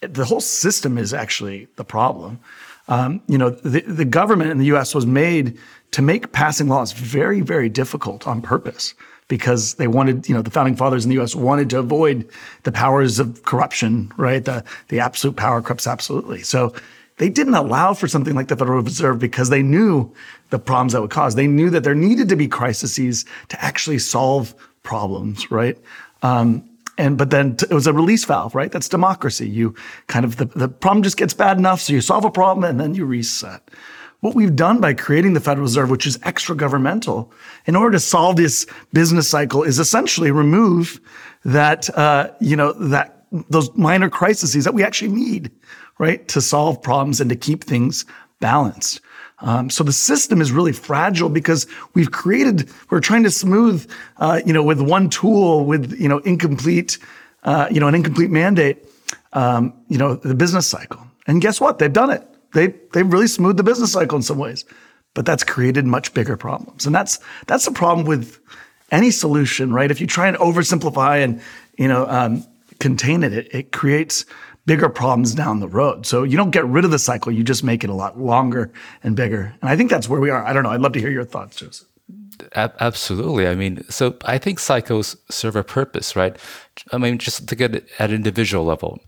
the 0.00 0.24
whole 0.24 0.40
system 0.40 0.96
is 0.96 1.12
actually 1.12 1.68
the 1.76 1.84
problem. 1.84 2.40
Um, 2.88 3.20
you 3.28 3.38
know, 3.38 3.50
the, 3.50 3.80
the 3.80 4.04
government 4.04 4.50
in 4.50 4.58
the 4.58 4.66
US 4.66 4.94
was 4.94 5.06
made 5.06 5.58
to 5.92 6.02
make 6.02 6.32
passing 6.32 6.68
laws 6.68 6.92
very, 6.92 7.40
very 7.40 7.68
difficult 7.68 8.26
on 8.26 8.42
purpose 8.42 8.94
because 9.28 9.74
they 9.74 9.86
wanted, 9.86 10.28
you 10.28 10.34
know, 10.34 10.42
the 10.42 10.50
founding 10.50 10.74
fathers 10.74 11.04
in 11.04 11.10
the 11.10 11.20
US 11.20 11.34
wanted 11.34 11.68
to 11.70 11.78
avoid 11.78 12.28
the 12.62 12.72
powers 12.72 13.18
of 13.18 13.42
corruption, 13.44 14.10
right? 14.16 14.44
The, 14.44 14.64
the 14.88 15.00
absolute 15.00 15.36
power 15.36 15.60
corrupts 15.60 15.86
absolutely. 15.86 16.42
So 16.42 16.74
they 17.18 17.28
didn't 17.28 17.54
allow 17.54 17.94
for 17.94 18.08
something 18.08 18.34
like 18.34 18.48
the 18.48 18.56
Federal 18.56 18.80
Reserve 18.80 19.18
because 19.18 19.50
they 19.50 19.62
knew 19.62 20.12
the 20.50 20.58
problems 20.58 20.92
that 20.94 21.02
would 21.02 21.10
cause. 21.10 21.34
They 21.34 21.46
knew 21.46 21.68
that 21.70 21.84
there 21.84 21.94
needed 21.94 22.28
to 22.30 22.36
be 22.36 22.48
crises 22.48 23.24
to 23.48 23.64
actually 23.64 23.98
solve 23.98 24.54
problems, 24.82 25.50
right? 25.50 25.76
Um, 26.22 26.68
and 26.98 27.16
but 27.16 27.30
then 27.30 27.56
t- 27.56 27.66
it 27.70 27.74
was 27.74 27.86
a 27.86 27.92
release 27.92 28.24
valve, 28.24 28.54
right? 28.54 28.70
That's 28.70 28.88
democracy. 28.88 29.48
You 29.48 29.74
kind 30.08 30.24
of 30.24 30.36
the, 30.36 30.46
the 30.46 30.68
problem 30.68 31.02
just 31.02 31.16
gets 31.16 31.32
bad 31.32 31.56
enough, 31.56 31.80
so 31.80 31.92
you 31.92 32.00
solve 32.00 32.24
a 32.24 32.30
problem 32.30 32.64
and 32.64 32.78
then 32.78 32.94
you 32.94 33.06
reset. 33.06 33.70
What 34.20 34.34
we've 34.34 34.56
done 34.56 34.80
by 34.80 34.94
creating 34.94 35.34
the 35.34 35.40
Federal 35.40 35.62
Reserve, 35.62 35.90
which 35.90 36.06
is 36.06 36.18
extra 36.24 36.56
governmental, 36.56 37.32
in 37.66 37.76
order 37.76 37.92
to 37.92 38.00
solve 38.00 38.34
this 38.34 38.66
business 38.92 39.28
cycle, 39.28 39.62
is 39.62 39.78
essentially 39.78 40.32
remove 40.32 41.00
that 41.44 41.88
uh, 41.96 42.30
you 42.40 42.56
know 42.56 42.72
that 42.72 43.26
those 43.48 43.74
minor 43.76 44.10
crises 44.10 44.64
that 44.64 44.74
we 44.74 44.82
actually 44.82 45.12
need, 45.12 45.52
right, 45.98 46.26
to 46.28 46.40
solve 46.40 46.82
problems 46.82 47.20
and 47.20 47.30
to 47.30 47.36
keep 47.36 47.62
things 47.62 48.04
balanced. 48.40 49.00
Um, 49.40 49.70
so 49.70 49.84
the 49.84 49.92
system 49.92 50.40
is 50.40 50.50
really 50.50 50.72
fragile 50.72 51.28
because 51.28 51.66
we've 51.94 52.10
created, 52.10 52.70
we're 52.90 53.00
trying 53.00 53.22
to 53.22 53.30
smooth, 53.30 53.88
uh, 54.16 54.40
you 54.44 54.52
know, 54.52 54.62
with 54.62 54.80
one 54.80 55.08
tool, 55.08 55.64
with, 55.64 55.98
you 55.98 56.08
know, 56.08 56.18
incomplete, 56.18 56.98
uh, 57.44 57.68
you 57.70 57.78
know, 57.78 57.86
an 57.86 57.94
incomplete 57.94 58.30
mandate, 58.30 58.84
um, 59.32 59.72
you 59.88 59.98
know, 59.98 60.16
the 60.16 60.34
business 60.34 60.66
cycle. 60.66 61.06
And 61.26 61.40
guess 61.40 61.60
what? 61.60 61.78
They've 61.78 61.92
done 61.92 62.10
it. 62.10 62.26
They, 62.52 62.74
they've 62.92 63.10
really 63.10 63.28
smoothed 63.28 63.58
the 63.58 63.62
business 63.62 63.92
cycle 63.92 64.16
in 64.16 64.22
some 64.22 64.38
ways, 64.38 64.64
but 65.14 65.24
that's 65.24 65.44
created 65.44 65.84
much 65.86 66.14
bigger 66.14 66.36
problems. 66.36 66.86
And 66.86 66.94
that's, 66.94 67.20
that's 67.46 67.64
the 67.64 67.70
problem 67.72 68.06
with 68.06 68.40
any 68.90 69.10
solution, 69.10 69.72
right? 69.72 69.90
If 69.90 70.00
you 70.00 70.06
try 70.06 70.28
and 70.28 70.36
oversimplify 70.38 71.22
and, 71.22 71.40
you 71.76 71.86
know, 71.86 72.06
um, 72.08 72.44
contain 72.80 73.22
it, 73.22 73.32
it, 73.32 73.54
it 73.54 73.72
creates 73.72 74.24
bigger 74.68 74.90
problems 74.90 75.34
down 75.34 75.60
the 75.60 75.66
road. 75.66 76.04
So 76.04 76.22
you 76.22 76.36
don't 76.36 76.50
get 76.50 76.66
rid 76.66 76.84
of 76.84 76.90
the 76.90 76.98
cycle, 76.98 77.32
you 77.32 77.42
just 77.42 77.64
make 77.64 77.82
it 77.82 77.90
a 77.90 77.94
lot 77.94 78.20
longer 78.20 78.70
and 79.02 79.16
bigger. 79.16 79.54
And 79.62 79.70
I 79.70 79.76
think 79.76 79.90
that's 79.90 80.08
where 80.08 80.20
we 80.20 80.28
are. 80.28 80.44
I 80.44 80.52
don't 80.52 80.62
know. 80.62 80.70
I'd 80.70 80.82
love 80.82 80.92
to 80.92 81.00
hear 81.00 81.10
your 81.10 81.24
thoughts, 81.24 81.56
Joseph. 81.56 81.88
Absolutely. 82.54 83.48
I 83.48 83.54
mean, 83.54 83.82
so 83.88 84.16
I 84.24 84.38
think 84.38 84.60
cycles 84.60 85.16
serve 85.30 85.56
a 85.56 85.64
purpose, 85.64 86.14
right? 86.14 86.36
I 86.92 86.98
mean, 86.98 87.18
just 87.18 87.48
to 87.48 87.56
get 87.56 87.74
it 87.74 87.88
at 87.98 88.12
individual 88.12 88.64
level, 88.64 89.00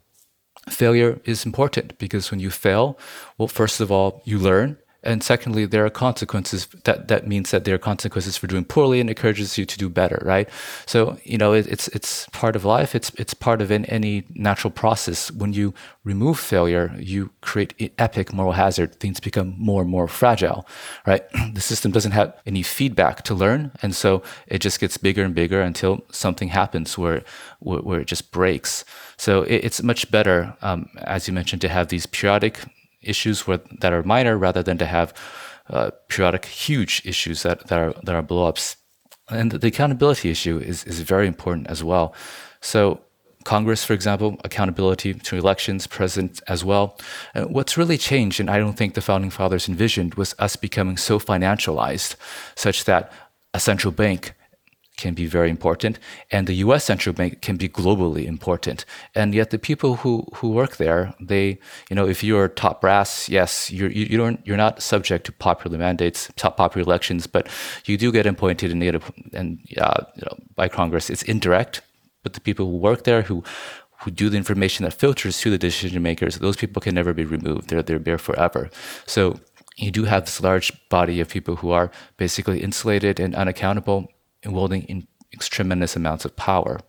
failure 0.68 1.20
is 1.24 1.46
important 1.46 1.96
because 1.98 2.30
when 2.30 2.40
you 2.40 2.50
fail, 2.50 2.98
well, 3.38 3.46
first 3.46 3.80
of 3.80 3.92
all, 3.92 4.22
you 4.24 4.38
learn 4.38 4.78
and 5.02 5.22
secondly, 5.22 5.64
there 5.64 5.86
are 5.86 5.90
consequences. 5.90 6.66
That 6.84 7.08
that 7.08 7.26
means 7.26 7.50
that 7.52 7.64
there 7.64 7.74
are 7.74 7.78
consequences 7.78 8.36
for 8.36 8.46
doing 8.46 8.64
poorly, 8.64 9.00
and 9.00 9.08
encourages 9.08 9.56
you 9.56 9.64
to 9.64 9.78
do 9.78 9.88
better, 9.88 10.20
right? 10.24 10.48
So 10.84 11.16
you 11.24 11.38
know, 11.38 11.54
it, 11.54 11.66
it's 11.68 11.88
it's 11.88 12.26
part 12.32 12.54
of 12.54 12.66
life. 12.66 12.94
It's 12.94 13.10
it's 13.16 13.32
part 13.32 13.62
of 13.62 13.70
any 13.70 14.24
natural 14.34 14.70
process. 14.70 15.30
When 15.30 15.54
you 15.54 15.72
remove 16.04 16.38
failure, 16.38 16.94
you 16.98 17.30
create 17.40 17.92
epic 17.98 18.32
moral 18.32 18.52
hazard. 18.52 18.94
Things 19.00 19.20
become 19.20 19.54
more 19.58 19.80
and 19.80 19.90
more 19.90 20.06
fragile, 20.08 20.66
right? 21.06 21.22
The 21.54 21.60
system 21.60 21.92
doesn't 21.92 22.12
have 22.12 22.34
any 22.46 22.62
feedback 22.62 23.22
to 23.24 23.34
learn, 23.34 23.72
and 23.82 23.94
so 23.94 24.22
it 24.46 24.60
just 24.60 24.80
gets 24.80 24.96
bigger 24.98 25.24
and 25.24 25.34
bigger 25.34 25.62
until 25.62 26.04
something 26.12 26.48
happens 26.48 26.98
where 26.98 27.22
where, 27.60 27.80
where 27.80 28.00
it 28.00 28.06
just 28.06 28.30
breaks. 28.32 28.84
So 29.16 29.42
it, 29.44 29.64
it's 29.64 29.82
much 29.82 30.10
better, 30.10 30.54
um, 30.62 30.88
as 30.98 31.26
you 31.26 31.34
mentioned, 31.34 31.62
to 31.62 31.68
have 31.68 31.88
these 31.88 32.06
periodic 32.06 32.60
issues 33.02 33.44
that 33.80 33.92
are 33.92 34.02
minor 34.02 34.36
rather 34.36 34.62
than 34.62 34.78
to 34.78 34.86
have 34.86 35.14
uh, 35.68 35.90
periodic 36.08 36.44
huge 36.46 37.02
issues 37.04 37.42
that, 37.42 37.66
that 37.68 37.78
are 37.78 37.94
that 38.02 38.14
are 38.14 38.22
blowups. 38.22 38.76
And 39.28 39.52
the 39.52 39.68
accountability 39.68 40.30
issue 40.30 40.58
is, 40.58 40.82
is 40.84 41.00
very 41.00 41.28
important 41.28 41.68
as 41.68 41.84
well. 41.84 42.14
So 42.60 43.00
Congress, 43.44 43.84
for 43.84 43.94
example, 43.94 44.36
accountability 44.44 45.14
to 45.14 45.36
elections, 45.36 45.86
present 45.86 46.42
as 46.46 46.64
well. 46.64 46.98
Uh, 47.34 47.42
what's 47.44 47.78
really 47.78 47.96
changed, 47.96 48.40
and 48.40 48.50
I 48.50 48.58
don't 48.58 48.76
think 48.76 48.94
the 48.94 49.00
founding 49.00 49.30
fathers 49.30 49.68
envisioned, 49.68 50.14
was 50.14 50.34
us 50.38 50.56
becoming 50.56 50.96
so 50.96 51.18
financialized, 51.18 52.16
such 52.54 52.84
that 52.84 53.12
a 53.54 53.60
central 53.60 53.92
bank 53.92 54.34
can 55.00 55.14
be 55.14 55.26
very 55.26 55.50
important, 55.50 55.98
and 56.30 56.46
the 56.46 56.54
U.S. 56.66 56.84
central 56.84 57.14
bank 57.14 57.40
can 57.40 57.56
be 57.56 57.68
globally 57.68 58.24
important. 58.26 58.84
And 59.14 59.34
yet, 59.34 59.50
the 59.50 59.58
people 59.58 59.96
who 59.96 60.26
who 60.36 60.50
work 60.50 60.76
there, 60.76 61.14
they, 61.20 61.58
you 61.88 61.96
know, 61.96 62.06
if 62.06 62.22
you're 62.22 62.48
top 62.48 62.80
brass, 62.80 63.28
yes, 63.28 63.70
you're 63.70 63.90
you, 63.90 64.04
you 64.10 64.18
don't 64.18 64.38
you're 64.46 64.62
not 64.66 64.82
subject 64.82 65.26
to 65.26 65.32
popular 65.32 65.78
mandates, 65.78 66.30
top 66.36 66.56
popular 66.56 66.84
elections, 66.84 67.26
but 67.26 67.48
you 67.86 67.96
do 67.96 68.12
get 68.12 68.26
appointed 68.26 68.70
and 68.70 68.82
and 69.32 69.58
uh, 69.78 70.04
you 70.16 70.22
know, 70.26 70.36
by 70.54 70.68
Congress. 70.68 71.10
It's 71.10 71.22
indirect, 71.22 71.82
but 72.22 72.34
the 72.34 72.40
people 72.40 72.66
who 72.66 72.76
work 72.76 73.04
there 73.04 73.22
who 73.22 73.42
who 74.02 74.10
do 74.10 74.30
the 74.30 74.36
information 74.36 74.84
that 74.84 74.94
filters 74.94 75.40
to 75.40 75.50
the 75.50 75.58
decision 75.58 76.02
makers, 76.02 76.38
those 76.38 76.56
people 76.56 76.80
can 76.80 76.94
never 76.94 77.12
be 77.12 77.24
removed. 77.24 77.68
They're 77.68 77.82
they're 77.82 77.98
there 77.98 78.18
forever. 78.18 78.70
So 79.06 79.40
you 79.76 79.90
do 79.90 80.04
have 80.04 80.24
this 80.24 80.40
large 80.40 80.72
body 80.88 81.20
of 81.20 81.28
people 81.28 81.56
who 81.56 81.70
are 81.70 81.90
basically 82.16 82.60
insulated 82.62 83.18
and 83.20 83.34
unaccountable 83.34 84.08
wielding 84.44 84.82
in 84.84 85.06
tremendous 85.38 85.96
amounts 85.96 86.24
of 86.24 86.36
power. 86.36 86.80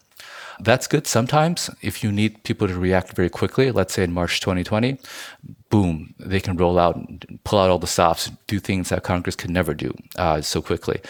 That's 0.59 0.85
good 0.85 1.07
sometimes 1.07 1.71
if 1.81 2.03
you 2.03 2.11
need 2.11 2.43
people 2.43 2.67
to 2.67 2.75
react 2.75 3.13
very 3.15 3.29
quickly. 3.29 3.71
Let's 3.71 3.93
say 3.93 4.03
in 4.03 4.13
March 4.13 4.41
2020, 4.41 4.99
boom, 5.69 6.13
they 6.19 6.39
can 6.39 6.55
roll 6.55 6.77
out, 6.77 6.99
pull 7.43 7.59
out 7.59 7.71
all 7.71 7.79
the 7.79 7.87
stops, 7.87 8.29
do 8.45 8.59
things 8.59 8.89
that 8.89 9.03
Congress 9.03 9.35
could 9.35 9.49
never 9.49 9.73
do 9.73 9.91
uh, 10.17 10.41
so 10.41 10.61
quickly. 10.61 11.01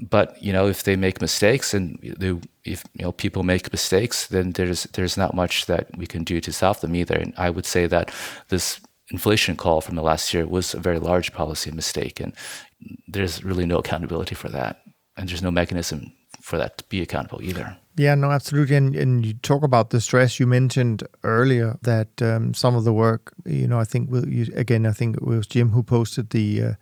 But 0.00 0.42
you 0.42 0.52
know, 0.52 0.66
if 0.68 0.84
they 0.84 0.96
make 0.96 1.20
mistakes 1.20 1.74
and 1.74 1.98
they, 2.18 2.38
if 2.64 2.84
you 2.94 3.04
know 3.04 3.12
people 3.12 3.42
make 3.42 3.70
mistakes, 3.70 4.26
then 4.26 4.52
there's 4.52 4.84
there's 4.94 5.16
not 5.16 5.34
much 5.34 5.66
that 5.66 5.86
we 5.96 6.06
can 6.06 6.24
do 6.24 6.40
to 6.40 6.52
stop 6.52 6.80
them 6.80 6.96
either. 6.96 7.16
And 7.16 7.34
I 7.36 7.50
would 7.50 7.66
say 7.66 7.86
that 7.86 8.10
this 8.48 8.80
inflation 9.10 9.56
call 9.56 9.82
from 9.82 9.96
the 9.96 10.02
last 10.02 10.32
year 10.32 10.46
was 10.46 10.74
a 10.74 10.80
very 10.80 10.98
large 10.98 11.32
policy 11.32 11.70
mistake, 11.70 12.20
and 12.20 12.32
there's 13.06 13.44
really 13.44 13.66
no 13.66 13.78
accountability 13.78 14.34
for 14.34 14.48
that 14.48 14.83
and 15.16 15.28
there's 15.28 15.42
no 15.42 15.50
mechanism 15.50 16.12
for 16.40 16.58
that 16.58 16.78
to 16.78 16.84
be 16.84 17.00
accountable 17.00 17.42
either. 17.42 17.76
Yeah, 17.96 18.16
no, 18.16 18.32
absolutely. 18.32 18.74
And, 18.74 18.96
and 18.96 19.24
you 19.24 19.34
talk 19.34 19.62
about 19.62 19.90
the 19.90 20.00
stress 20.00 20.40
you 20.40 20.48
mentioned 20.48 21.04
earlier 21.22 21.78
that 21.82 22.20
um, 22.20 22.52
some 22.52 22.74
of 22.74 22.82
the 22.82 22.92
work, 22.92 23.32
you 23.44 23.68
know, 23.68 23.78
I 23.78 23.84
think 23.84 24.10
we'll, 24.10 24.28
you, 24.28 24.52
again, 24.56 24.84
I 24.84 24.90
think 24.90 25.16
it 25.16 25.22
was 25.22 25.46
Jim 25.46 25.70
who 25.70 25.84
posted 25.84 26.30
the 26.30 26.62
uh, 26.62 26.72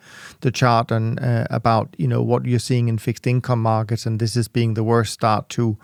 the 0.40 0.50
chart 0.50 0.90
and 0.90 1.20
uh, 1.20 1.46
about 1.50 1.94
you 1.98 2.08
know 2.08 2.22
what 2.22 2.46
you're 2.46 2.58
seeing 2.58 2.88
in 2.88 2.96
fixed 2.96 3.26
income 3.26 3.60
markets, 3.60 4.06
and 4.06 4.18
this 4.20 4.36
is 4.36 4.48
being 4.48 4.72
the 4.72 4.82
worst 4.82 5.12
start 5.12 5.50
to 5.50 5.76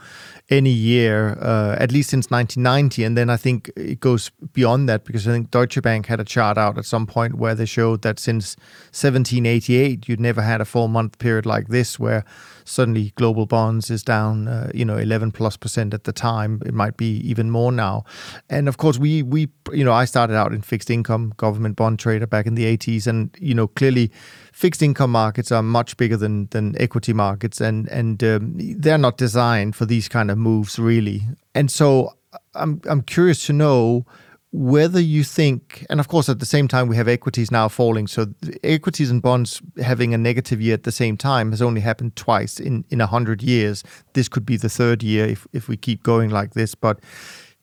any 0.51 0.70
year, 0.70 1.36
uh, 1.42 1.76
at 1.78 1.92
least 1.92 2.09
since 2.09 2.30
1990. 2.30 3.05
And 3.05 3.16
then 3.16 3.28
I 3.28 3.36
think 3.36 3.70
it 3.76 4.01
goes 4.01 4.30
beyond 4.53 4.88
that 4.88 5.05
because 5.05 5.28
I 5.28 5.32
think 5.32 5.51
Deutsche 5.51 5.80
Bank 5.82 6.07
had 6.07 6.20
a 6.20 6.24
chart 6.24 6.57
out 6.57 6.78
at 6.78 6.86
some 6.86 7.07
point 7.07 7.34
where 7.34 7.55
they 7.55 7.66
showed 7.66 8.01
that 8.03 8.18
since 8.18 8.57
1788, 8.92 10.09
you'd 10.09 10.20
never 10.20 10.40
had 10.40 10.61
a 10.61 10.64
four 10.64 10.88
month 10.88 11.18
period 11.18 11.44
like 11.44 11.68
this 11.68 11.99
where 11.99 12.24
suddenly 12.64 13.12
global 13.16 13.46
bonds 13.46 13.90
is 13.90 14.03
down, 14.03 14.49
uh, 14.49 14.70
you 14.74 14.84
know, 14.84 14.96
11 14.96 15.18
11 15.18 15.32
plus 15.32 15.57
percent 15.57 15.94
at 15.94 16.05
the 16.05 16.12
time. 16.12 16.62
It 16.64 16.74
might 16.74 16.96
be 16.96 17.16
even 17.28 17.51
more 17.51 17.72
now. 17.72 18.05
And 18.49 18.68
of 18.68 18.76
course, 18.76 18.99
we 18.99 19.22
we 19.22 19.49
you 19.72 19.84
know 19.84 19.92
I 19.92 20.07
started 20.07 20.36
out 20.36 20.53
in 20.53 20.62
fixed 20.62 20.90
income, 20.90 21.32
government 21.36 21.76
bond 21.76 21.99
trader 21.99 22.26
back 22.26 22.46
in 22.46 22.55
the 22.55 22.64
80s, 22.64 23.07
and 23.07 23.34
you 23.38 23.55
know 23.55 23.68
clearly 23.68 24.11
fixed 24.59 24.82
income 24.82 25.12
markets 25.12 25.52
are 25.52 25.62
much 25.62 25.96
bigger 25.96 26.16
than 26.16 26.48
than 26.50 26.74
equity 26.80 27.12
markets, 27.12 27.61
and 27.61 27.88
and 27.88 28.22
um, 28.24 28.54
they're 28.76 28.98
not 28.98 29.16
designed 29.16 29.76
for 29.76 29.86
these 29.86 30.09
kind 30.09 30.30
of 30.30 30.38
moves 30.38 30.78
really. 30.78 31.22
And 31.54 31.70
so 31.70 32.14
I'm 32.54 32.80
I'm 32.90 33.02
curious 33.02 33.46
to 33.46 33.52
know 33.52 34.04
whether 34.50 35.00
you 35.00 35.24
think, 35.24 35.86
and 35.90 36.00
of 36.00 36.09
course, 36.09 36.28
at 36.28 36.38
the 36.40 36.46
same 36.46 36.68
time, 36.68 36.88
we 36.88 36.96
have 36.96 37.06
equities 37.06 37.50
now 37.50 37.68
falling. 37.68 38.09
So 38.09 38.26
equities 38.64 39.11
and 39.11 39.22
bonds 39.22 39.62
having 39.76 40.14
a 40.14 40.18
negative 40.18 40.61
year 40.61 40.74
at 40.74 40.82
the 40.82 40.92
same 40.92 41.16
time 41.16 41.50
has 41.50 41.62
only 41.62 41.80
happened 41.80 42.16
twice 42.16 42.59
in 42.59 42.84
in 42.90 43.00
a 43.00 43.06
hundred 43.06 43.42
years. 43.42 43.84
This 44.12 44.28
could 44.28 44.46
be 44.46 44.56
the 44.56 44.68
third 44.68 45.02
year 45.02 45.26
if 45.26 45.46
if 45.52 45.68
we 45.68 45.76
keep 45.76 46.02
going 46.02 46.30
like 46.30 46.54
this. 46.54 46.74
But 46.74 46.98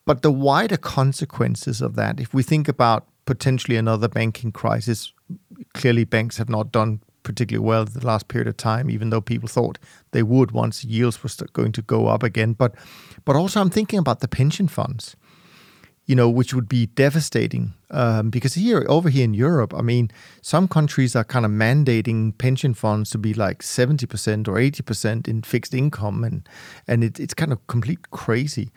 but 0.06 0.22
the 0.22 0.32
wider 0.32 0.78
consequences 0.78 1.82
of 1.82 1.96
that, 1.96 2.20
if 2.20 2.34
we 2.34 2.44
think 2.44 2.70
about 2.70 3.04
potentially 3.26 3.78
another 3.78 4.08
banking 4.08 4.52
crisis, 4.52 5.15
clearly 5.74 6.04
banks 6.04 6.38
have 6.38 6.50
not 6.50 6.72
done 6.72 7.02
particularly 7.24 7.66
well 7.66 7.86
the 7.86 8.06
last 8.06 8.28
period 8.28 8.48
of 8.48 8.56
time, 8.56 8.90
even 8.90 9.10
though 9.10 9.22
people 9.22 9.50
thought 9.50 9.80
they 10.12 10.24
would 10.24 10.52
once 10.52 10.86
yields 10.86 11.22
were 11.24 11.30
going 11.54 11.72
to 11.72 11.82
go 11.82 12.08
up 12.08 12.24
again. 12.24 12.54
But 12.54 12.76
but 13.26 13.36
also, 13.36 13.60
I'm 13.60 13.70
thinking 13.70 14.00
about 14.00 14.20
the 14.20 14.28
pension 14.28 14.68
funds 14.68 15.16
you 16.06 16.16
know, 16.16 16.30
which 16.30 16.54
would 16.54 16.70
be 16.70 16.86
devastating. 16.88 17.74
Um, 17.90 18.30
because 18.30 18.54
here, 18.54 18.86
over 18.88 19.10
here 19.10 19.24
in 19.24 19.34
Europe, 19.34 19.74
I 19.74 19.82
mean, 19.82 20.12
some 20.42 20.68
countries 20.68 21.16
are 21.16 21.24
kind 21.24 21.46
of 21.46 21.52
mandating 21.52 22.38
pension 22.38 22.74
funds 22.74 23.10
to 23.12 23.18
be 23.18 23.34
like 23.34 23.62
70% 23.62 24.48
or 24.48 24.54
80% 24.54 25.28
in 25.28 25.42
fixed 25.42 25.74
income, 25.74 26.24
and, 26.24 26.48
and 26.88 27.04
it, 27.04 27.20
it's 27.20 27.34
kind 27.34 27.52
of 27.52 27.66
complete 27.68 28.12
crazy. 28.12 28.72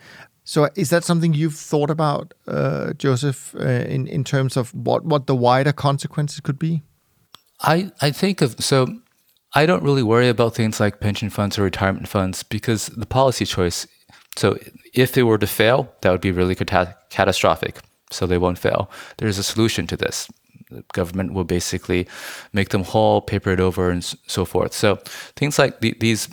So, 0.49 0.67
is 0.75 0.89
that 0.89 1.03
something 1.03 1.35
you've 1.35 1.53
thought 1.53 1.91
about, 1.91 2.33
uh, 2.47 2.93
Joseph, 2.93 3.53
uh, 3.53 3.85
in, 3.95 4.07
in 4.07 4.23
terms 4.23 4.57
of 4.57 4.73
what, 4.73 5.05
what 5.05 5.27
the 5.27 5.35
wider 5.35 5.71
consequences 5.71 6.39
could 6.39 6.57
be? 6.57 6.81
I, 7.61 7.91
I 8.01 8.09
think 8.09 8.41
of 8.41 8.55
so 8.59 8.87
I 9.53 9.67
don't 9.67 9.83
really 9.83 10.01
worry 10.01 10.27
about 10.27 10.55
things 10.55 10.79
like 10.79 11.01
pension 11.01 11.29
funds 11.29 11.59
or 11.59 11.63
retirement 11.63 12.07
funds 12.07 12.41
because 12.41 12.87
the 12.87 13.05
policy 13.05 13.45
choice 13.45 13.85
so 14.37 14.57
if 14.95 15.11
they 15.11 15.21
were 15.21 15.37
to 15.37 15.45
fail, 15.45 15.93
that 16.01 16.09
would 16.11 16.21
be 16.21 16.31
really 16.31 16.55
cata- 16.55 16.95
catastrophic. 17.11 17.79
So 18.09 18.25
they 18.25 18.39
won't 18.39 18.57
fail. 18.57 18.89
There's 19.17 19.37
a 19.37 19.43
solution 19.43 19.85
to 19.85 19.97
this. 19.97 20.27
The 20.71 20.83
government 20.93 21.33
will 21.33 21.43
basically 21.43 22.07
make 22.53 22.69
them 22.69 22.83
whole, 22.83 23.21
paper 23.21 23.51
it 23.51 23.59
over, 23.59 23.91
and 23.91 24.03
so 24.25 24.45
forth. 24.45 24.73
So 24.73 24.95
things 25.35 25.59
like 25.59 25.81
the, 25.81 25.95
these 25.99 26.27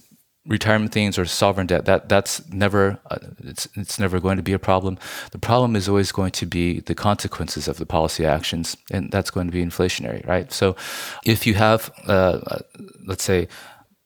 retirement 0.47 0.92
things 0.92 1.18
or 1.18 1.24
sovereign 1.24 1.66
debt 1.66 1.84
that 1.86 2.09
that's 2.09 2.47
never 2.51 2.99
uh, 3.11 3.18
it's 3.44 3.68
it's 3.74 3.99
never 3.99 4.20
going 4.20 4.36
to 4.36 4.42
be 4.42 4.53
a 4.53 4.59
problem. 4.59 4.99
The 5.32 5.38
problem 5.38 5.76
is 5.76 5.88
always 5.88 6.12
going 6.12 6.32
to 6.32 6.47
be 6.47 6.80
the 6.80 6.94
consequences 6.94 7.68
of 7.68 7.78
the 7.78 7.86
policy 7.86 8.24
actions, 8.24 8.76
and 8.90 9.11
that's 9.11 9.30
going 9.30 9.47
to 9.47 9.53
be 9.53 9.64
inflationary, 9.64 10.26
right? 10.26 10.53
So 10.53 10.76
if 11.24 11.47
you 11.47 11.55
have, 11.55 11.90
uh, 12.07 12.40
uh 12.47 12.59
let's 13.05 13.24
say, 13.24 13.49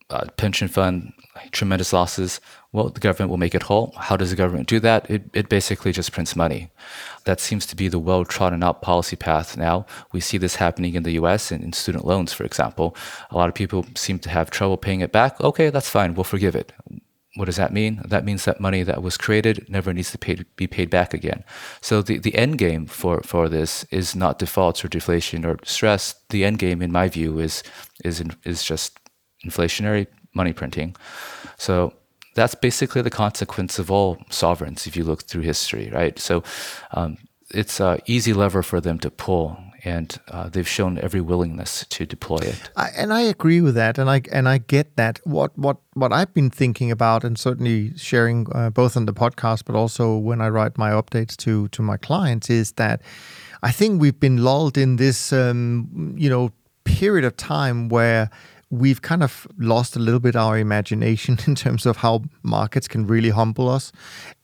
a 0.09 0.31
pension 0.33 0.69
fund 0.69 1.13
tremendous 1.53 1.93
losses, 1.93 2.41
well, 2.73 2.89
the 2.89 3.01
government 3.01 3.31
will 3.31 3.37
make 3.37 3.55
it 3.55 3.65
whole. 3.65 3.93
How 3.97 4.17
does 4.17 4.31
the 4.31 4.37
government 4.37 4.69
do 4.69 4.79
that? 4.81 5.11
It, 5.11 5.23
it 5.33 5.49
basically 5.49 5.91
just 5.91 6.13
prints 6.13 6.37
money. 6.37 6.71
That 7.25 7.41
seems 7.41 7.67
to 7.67 7.77
be 7.77 7.89
the 7.89 7.99
well 7.99 8.25
trodden 8.25 8.63
out 8.63 8.81
policy 8.81 9.17
path 9.17 9.57
now. 9.57 9.87
We 10.13 10.21
see 10.21 10.39
this 10.39 10.57
happening 10.57 10.95
in 10.95 11.03
the 11.03 11.13
US 11.13 11.51
in, 11.51 11.63
in 11.65 11.73
student 11.73 12.07
loans, 12.07 12.33
for 12.33 12.45
example. 12.45 12.95
A 13.31 13.37
lot 13.37 13.49
of 13.49 13.57
people 13.57 13.87
seem 13.97 14.21
to 14.21 14.31
have 14.31 14.51
trouble 14.51 14.77
paying 14.77 15.01
it 15.01 15.11
back. 15.11 15.41
Okay, 15.41 15.71
that's 15.71 15.89
fine. 15.89 16.15
We'll 16.15 16.25
forgive 16.25 16.55
it. 16.55 16.73
What 17.37 17.47
does 17.47 17.57
that 17.57 17.73
mean? 17.73 18.03
That 18.05 18.25
means 18.25 18.45
that 18.45 18.61
money 18.61 18.85
that 18.85 19.03
was 19.03 19.17
created 19.17 19.67
never 19.69 19.93
needs 19.93 20.13
to 20.13 20.19
pay, 20.19 20.45
be 20.57 20.67
paid 20.67 20.91
back 20.91 21.13
again. 21.13 21.45
So 21.81 22.03
the, 22.03 22.19
the 22.19 22.35
end 22.35 22.59
game 22.59 22.87
for, 22.87 23.21
for 23.23 23.49
this 23.49 23.85
is 23.91 24.15
not 24.15 24.39
defaults 24.39 24.85
or 24.85 24.89
deflation 24.89 25.45
or 25.45 25.59
stress. 25.65 26.15
The 26.31 26.45
end 26.45 26.59
game, 26.59 26.83
in 26.83 26.93
my 26.93 27.09
view, 27.09 27.39
is 27.41 27.63
is 28.05 28.23
is 28.45 28.63
just 28.65 28.99
inflationary 29.45 30.07
money 30.35 30.53
printing. 30.53 30.97
So 31.57 31.93
that's 32.41 32.55
basically 32.55 33.03
the 33.03 33.11
consequence 33.11 33.79
of 33.79 33.91
all 33.91 34.17
sovereigns 34.31 34.87
if 34.87 34.97
you 34.97 35.05
look 35.05 35.25
through 35.25 35.43
history, 35.43 35.91
right? 35.93 36.19
So 36.19 36.43
um, 36.93 37.19
it's 37.51 37.81
an 37.81 37.99
easy 38.07 38.33
lever 38.33 38.63
for 38.63 38.81
them 38.81 38.99
to 39.01 39.11
pull. 39.11 39.59
And 39.83 40.19
uh, 40.31 40.51
they've 40.51 40.69
shown 40.69 40.99
every 40.99 41.23
willingness 41.23 41.87
to 41.89 42.05
deploy 42.05 42.37
it, 42.37 42.71
I, 42.77 42.89
and 42.95 43.15
I 43.15 43.23
agree 43.23 43.63
with 43.63 43.75
that, 43.77 43.97
and 43.97 44.11
I 44.11 44.21
and 44.31 44.47
I 44.47 44.59
get 44.59 44.97
that. 44.97 45.21
What 45.25 45.57
what 45.57 45.79
what 45.95 46.13
I've 46.13 46.35
been 46.35 46.51
thinking 46.51 46.91
about, 46.91 47.25
and 47.25 47.39
certainly 47.39 47.97
sharing 47.97 48.47
uh, 48.53 48.69
both 48.69 48.95
on 48.95 49.07
the 49.07 49.15
podcast, 49.15 49.65
but 49.65 49.75
also 49.75 50.19
when 50.19 50.43
I 50.43 50.51
write 50.51 50.77
my 50.77 50.91
updates 50.91 51.35
to 51.45 51.69
to 51.69 51.83
my 51.83 51.97
clients, 51.97 52.51
is 52.51 52.73
that 52.73 53.01
I 53.63 53.73
think 53.73 54.03
we've 54.03 54.21
been 54.21 54.45
lulled 54.45 54.77
in 54.77 54.97
this, 54.97 55.33
um, 55.33 56.15
you 56.19 56.29
know, 56.29 56.51
period 56.85 57.25
of 57.25 57.35
time 57.37 57.89
where 57.89 58.29
we've 58.71 59.03
kind 59.03 59.23
of 59.23 59.47
lost 59.59 59.97
a 59.97 59.99
little 59.99 60.21
bit 60.21 60.37
our 60.37 60.57
imagination 60.57 61.39
in 61.47 61.55
terms 61.55 61.87
of 61.87 61.99
how 61.99 62.23
markets 62.43 62.89
can 62.89 63.07
really 63.07 63.31
humble 63.31 63.69
us. 63.69 63.93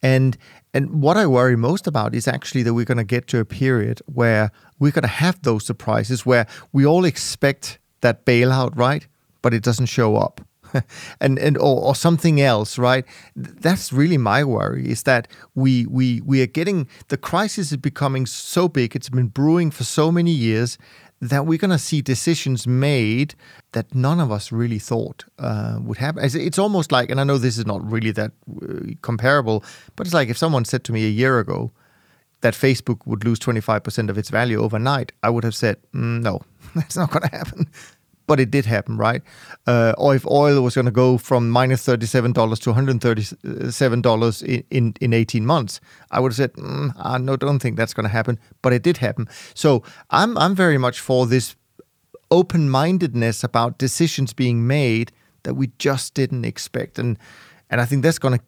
And 0.03 0.37
and 0.75 1.01
what 1.01 1.17
I 1.17 1.27
worry 1.27 1.57
most 1.57 1.87
about 1.87 2.15
is 2.15 2.29
actually 2.29 2.63
that 2.65 2.75
we're 2.75 2.85
going 2.85 2.99
to 2.99 3.05
get 3.05 3.29
to 3.29 3.39
a 3.39 3.47
period 3.47 4.03
where 4.13 4.51
we're 4.79 4.93
going 4.93 5.03
to 5.03 5.09
have 5.09 5.41
those 5.41 5.65
surprises 5.65 6.27
where 6.27 6.47
we 6.73 6.85
all 6.85 7.07
expect 7.07 7.79
that 8.03 8.27
bailout, 8.27 8.77
right? 8.77 9.07
But 9.41 9.55
it 9.55 9.63
doesn't 9.63 9.87
show 9.87 10.17
up. 10.17 10.43
and 11.21 11.39
and 11.39 11.57
or, 11.57 11.81
or, 11.81 11.95
something 11.95 12.41
else, 12.41 12.77
right? 12.77 13.05
That's 13.37 13.93
really 13.93 14.19
my 14.19 14.45
worry 14.45 14.91
is 14.91 15.05
that 15.05 15.29
we 15.55 15.87
we 15.87 16.21
we 16.23 16.43
are 16.43 16.47
getting 16.47 16.89
the 17.09 17.17
crisis 17.17 17.71
is 17.71 17.79
becoming 17.79 18.27
so 18.27 18.69
big. 18.69 18.97
It's 18.97 19.09
been 19.09 19.29
brewing 19.29 19.71
for 19.71 19.85
so 19.85 20.11
many 20.11 20.33
years 20.33 20.77
that 21.21 21.47
we're 21.47 21.59
going 21.59 21.71
to 21.71 21.79
see 21.79 22.03
decisions 22.03 22.67
made 22.67 23.35
that 23.73 23.95
none 23.95 24.21
of 24.21 24.31
us 24.31 24.53
really 24.53 24.79
thought 24.79 25.25
uh, 25.39 25.79
would 25.81 25.99
happen. 25.99 26.23
It's 26.25 26.59
almost 26.59 26.93
like, 26.93 27.11
and 27.11 27.21
I 27.21 27.25
know 27.25 27.39
this 27.39 27.59
is 27.59 27.67
not 27.67 27.91
really 27.91 28.11
that 28.13 28.33
uh, 28.63 28.95
comparable, 29.03 29.65
but 29.97 30.07
it's 30.07 30.15
like 30.15 30.29
if 30.29 30.37
someone 30.37 30.65
said 30.65 30.85
to 30.85 30.93
me 30.93 31.07
a 31.07 31.11
year 31.11 31.39
ago 31.39 31.73
that 32.43 32.55
Facebook 32.55 33.07
would 33.07 33.25
lose 33.25 33.39
25% 33.39 34.11
of 34.11 34.19
its 34.19 34.29
value 34.29 34.61
overnight, 34.61 35.13
I 35.23 35.31
would 35.31 35.45
have 35.45 35.55
said, 35.55 35.79
mm, 35.95 36.21
no, 36.21 36.43
that's 36.75 36.97
not 36.97 37.11
going 37.11 37.29
to 37.29 37.37
happen 37.37 37.67
but 38.27 38.41
it 38.41 38.51
did 38.51 38.67
happen, 38.67 38.97
right? 38.97 39.23
Uh, 39.67 39.93
or 39.99 40.15
if 40.15 40.27
oil 40.27 40.63
was 40.63 40.75
going 40.75 40.87
to 40.87 40.91
go 40.91 41.19
from 41.19 41.51
minus 41.51 41.85
thirty-seven 41.85 42.33
dollars 42.33 42.59
to 42.61 42.71
one 42.71 42.75
hundred 42.75 43.01
thirty-seven 43.01 44.03
dollars 44.03 44.43
in, 44.43 44.65
in, 44.71 44.95
in 45.01 45.13
eighteen 45.13 45.47
months, 45.47 45.81
I 46.11 46.21
would 46.21 46.33
have 46.33 46.37
said, 46.37 46.53
mm, 46.55 46.93
I 46.99 47.19
no, 47.19 47.37
don't 47.37 47.59
think 47.59 47.77
that's 47.77 47.95
going 47.95 48.05
to 48.05 48.13
happen, 48.13 48.39
but 48.63 48.73
it 48.73 48.83
did 48.83 48.99
happen. 48.99 49.29
So 49.55 49.83
I'm 50.11 50.37
I'm 50.39 50.55
very 50.55 50.79
much 50.79 51.01
for 51.01 51.27
this 51.27 51.57
open-mindedness 52.31 53.45
about 53.45 53.79
decisions 53.79 54.33
being 54.33 54.67
made 54.67 55.13
that 55.45 55.55
we 55.55 55.71
just 55.79 56.15
didn't 56.15 56.45
expect, 56.45 56.99
and 56.99 57.19
and 57.71 57.81
I 57.81 57.85
think 57.85 58.03
that's 58.03 58.19
going 58.19 58.39
to 58.39 58.45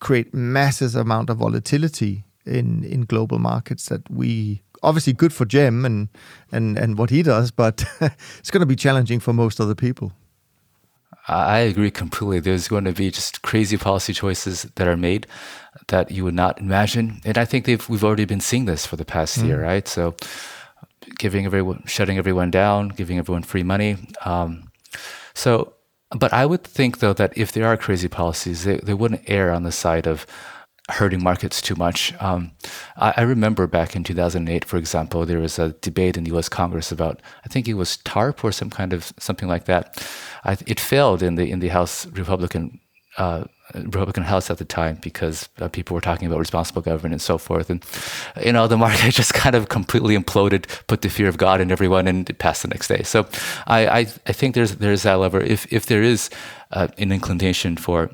create 0.00 0.34
massive 0.34 0.96
amount 0.96 1.30
of 1.30 1.38
volatility 1.38 2.24
in 2.46 2.84
in 2.84 3.04
global 3.04 3.38
markets 3.38 3.86
that 3.86 4.02
we 4.10 4.62
obviously 4.82 5.12
good 5.12 5.32
for 5.32 5.44
Jim 5.44 5.84
and 5.84 6.08
and 6.52 6.78
and 6.78 6.98
what 6.98 7.10
he 7.10 7.22
does, 7.22 7.50
but 7.50 7.84
it's 8.38 8.50
going 8.50 8.60
to 8.60 8.66
be 8.66 8.76
challenging 8.76 9.20
for 9.20 9.32
most 9.32 9.60
other 9.60 9.74
people. 9.74 10.12
I 11.28 11.58
agree 11.58 11.90
completely. 11.90 12.40
There's 12.40 12.66
going 12.66 12.84
to 12.84 12.92
be 12.92 13.10
just 13.10 13.42
crazy 13.42 13.76
policy 13.76 14.12
choices 14.12 14.62
that 14.74 14.88
are 14.88 14.96
made 14.96 15.26
that 15.88 16.10
you 16.10 16.24
would 16.24 16.34
not 16.34 16.58
imagine, 16.60 17.20
and 17.24 17.38
I 17.38 17.44
think 17.44 17.64
they've 17.64 17.88
we've 17.88 18.04
already 18.04 18.24
been 18.24 18.40
seeing 18.40 18.64
this 18.64 18.86
for 18.86 18.96
the 18.96 19.04
past 19.04 19.38
mm. 19.38 19.46
year, 19.46 19.62
right? 19.62 19.86
So, 19.86 20.14
giving 21.18 21.46
everyone, 21.46 21.84
shutting 21.86 22.18
everyone 22.18 22.50
down, 22.50 22.88
giving 22.88 23.18
everyone 23.18 23.42
free 23.42 23.62
money. 23.62 23.96
Um, 24.24 24.70
so, 25.34 25.74
but 26.10 26.32
I 26.32 26.46
would 26.46 26.64
think 26.64 26.98
though 26.98 27.12
that 27.12 27.36
if 27.36 27.52
there 27.52 27.66
are 27.66 27.76
crazy 27.76 28.08
policies, 28.08 28.64
they, 28.64 28.78
they 28.78 28.94
wouldn't 28.94 29.22
err 29.26 29.52
on 29.52 29.62
the 29.62 29.72
side 29.72 30.06
of 30.06 30.26
hurting 30.90 31.22
markets 31.22 31.60
too 31.60 31.74
much. 31.74 32.12
Um, 32.20 32.52
I, 32.96 33.14
I, 33.16 33.22
remember 33.22 33.66
back 33.66 33.96
in 33.96 34.04
2008, 34.04 34.64
for 34.64 34.76
example, 34.76 35.26
there 35.26 35.40
was 35.40 35.58
a 35.58 35.70
debate 35.80 36.16
in 36.16 36.24
the 36.24 36.30
U.S. 36.30 36.48
Congress 36.48 36.92
about 36.92 37.20
I 37.44 37.48
think 37.48 37.68
it 37.68 37.74
was 37.74 37.98
TARP 37.98 38.44
or 38.44 38.52
some 38.52 38.70
kind 38.70 38.92
of 38.92 39.12
something 39.18 39.48
like 39.48 39.64
that. 39.64 40.06
I, 40.44 40.56
it 40.66 40.80
failed 40.80 41.22
in 41.22 41.34
the 41.36 41.50
in 41.50 41.60
the 41.60 41.68
House 41.68 42.06
Republican. 42.06 42.80
Uh, 43.18 43.44
Republican 43.74 44.22
House 44.22 44.50
at 44.50 44.58
the 44.58 44.64
time 44.64 44.98
because 45.02 45.48
uh, 45.60 45.68
people 45.68 45.94
were 45.94 46.00
talking 46.00 46.26
about 46.26 46.38
responsible 46.38 46.80
government 46.82 47.12
and 47.12 47.22
so 47.22 47.38
forth, 47.38 47.70
and 47.70 47.84
you 48.44 48.52
know 48.52 48.66
the 48.66 48.76
market 48.76 49.12
just 49.14 49.34
kind 49.34 49.54
of 49.54 49.68
completely 49.68 50.16
imploded, 50.16 50.66
put 50.86 51.02
the 51.02 51.08
fear 51.08 51.28
of 51.28 51.36
God 51.36 51.60
in 51.60 51.70
everyone, 51.70 52.08
and 52.08 52.28
it 52.30 52.38
passed 52.38 52.62
the 52.62 52.68
next 52.68 52.88
day. 52.88 53.02
So 53.02 53.28
I 53.66 53.86
I, 53.86 53.98
I 54.26 54.32
think 54.32 54.54
there's 54.54 54.76
there's 54.76 55.02
that 55.02 55.14
lever. 55.14 55.40
If 55.40 55.72
if 55.72 55.86
there 55.86 56.02
is 56.02 56.30
uh, 56.72 56.88
an 56.98 57.12
inclination 57.12 57.76
for 57.76 58.10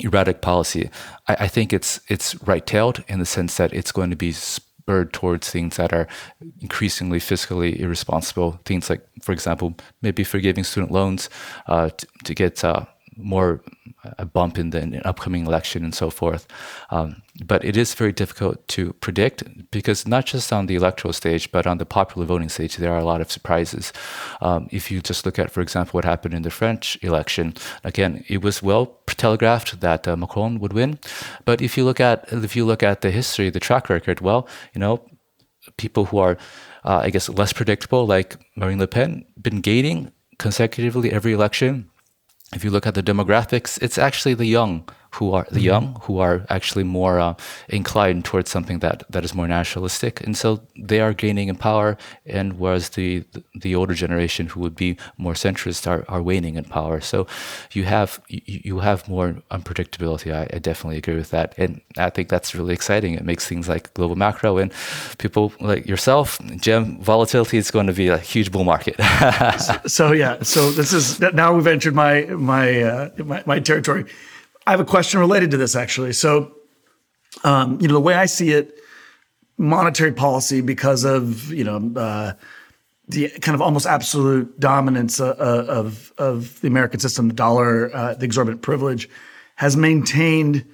erratic 0.00 0.40
policy. 0.40 0.90
I, 1.28 1.36
I 1.40 1.48
think 1.48 1.72
it's 1.72 2.00
it's 2.08 2.34
right-tailed 2.42 3.04
in 3.08 3.18
the 3.18 3.26
sense 3.26 3.56
that 3.56 3.72
it's 3.72 3.92
going 3.92 4.10
to 4.10 4.16
be 4.16 4.32
spurred 4.32 5.12
towards 5.12 5.50
things 5.50 5.76
that 5.76 5.92
are 5.92 6.08
increasingly 6.60 7.20
fiscally 7.20 7.78
irresponsible. 7.78 8.60
Things 8.64 8.90
like, 8.90 9.06
for 9.22 9.32
example, 9.32 9.74
maybe 10.02 10.24
forgiving 10.24 10.64
student 10.64 10.90
loans 10.90 11.30
uh, 11.66 11.90
to, 11.90 12.06
to, 12.24 12.34
get 12.34 12.64
uh, 12.64 12.86
more 13.22 13.62
a 14.18 14.24
bump 14.24 14.58
in 14.58 14.70
the, 14.70 14.80
in 14.80 15.02
upcoming 15.04 15.46
election 15.46 15.84
and 15.84 15.94
so 15.94 16.10
forth. 16.10 16.46
Um, 16.90 17.22
but 17.44 17.64
it 17.64 17.76
is 17.76 17.94
very 17.94 18.12
difficult 18.12 18.66
to 18.68 18.92
predict 18.94 19.70
because 19.70 20.06
not 20.06 20.26
just 20.26 20.52
on 20.52 20.66
the 20.66 20.74
electoral 20.74 21.12
stage, 21.12 21.52
but 21.52 21.66
on 21.66 21.78
the 21.78 21.84
popular 21.84 22.26
voting 22.26 22.48
stage, 22.48 22.76
there 22.76 22.92
are 22.92 22.98
a 22.98 23.04
lot 23.04 23.20
of 23.20 23.30
surprises. 23.30 23.92
Um, 24.40 24.68
if 24.70 24.90
you 24.90 25.00
just 25.00 25.26
look 25.26 25.38
at, 25.38 25.50
for 25.50 25.60
example, 25.60 25.98
what 25.98 26.04
happened 26.04 26.34
in 26.34 26.42
the 26.42 26.50
French 26.50 26.98
election, 27.02 27.54
again, 27.84 28.24
it 28.28 28.42
was 28.42 28.62
well 28.62 28.96
telegraphed 29.06 29.80
that 29.80 30.08
uh, 30.08 30.16
Macron 30.16 30.58
would 30.60 30.72
win. 30.72 30.98
But 31.44 31.60
if 31.60 31.76
you 31.76 31.84
look 31.84 32.00
at 32.00 32.32
if 32.32 32.56
you 32.56 32.64
look 32.64 32.82
at 32.82 33.00
the 33.02 33.10
history, 33.10 33.50
the 33.50 33.60
track 33.60 33.88
record, 33.90 34.20
well, 34.20 34.48
you 34.74 34.80
know, 34.80 35.04
people 35.76 36.06
who 36.06 36.18
are, 36.18 36.36
uh, 36.84 37.00
I 37.04 37.10
guess, 37.10 37.28
less 37.28 37.52
predictable, 37.52 38.06
like 38.06 38.36
Marine 38.56 38.78
Le 38.78 38.86
Pen, 38.86 39.26
been 39.40 39.60
gaining 39.60 40.12
consecutively 40.38 41.12
every 41.12 41.32
election 41.32 41.90
if 42.54 42.64
you 42.64 42.70
look 42.70 42.86
at 42.86 42.94
the 42.94 43.02
demographics, 43.02 43.80
it's 43.82 43.98
actually 43.98 44.34
the 44.34 44.46
young 44.46 44.88
who 45.12 45.32
are 45.32 45.44
the 45.50 45.56
mm-hmm. 45.56 45.64
young 45.64 46.00
who 46.02 46.18
are 46.18 46.46
actually 46.48 46.84
more 46.84 47.18
uh, 47.18 47.34
inclined 47.68 48.24
towards 48.24 48.50
something 48.50 48.78
that, 48.80 49.02
that 49.10 49.24
is 49.24 49.34
more 49.34 49.48
nationalistic, 49.48 50.20
and 50.20 50.36
so 50.36 50.60
they 50.76 51.00
are 51.00 51.12
gaining 51.12 51.48
in 51.48 51.56
power, 51.56 51.96
and 52.26 52.58
whereas 52.58 52.90
the 52.90 53.24
the 53.54 53.74
older 53.74 53.94
generation 53.94 54.46
who 54.46 54.60
would 54.60 54.74
be 54.74 54.96
more 55.18 55.34
centrist 55.34 55.86
are, 55.86 56.04
are 56.08 56.22
waning 56.22 56.56
in 56.56 56.64
power. 56.64 57.00
So 57.00 57.26
you 57.72 57.84
have 57.84 58.20
you, 58.28 58.80
have 58.80 59.08
more 59.08 59.36
unpredictability. 59.50 60.32
I, 60.32 60.48
I, 60.54 60.58
definitely 60.58 60.96
agree 60.96 61.16
with 61.16 61.30
that, 61.30 61.54
and 61.58 61.80
I 61.98 62.10
think 62.10 62.28
that's 62.28 62.54
really 62.54 62.72
exciting. 62.72 63.14
It 63.14 63.24
makes 63.24 63.46
things 63.46 63.68
like 63.68 63.92
global 63.94 64.16
macro 64.16 64.58
and 64.58 64.72
people 65.18 65.52
like 65.60 65.86
yourself, 65.86 66.38
Cem, 66.62 67.00
volatility 67.02 67.58
is 67.58 67.70
going 67.70 67.86
to 67.86 67.92
be 67.92 68.08
a 68.08 68.18
huge 68.18 68.50
bull 68.50 68.64
market. 68.64 68.96
so, 69.58 69.74
so, 69.86 70.12
yeah, 70.12 70.42
so 70.42 70.70
this 70.70 70.92
is 70.92 71.20
now 71.20 71.54
we've 71.54 71.66
entered 71.66 71.94
my 71.94 72.24
my 72.24 72.82
uh, 72.82 73.10
my, 73.18 73.42
my 73.46 73.60
territory. 73.60 74.04
I 74.70 74.74
have 74.74 74.78
a 74.78 74.84
question 74.84 75.18
related 75.18 75.50
to 75.50 75.56
this 75.56 75.74
actually. 75.74 76.12
So, 76.12 76.52
um, 77.42 77.80
you 77.80 77.88
know, 77.88 77.94
the 77.94 78.00
way 78.00 78.14
I 78.14 78.26
see 78.26 78.50
it, 78.50 78.78
monetary 79.58 80.12
policy 80.12 80.60
because 80.60 81.02
of 81.02 81.52
you 81.52 81.64
know 81.64 81.92
uh, 81.96 82.34
the 83.08 83.30
kind 83.40 83.56
of 83.56 83.62
almost 83.62 83.84
absolute 83.84 84.60
dominance 84.60 85.18
uh, 85.18 85.30
uh, 85.30 85.66
of 85.68 86.12
of 86.18 86.60
the 86.60 86.68
American 86.68 87.00
system, 87.00 87.26
the 87.26 87.34
dollar, 87.34 87.92
uh, 87.92 88.14
the 88.14 88.24
exorbitant 88.24 88.62
privilege, 88.62 89.10
has 89.56 89.76
maintained 89.76 90.64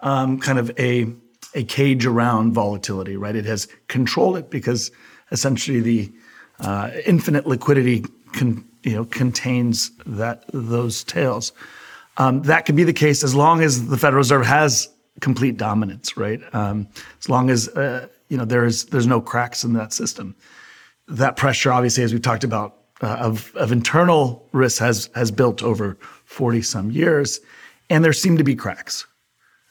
um, 0.00 0.38
kind 0.38 0.58
of 0.58 0.70
a 0.78 1.10
a 1.54 1.64
cage 1.64 2.04
around 2.04 2.52
volatility. 2.52 3.16
Right, 3.16 3.34
it 3.34 3.46
has 3.46 3.68
controlled 3.88 4.36
it 4.36 4.50
because 4.50 4.90
essentially 5.32 5.80
the 5.80 6.12
uh, 6.60 6.90
infinite 7.06 7.46
liquidity 7.46 8.04
you 8.38 8.64
know 8.84 9.06
contains 9.06 9.92
that 10.04 10.44
those 10.52 11.04
tails. 11.04 11.54
Um, 12.18 12.42
that 12.42 12.64
could 12.64 12.76
be 12.76 12.84
the 12.84 12.92
case 12.92 13.22
as 13.22 13.34
long 13.34 13.62
as 13.62 13.88
the 13.88 13.96
Federal 13.96 14.18
Reserve 14.18 14.46
has 14.46 14.88
complete 15.20 15.56
dominance, 15.56 16.16
right? 16.16 16.40
Um, 16.54 16.88
as 17.18 17.28
long 17.28 17.50
as 17.50 17.68
uh, 17.68 18.08
you 18.28 18.36
know 18.36 18.44
there's 18.44 18.86
there's 18.86 19.06
no 19.06 19.20
cracks 19.20 19.64
in 19.64 19.72
that 19.74 19.92
system. 19.92 20.34
That 21.08 21.36
pressure, 21.36 21.72
obviously, 21.72 22.02
as 22.04 22.12
we've 22.12 22.22
talked 22.22 22.44
about, 22.44 22.76
uh, 23.02 23.16
of 23.16 23.54
of 23.56 23.72
internal 23.72 24.46
risk 24.52 24.80
has 24.80 25.10
has 25.14 25.30
built 25.30 25.62
over 25.62 25.96
forty 26.24 26.62
some 26.62 26.90
years, 26.90 27.40
and 27.90 28.04
there 28.04 28.12
seem 28.12 28.36
to 28.38 28.44
be 28.44 28.54
cracks, 28.54 29.06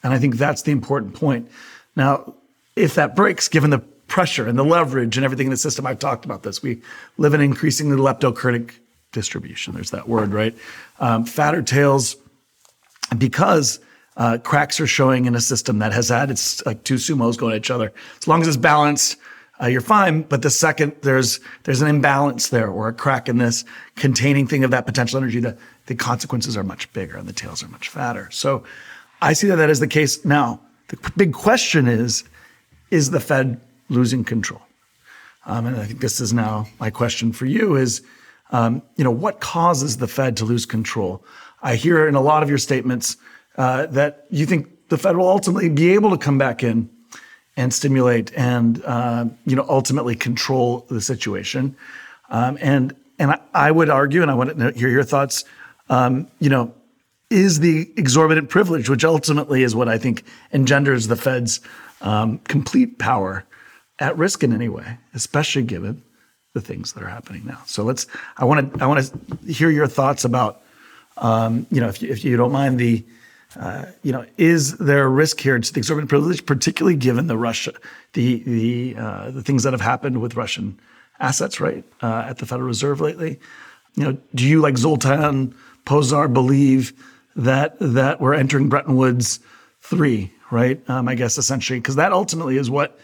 and 0.04 0.14
I 0.14 0.20
think 0.20 0.38
that's 0.38 0.64
the 0.64 0.72
important 0.72 1.14
point. 1.14 1.50
Now, 1.96 2.36
if 2.76 2.96
that 2.96 3.16
breaks, 3.16 3.48
given 3.48 3.70
the 3.70 3.80
pressure 4.08 4.48
and 4.48 4.58
the 4.58 4.64
leverage 4.64 5.18
and 5.18 5.26
everything 5.26 5.48
in 5.48 5.52
the 5.52 5.58
system, 5.58 5.86
I've 5.86 6.00
talked 6.00 6.26
about 6.26 6.44
this. 6.44 6.62
We 6.62 6.82
live 7.18 7.34
in 7.34 7.42
increasingly 7.42 7.98
leptokurtic 7.98 8.72
distribution. 9.12 9.74
There's 9.74 9.92
that 9.92 10.08
word, 10.08 10.32
right? 10.32 10.56
Um, 11.00 11.26
fatter 11.26 11.64
tails 11.64 12.16
because 13.18 13.80
uh, 14.18 14.38
cracks 14.44 14.80
are 14.80 14.88
showing 14.88 15.26
in 15.26 15.36
a 15.36 15.42
system 15.42 15.80
that 15.80 15.92
has 15.92 16.10
had 16.10 16.32
it's 16.32 16.66
like 16.66 16.84
two 16.84 16.96
sumos 16.96 17.38
going 17.38 17.54
at 17.54 17.58
each 17.58 17.72
other. 17.72 17.92
As 18.18 18.28
long 18.28 18.42
as 18.42 18.48
it's 18.48 18.58
balanced, 18.58 19.18
uh, 19.62 19.68
you're 19.68 19.82
fine. 19.82 20.22
But 20.24 20.42
the 20.42 20.50
second 20.50 20.96
there's 21.02 21.40
there's 21.64 21.82
an 21.82 21.88
imbalance 21.88 22.50
there 22.50 22.70
or 22.70 22.88
a 22.88 22.94
crack 22.94 23.30
in 23.30 23.38
this 23.38 23.66
containing 23.96 24.48
thing 24.48 24.64
of 24.64 24.72
that 24.72 24.86
potential 24.86 25.18
energy, 25.18 25.40
the 25.40 25.58
the 25.86 25.96
consequences 25.96 26.58
are 26.58 26.64
much 26.64 26.92
bigger 26.94 27.18
and 27.18 27.28
the 27.28 27.34
tails 27.34 27.64
are 27.64 27.68
much 27.68 27.90
fatter. 27.90 28.30
So 28.32 28.64
I 29.22 29.34
see 29.34 29.48
that 29.48 29.58
that 29.58 29.70
is 29.70 29.80
the 29.80 29.88
case 29.88 30.24
now. 30.26 30.60
The 30.88 31.12
big 31.18 31.34
question 31.34 31.88
is, 31.88 32.24
is 32.92 33.12
the 33.12 33.20
Fed 33.20 33.60
losing 33.90 34.24
control? 34.24 34.62
Um, 35.46 35.66
and 35.66 35.78
I 35.78 35.86
think 35.86 36.00
this 36.00 36.20
is 36.20 36.34
now 36.34 36.68
my 36.80 36.90
question 36.90 37.32
for 37.32 37.46
you: 37.46 37.76
is 37.76 38.02
um, 38.52 38.82
you 38.98 39.04
know 39.04 39.12
what 39.12 39.40
causes 39.40 39.98
the 39.98 40.08
Fed 40.08 40.38
to 40.38 40.46
lose 40.46 40.66
control? 40.66 41.24
I 41.66 41.76
hear 41.76 42.08
in 42.08 42.14
a 42.14 42.22
lot 42.22 42.44
of 42.44 42.50
your 42.50 42.60
statements 42.60 43.18
uh, 43.58 43.88
that 43.88 44.28
you 44.30 44.46
think 44.46 44.90
the 44.90 45.00
Fed 45.00 45.18
will 45.18 45.28
ultimately 45.28 45.68
be 45.68 45.96
able 45.96 46.12
to 46.12 46.18
come 46.18 46.38
back 46.38 46.64
in 46.64 46.88
and 47.58 47.74
stimulate 47.74 48.32
and 48.38 48.84
uh, 48.86 49.26
you 49.48 49.56
know 49.56 49.66
ultimately 49.68 50.16
control 50.16 50.86
the 50.90 51.02
situation. 51.02 51.76
Um, 52.30 52.60
and 52.62 52.96
and 53.18 53.32
I, 53.32 53.40
I, 53.54 53.72
would 53.72 53.90
argue, 53.90 54.22
and 54.22 54.30
I 54.30 54.36
want 54.36 54.58
to 54.60 54.72
hear 54.74 54.90
your 54.90 55.04
thoughts. 55.04 55.44
Um, 55.90 56.28
you 56.40 56.50
know, 56.50 56.72
is 57.32 57.62
the 57.62 57.92
exorbitant 57.98 58.50
privilege, 58.50 58.88
which 58.88 59.04
ultimately 59.04 59.64
is 59.64 59.76
what 59.76 59.90
I 59.90 59.98
think 59.98 60.24
engenders 60.54 61.08
the 61.08 61.16
Fed's 61.16 61.62
um, 62.02 62.38
complete 62.40 63.00
power, 63.00 63.44
at 63.98 64.16
risk 64.18 64.44
in 64.44 64.54
any 64.54 64.70
way, 64.70 65.00
especially 65.16 65.64
given 65.64 66.04
the 66.54 66.62
things 66.62 66.94
that 66.94 67.02
are 67.02 67.10
happening 67.10 67.44
now. 67.44 67.62
So 67.66 67.84
let's. 67.84 68.06
I 68.38 68.46
want 68.46 68.72
to. 68.72 68.84
I 68.84 68.86
want 68.86 69.04
to 69.04 69.52
hear 69.52 69.72
your 69.72 69.88
thoughts 69.88 70.26
about 70.26 70.62
um, 71.18 71.66
you 71.72 71.80
know, 71.80 71.88
if 71.88 72.02
you, 72.02 72.12
if 72.12 72.24
you 72.24 72.38
don't 72.38 72.52
mind 72.52 72.80
the, 72.80 73.04
uh, 73.60 73.86
you 74.04 74.12
know, 74.12 74.26
is 74.38 74.78
there 74.78 75.06
a 75.06 75.10
risk 75.10 75.40
here 75.40 75.58
to 75.58 75.74
the 75.74 75.80
exorbitant 75.80 76.10
privilege, 76.10 76.46
particularly 76.46 76.98
given 76.98 77.28
the 77.28 77.38
Russia, 77.38 77.74
the 78.14 78.44
the 78.44 78.96
uh, 78.98 79.32
the 79.32 79.42
things 79.42 79.64
that 79.64 79.74
have 79.74 79.82
happened 79.82 80.22
with 80.22 80.36
Russian 80.36 80.80
assets, 81.20 81.60
right, 81.62 81.84
uh, 82.02 82.26
at 82.28 82.38
the 82.40 82.46
Federal 82.46 82.68
Reserve 82.68 83.00
lately? 83.00 83.40
You 83.96 84.04
know, 84.04 84.18
do 84.34 84.46
you 84.46 84.60
like 84.60 84.78
Zoltan 84.78 85.56
Pozsar 85.86 86.32
believe 86.32 86.92
that 87.36 87.78
that 87.80 88.20
we're 88.20 88.34
entering 88.34 88.68
Bretton 88.68 88.98
Woods 88.98 89.40
three, 89.82 90.34
right? 90.52 90.82
Um, 90.90 91.08
I 91.08 91.16
guess 91.16 91.38
essentially, 91.38 91.80
because 91.80 91.96
that 91.96 92.12
ultimately 92.12 92.58
is 92.58 92.70
what 92.70 93.00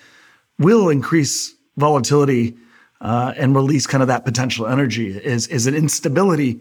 will 0.59 0.89
increase 0.89 1.55
volatility 1.77 2.57
uh, 2.99 3.33
and 3.37 3.55
release 3.55 3.87
kind 3.87 4.01
of 4.01 4.07
that 4.09 4.25
potential 4.25 4.67
energy. 4.67 5.17
Is 5.17 5.47
is 5.47 5.65
an 5.65 5.75
instability 5.75 6.59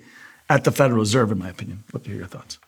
at 0.51 0.64
the 0.64 0.72
Federal 0.72 0.98
Reserve, 0.98 1.32
in 1.32 1.38
my 1.38 1.48
opinion. 1.48 1.84
What 1.92 2.07
are 2.07 2.12
your 2.12 2.26
thoughts? 2.26 2.59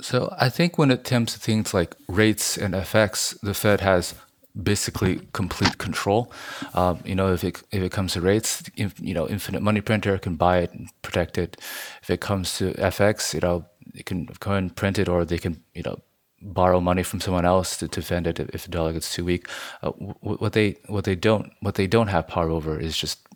So 0.00 0.34
I 0.38 0.48
think 0.48 0.76
when 0.76 0.90
it 0.90 1.04
comes 1.04 1.32
to 1.32 1.38
things 1.38 1.72
like 1.72 1.96
rates 2.08 2.58
and 2.58 2.74
FX, 2.74 3.38
the 3.40 3.54
Fed 3.54 3.80
has 3.80 4.14
basically 4.60 5.20
complete 5.32 5.78
control. 5.78 6.32
Um, 6.74 7.00
you 7.04 7.14
know, 7.14 7.32
if 7.32 7.42
it 7.44 7.62
if 7.70 7.82
it 7.82 7.92
comes 7.92 8.12
to 8.12 8.20
rates, 8.20 8.62
if, 8.76 8.94
you 9.00 9.14
know, 9.14 9.26
infinite 9.28 9.62
money 9.62 9.80
printer 9.80 10.18
can 10.18 10.36
buy 10.36 10.58
it 10.58 10.72
and 10.72 10.88
protect 11.02 11.38
it. 11.38 11.56
If 12.02 12.10
it 12.10 12.20
comes 12.20 12.58
to 12.58 12.72
FX, 12.74 13.34
you 13.34 13.40
know, 13.40 13.64
it 13.94 14.06
can 14.06 14.28
go 14.40 14.52
and 14.52 14.74
print 14.74 14.98
it, 14.98 15.08
or 15.08 15.24
they 15.24 15.38
can 15.38 15.62
you 15.74 15.82
know 15.82 16.00
borrow 16.40 16.80
money 16.80 17.02
from 17.02 17.20
someone 17.20 17.44
else 17.44 17.76
to, 17.78 17.88
to 17.88 18.00
defend 18.00 18.26
it 18.26 18.38
if 18.52 18.62
the 18.64 18.70
dollar 18.70 18.92
gets 18.92 19.12
too 19.12 19.24
weak. 19.24 19.48
Uh, 19.82 19.90
what 19.90 20.52
they 20.52 20.76
what 20.86 21.04
they 21.04 21.16
don't 21.16 21.52
what 21.60 21.74
they 21.74 21.86
don't 21.86 22.08
have 22.08 22.28
power 22.28 22.50
over 22.50 22.78
is 22.78 22.96
just 22.96 23.27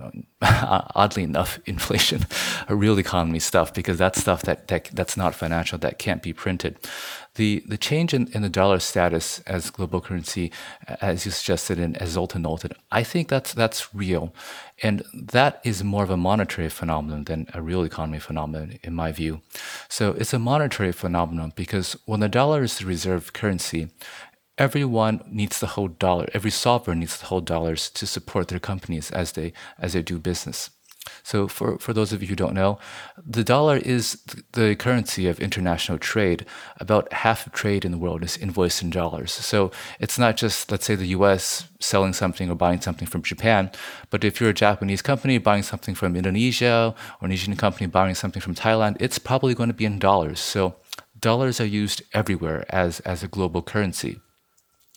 oddly 0.42 1.22
enough, 1.22 1.58
inflation, 1.66 2.26
real 2.68 2.98
economy 2.98 3.38
stuff, 3.38 3.72
because 3.72 3.98
that's 3.98 4.20
stuff 4.20 4.42
that, 4.42 4.66
that 4.68 4.90
that's 4.92 5.16
not 5.16 5.34
financial, 5.34 5.78
that 5.78 5.98
can't 5.98 6.22
be 6.22 6.32
printed. 6.32 6.78
The 7.36 7.62
the 7.66 7.78
change 7.78 8.12
in, 8.12 8.28
in 8.32 8.42
the 8.42 8.48
dollar 8.48 8.80
status 8.80 9.40
as 9.40 9.70
global 9.70 10.00
currency, 10.00 10.52
as 11.00 11.24
you 11.24 11.30
suggested 11.32 11.78
and 11.78 11.96
as 11.98 12.10
Zoltan 12.10 12.42
noted, 12.42 12.74
I 12.90 13.04
think 13.04 13.28
that's 13.28 13.54
that's 13.54 13.94
real, 13.94 14.34
and 14.82 15.04
that 15.14 15.60
is 15.64 15.84
more 15.84 16.02
of 16.02 16.10
a 16.10 16.16
monetary 16.16 16.68
phenomenon 16.68 17.24
than 17.24 17.46
a 17.54 17.62
real 17.62 17.84
economy 17.84 18.18
phenomenon, 18.18 18.78
in 18.82 18.94
my 18.94 19.12
view. 19.12 19.42
So 19.88 20.12
it's 20.12 20.34
a 20.34 20.38
monetary 20.38 20.92
phenomenon 20.92 21.52
because 21.54 21.96
when 22.04 22.20
the 22.20 22.28
dollar 22.28 22.64
is 22.64 22.78
the 22.78 22.86
reserve 22.86 23.32
currency, 23.32 23.90
everyone 24.58 25.22
needs 25.26 25.60
to 25.60 25.66
hold 25.66 25.98
dollar. 25.98 26.28
Every 26.32 26.50
sovereign 26.50 27.00
needs 27.00 27.18
to 27.18 27.26
hold 27.26 27.44
dollars 27.44 27.90
to 27.90 28.06
support 28.06 28.48
their 28.48 28.60
companies 28.60 29.10
as 29.10 29.32
they 29.32 29.52
as 29.78 29.92
they 29.92 30.02
do 30.02 30.18
business. 30.18 30.70
So 31.22 31.48
for, 31.48 31.78
for 31.78 31.92
those 31.92 32.12
of 32.12 32.22
you 32.22 32.28
who 32.28 32.36
don't 32.36 32.54
know, 32.54 32.78
the 33.16 33.44
dollar 33.44 33.76
is 33.76 34.22
the 34.52 34.74
currency 34.74 35.28
of 35.28 35.40
international 35.40 35.98
trade. 35.98 36.46
About 36.80 37.12
half 37.12 37.46
of 37.46 37.52
trade 37.52 37.84
in 37.84 37.92
the 37.92 37.98
world 37.98 38.22
is 38.22 38.36
invoiced 38.36 38.82
in 38.82 38.90
dollars. 38.90 39.32
So 39.32 39.70
it's 40.00 40.18
not 40.18 40.36
just, 40.36 40.70
let's 40.70 40.86
say, 40.86 40.94
the 40.94 41.08
US 41.08 41.68
selling 41.80 42.14
something 42.14 42.50
or 42.50 42.54
buying 42.54 42.80
something 42.80 43.06
from 43.06 43.22
Japan, 43.22 43.70
but 44.10 44.24
if 44.24 44.40
you're 44.40 44.50
a 44.50 44.54
Japanese 44.54 45.02
company 45.02 45.38
buying 45.38 45.62
something 45.62 45.94
from 45.94 46.16
Indonesia 46.16 46.94
or 47.20 47.26
an 47.26 47.32
Asian 47.32 47.56
company 47.56 47.86
buying 47.86 48.14
something 48.14 48.40
from 48.40 48.54
Thailand, 48.54 48.96
it's 49.00 49.18
probably 49.18 49.54
going 49.54 49.68
to 49.68 49.74
be 49.74 49.84
in 49.84 49.98
dollars. 49.98 50.40
So 50.40 50.76
dollars 51.18 51.60
are 51.60 51.66
used 51.66 52.02
everywhere 52.12 52.64
as, 52.70 53.00
as 53.00 53.22
a 53.22 53.28
global 53.28 53.62
currency. 53.62 54.20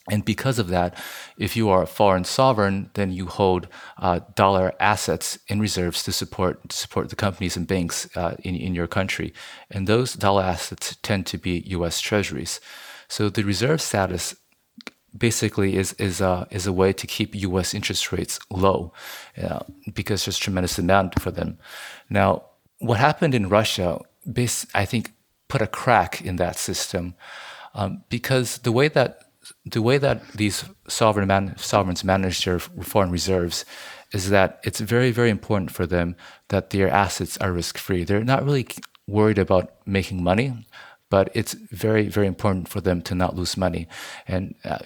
And 0.09 0.23
because 0.23 0.57
of 0.57 0.69
that, 0.69 0.95
if 1.37 1.57
you 1.57 1.69
are 1.69 1.83
a 1.83 1.87
foreign 1.87 2.23
sovereign, 2.23 2.89
then 2.93 3.11
you 3.11 3.25
hold 3.25 3.67
uh, 3.97 4.21
dollar 4.35 4.73
assets 4.79 5.37
in 5.47 5.59
reserves 5.59 6.03
to 6.03 6.11
support 6.11 6.69
to 6.69 6.75
support 6.75 7.09
the 7.09 7.15
companies 7.15 7.57
and 7.57 7.67
banks 7.67 8.07
uh, 8.15 8.35
in 8.43 8.55
in 8.55 8.73
your 8.73 8.87
country, 8.87 9.33
and 9.69 9.85
those 9.85 10.13
dollar 10.13 10.43
assets 10.43 10.95
tend 11.01 11.25
to 11.25 11.37
be 11.37 11.63
U.S. 11.77 11.99
Treasuries. 11.99 12.61
So 13.09 13.29
the 13.29 13.43
reserve 13.43 13.81
status 13.81 14.35
basically 15.17 15.75
is 15.75 15.93
is 15.93 16.21
a 16.21 16.47
is 16.51 16.67
a 16.67 16.73
way 16.73 16.93
to 16.93 17.07
keep 17.07 17.35
U.S. 17.35 17.73
interest 17.73 18.11
rates 18.11 18.39
low, 18.49 18.93
uh, 19.41 19.59
because 19.93 20.23
there's 20.25 20.39
tremendous 20.39 20.75
demand 20.75 21.13
for 21.19 21.31
them. 21.31 21.57
Now, 22.09 22.43
what 22.79 22.99
happened 22.99 23.35
in 23.35 23.49
Russia, 23.49 23.99
I 24.73 24.85
think, 24.85 25.11
put 25.47 25.61
a 25.61 25.67
crack 25.67 26.21
in 26.21 26.37
that 26.37 26.57
system, 26.57 27.15
um, 27.73 28.03
because 28.09 28.59
the 28.59 28.71
way 28.71 28.87
that 28.89 29.26
the 29.65 29.81
way 29.81 29.97
that 29.97 30.27
these 30.33 30.65
sovereign 30.87 31.27
man, 31.27 31.55
sovereigns 31.57 32.03
manage 32.03 32.43
their 32.45 32.59
foreign 32.59 33.11
reserves 33.11 33.65
is 34.13 34.29
that 34.29 34.59
it's 34.63 34.79
very 34.79 35.11
very 35.11 35.29
important 35.29 35.71
for 35.71 35.85
them 35.85 36.15
that 36.49 36.69
their 36.69 36.89
assets 36.89 37.37
are 37.37 37.51
risk 37.51 37.77
free. 37.77 38.03
They're 38.03 38.23
not 38.23 38.45
really 38.45 38.67
worried 39.07 39.37
about 39.37 39.71
making 39.85 40.23
money 40.23 40.53
but 41.09 41.29
it's 41.33 41.53
very, 41.53 42.07
very 42.07 42.27
important 42.27 42.67
for 42.67 42.81
them 42.81 43.01
to 43.03 43.15
not 43.15 43.35
lose 43.35 43.55
money. 43.55 43.87
And 44.27 44.55
uh, 44.65 44.79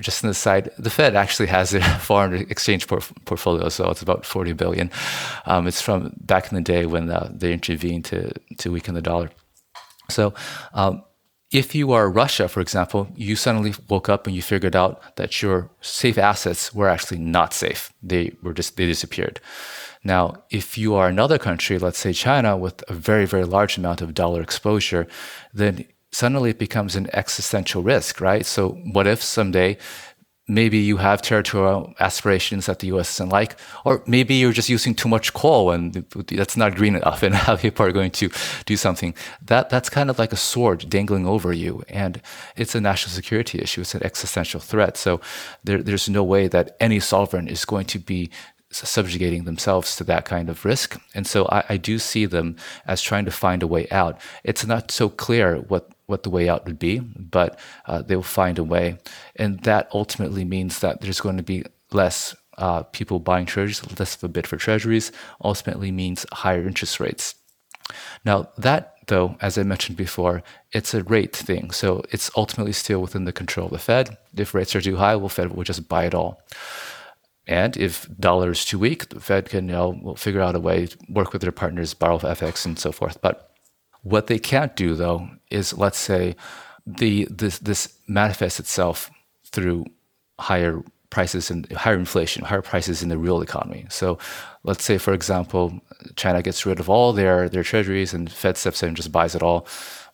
just 0.00 0.24
an 0.24 0.30
aside, 0.30 0.70
the 0.78 0.90
Fed 0.90 1.14
actually 1.14 1.46
has 1.46 1.72
a 1.72 1.80
foreign 2.00 2.34
exchange 2.50 2.86
por- 2.88 3.00
portfolio, 3.24 3.68
so 3.68 3.90
it's 3.90 4.02
about 4.02 4.26
40 4.26 4.54
billion. 4.54 4.90
Um, 5.46 5.66
it's 5.66 5.80
from 5.80 6.14
back 6.20 6.50
in 6.50 6.56
the 6.56 6.62
day 6.62 6.86
when 6.86 7.10
uh, 7.10 7.30
they 7.32 7.52
intervened 7.52 8.06
to, 8.06 8.32
to 8.58 8.72
weaken 8.72 8.94
the 8.94 9.02
dollar. 9.02 9.30
So, 10.10 10.34
um, 10.72 11.04
if 11.50 11.74
you 11.74 11.92
are 11.92 12.10
Russia, 12.10 12.46
for 12.48 12.60
example, 12.60 13.08
you 13.16 13.34
suddenly 13.34 13.72
woke 13.88 14.08
up 14.08 14.26
and 14.26 14.36
you 14.36 14.42
figured 14.42 14.76
out 14.76 15.16
that 15.16 15.40
your 15.40 15.70
safe 15.80 16.18
assets 16.18 16.74
were 16.74 16.88
actually 16.88 17.18
not 17.18 17.54
safe. 17.54 17.92
They 18.02 18.36
were 18.42 18.52
just 18.52 18.76
they 18.76 18.86
disappeared. 18.86 19.40
Now, 20.04 20.42
if 20.50 20.76
you 20.76 20.94
are 20.94 21.08
another 21.08 21.38
country, 21.38 21.78
let's 21.78 21.98
say 21.98 22.12
China, 22.12 22.56
with 22.56 22.84
a 22.88 22.94
very, 22.94 23.26
very 23.26 23.44
large 23.44 23.78
amount 23.78 24.02
of 24.02 24.14
dollar 24.14 24.42
exposure, 24.42 25.06
then 25.52 25.86
suddenly 26.12 26.50
it 26.50 26.58
becomes 26.58 26.96
an 26.96 27.08
existential 27.12 27.82
risk, 27.82 28.20
right? 28.20 28.44
So, 28.44 28.70
what 28.92 29.06
if 29.06 29.22
someday 29.22 29.78
maybe 30.48 30.78
you 30.78 30.96
have 30.96 31.20
territorial 31.20 31.94
aspirations 32.00 32.66
that 32.66 32.78
the 32.80 32.88
US 32.88 33.16
doesn't 33.16 33.28
like, 33.28 33.56
or 33.84 34.02
maybe 34.06 34.34
you're 34.34 34.52
just 34.52 34.68
using 34.68 34.94
too 34.94 35.08
much 35.08 35.34
coal 35.34 35.70
and 35.70 35.92
that's 36.28 36.56
not 36.56 36.74
green 36.74 36.96
enough, 36.96 37.22
and 37.26 37.34
how 37.34 37.56
people 37.56 37.84
are 37.84 37.92
going 37.92 38.10
to 38.12 38.30
do 38.64 38.76
something. 38.76 39.14
That 39.42 39.70
that's 39.70 39.90
kind 39.90 40.10
of 40.10 40.18
like 40.18 40.32
a 40.32 40.36
sword 40.36 40.88
dangling 40.88 41.26
over 41.26 41.52
you, 41.52 41.84
and 41.88 42.20
it's 42.56 42.74
a 42.74 42.80
national 42.80 43.12
security 43.12 43.60
issue. 43.60 43.82
It's 43.82 43.94
an 43.94 44.02
existential 44.02 44.60
threat. 44.60 44.96
So 44.96 45.20
there, 45.62 45.82
there's 45.82 46.08
no 46.08 46.24
way 46.24 46.48
that 46.48 46.76
any 46.80 47.00
sovereign 47.00 47.48
is 47.48 47.64
going 47.64 47.86
to 47.86 47.98
be 47.98 48.30
subjugating 48.70 49.44
themselves 49.44 49.96
to 49.96 50.04
that 50.04 50.24
kind 50.24 50.50
of 50.50 50.64
risk. 50.64 51.00
And 51.14 51.26
so 51.26 51.46
I, 51.46 51.64
I, 51.70 51.76
do 51.78 51.98
see 51.98 52.26
them 52.26 52.56
as 52.86 53.00
trying 53.00 53.24
to 53.24 53.30
find 53.30 53.62
a 53.62 53.66
way 53.66 53.88
out. 53.90 54.20
It's 54.44 54.66
not 54.66 54.90
so 54.90 55.08
clear 55.08 55.56
what, 55.56 55.90
what 56.06 56.22
the 56.22 56.30
way 56.30 56.48
out 56.48 56.66
would 56.66 56.78
be, 56.78 56.98
but 56.98 57.58
uh, 57.86 58.02
they 58.02 58.14
will 58.14 58.22
find 58.22 58.58
a 58.58 58.64
way. 58.64 58.98
And 59.36 59.60
that 59.60 59.88
ultimately 59.94 60.44
means 60.44 60.80
that 60.80 61.00
there's 61.00 61.20
going 61.20 61.38
to 61.38 61.42
be 61.42 61.64
less 61.92 62.36
uh, 62.58 62.82
people 62.82 63.20
buying 63.20 63.46
treasuries, 63.46 63.98
less 63.98 64.16
of 64.16 64.24
a 64.24 64.28
bid 64.28 64.46
for 64.46 64.56
treasuries, 64.56 65.12
ultimately 65.42 65.90
means 65.90 66.26
higher 66.32 66.66
interest 66.66 67.00
rates. 67.00 67.36
Now, 68.24 68.50
that 68.58 68.96
though, 69.06 69.36
as 69.40 69.58
I 69.58 69.62
mentioned 69.62 69.96
before, 69.96 70.42
it's 70.72 70.94
a 70.94 71.02
rate 71.02 71.34
thing. 71.34 71.70
So 71.70 72.02
it's 72.10 72.30
ultimately 72.36 72.72
still 72.72 73.00
within 73.00 73.24
the 73.24 73.32
control 73.32 73.66
of 73.66 73.72
the 73.72 73.78
Fed. 73.78 74.16
If 74.36 74.54
rates 74.54 74.76
are 74.76 74.80
too 74.80 74.96
high, 74.96 75.16
well, 75.16 75.28
Fed 75.28 75.54
will 75.54 75.64
just 75.64 75.88
buy 75.88 76.04
it 76.04 76.14
all. 76.14 76.42
And 77.48 77.76
if 77.78 78.06
dollar 78.20 78.50
is 78.50 78.64
too 78.64 78.78
weak, 78.78 79.08
the 79.08 79.20
Fed 79.20 79.48
can 79.48 79.68
you 79.68 79.72
know, 79.72 80.14
figure 80.16 80.42
out 80.42 80.54
a 80.54 80.60
way 80.60 80.86
to 80.86 80.98
work 81.08 81.32
with 81.32 81.40
their 81.40 81.50
partners, 81.50 81.94
borrow 81.94 82.18
FX 82.18 82.66
and 82.66 82.78
so 82.78 82.92
forth. 82.92 83.20
But 83.22 83.54
what 84.02 84.26
they 84.26 84.38
can't 84.38 84.76
do 84.76 84.94
though 84.94 85.28
is 85.50 85.76
let's 85.76 85.98
say 85.98 86.36
the 86.86 87.26
this 87.30 87.58
this 87.58 87.98
manifests 88.06 88.60
itself 88.60 89.10
through 89.46 89.86
higher 90.38 90.82
prices 91.10 91.50
and 91.50 91.70
higher 91.72 91.94
inflation, 91.94 92.44
higher 92.44 92.62
prices 92.62 93.02
in 93.02 93.08
the 93.08 93.18
real 93.18 93.40
economy. 93.40 93.86
So 93.88 94.18
let's 94.62 94.84
say 94.84 94.98
for 94.98 95.14
example, 95.14 95.80
China 96.16 96.42
gets 96.42 96.66
rid 96.66 96.80
of 96.80 96.90
all 96.90 97.12
their 97.14 97.48
their 97.48 97.64
treasuries 97.64 98.12
and 98.12 98.30
Fed 98.30 98.58
steps 98.58 98.82
in 98.82 98.88
and 98.88 98.96
just 98.96 99.10
buys 99.10 99.34
it 99.34 99.42
all 99.42 99.66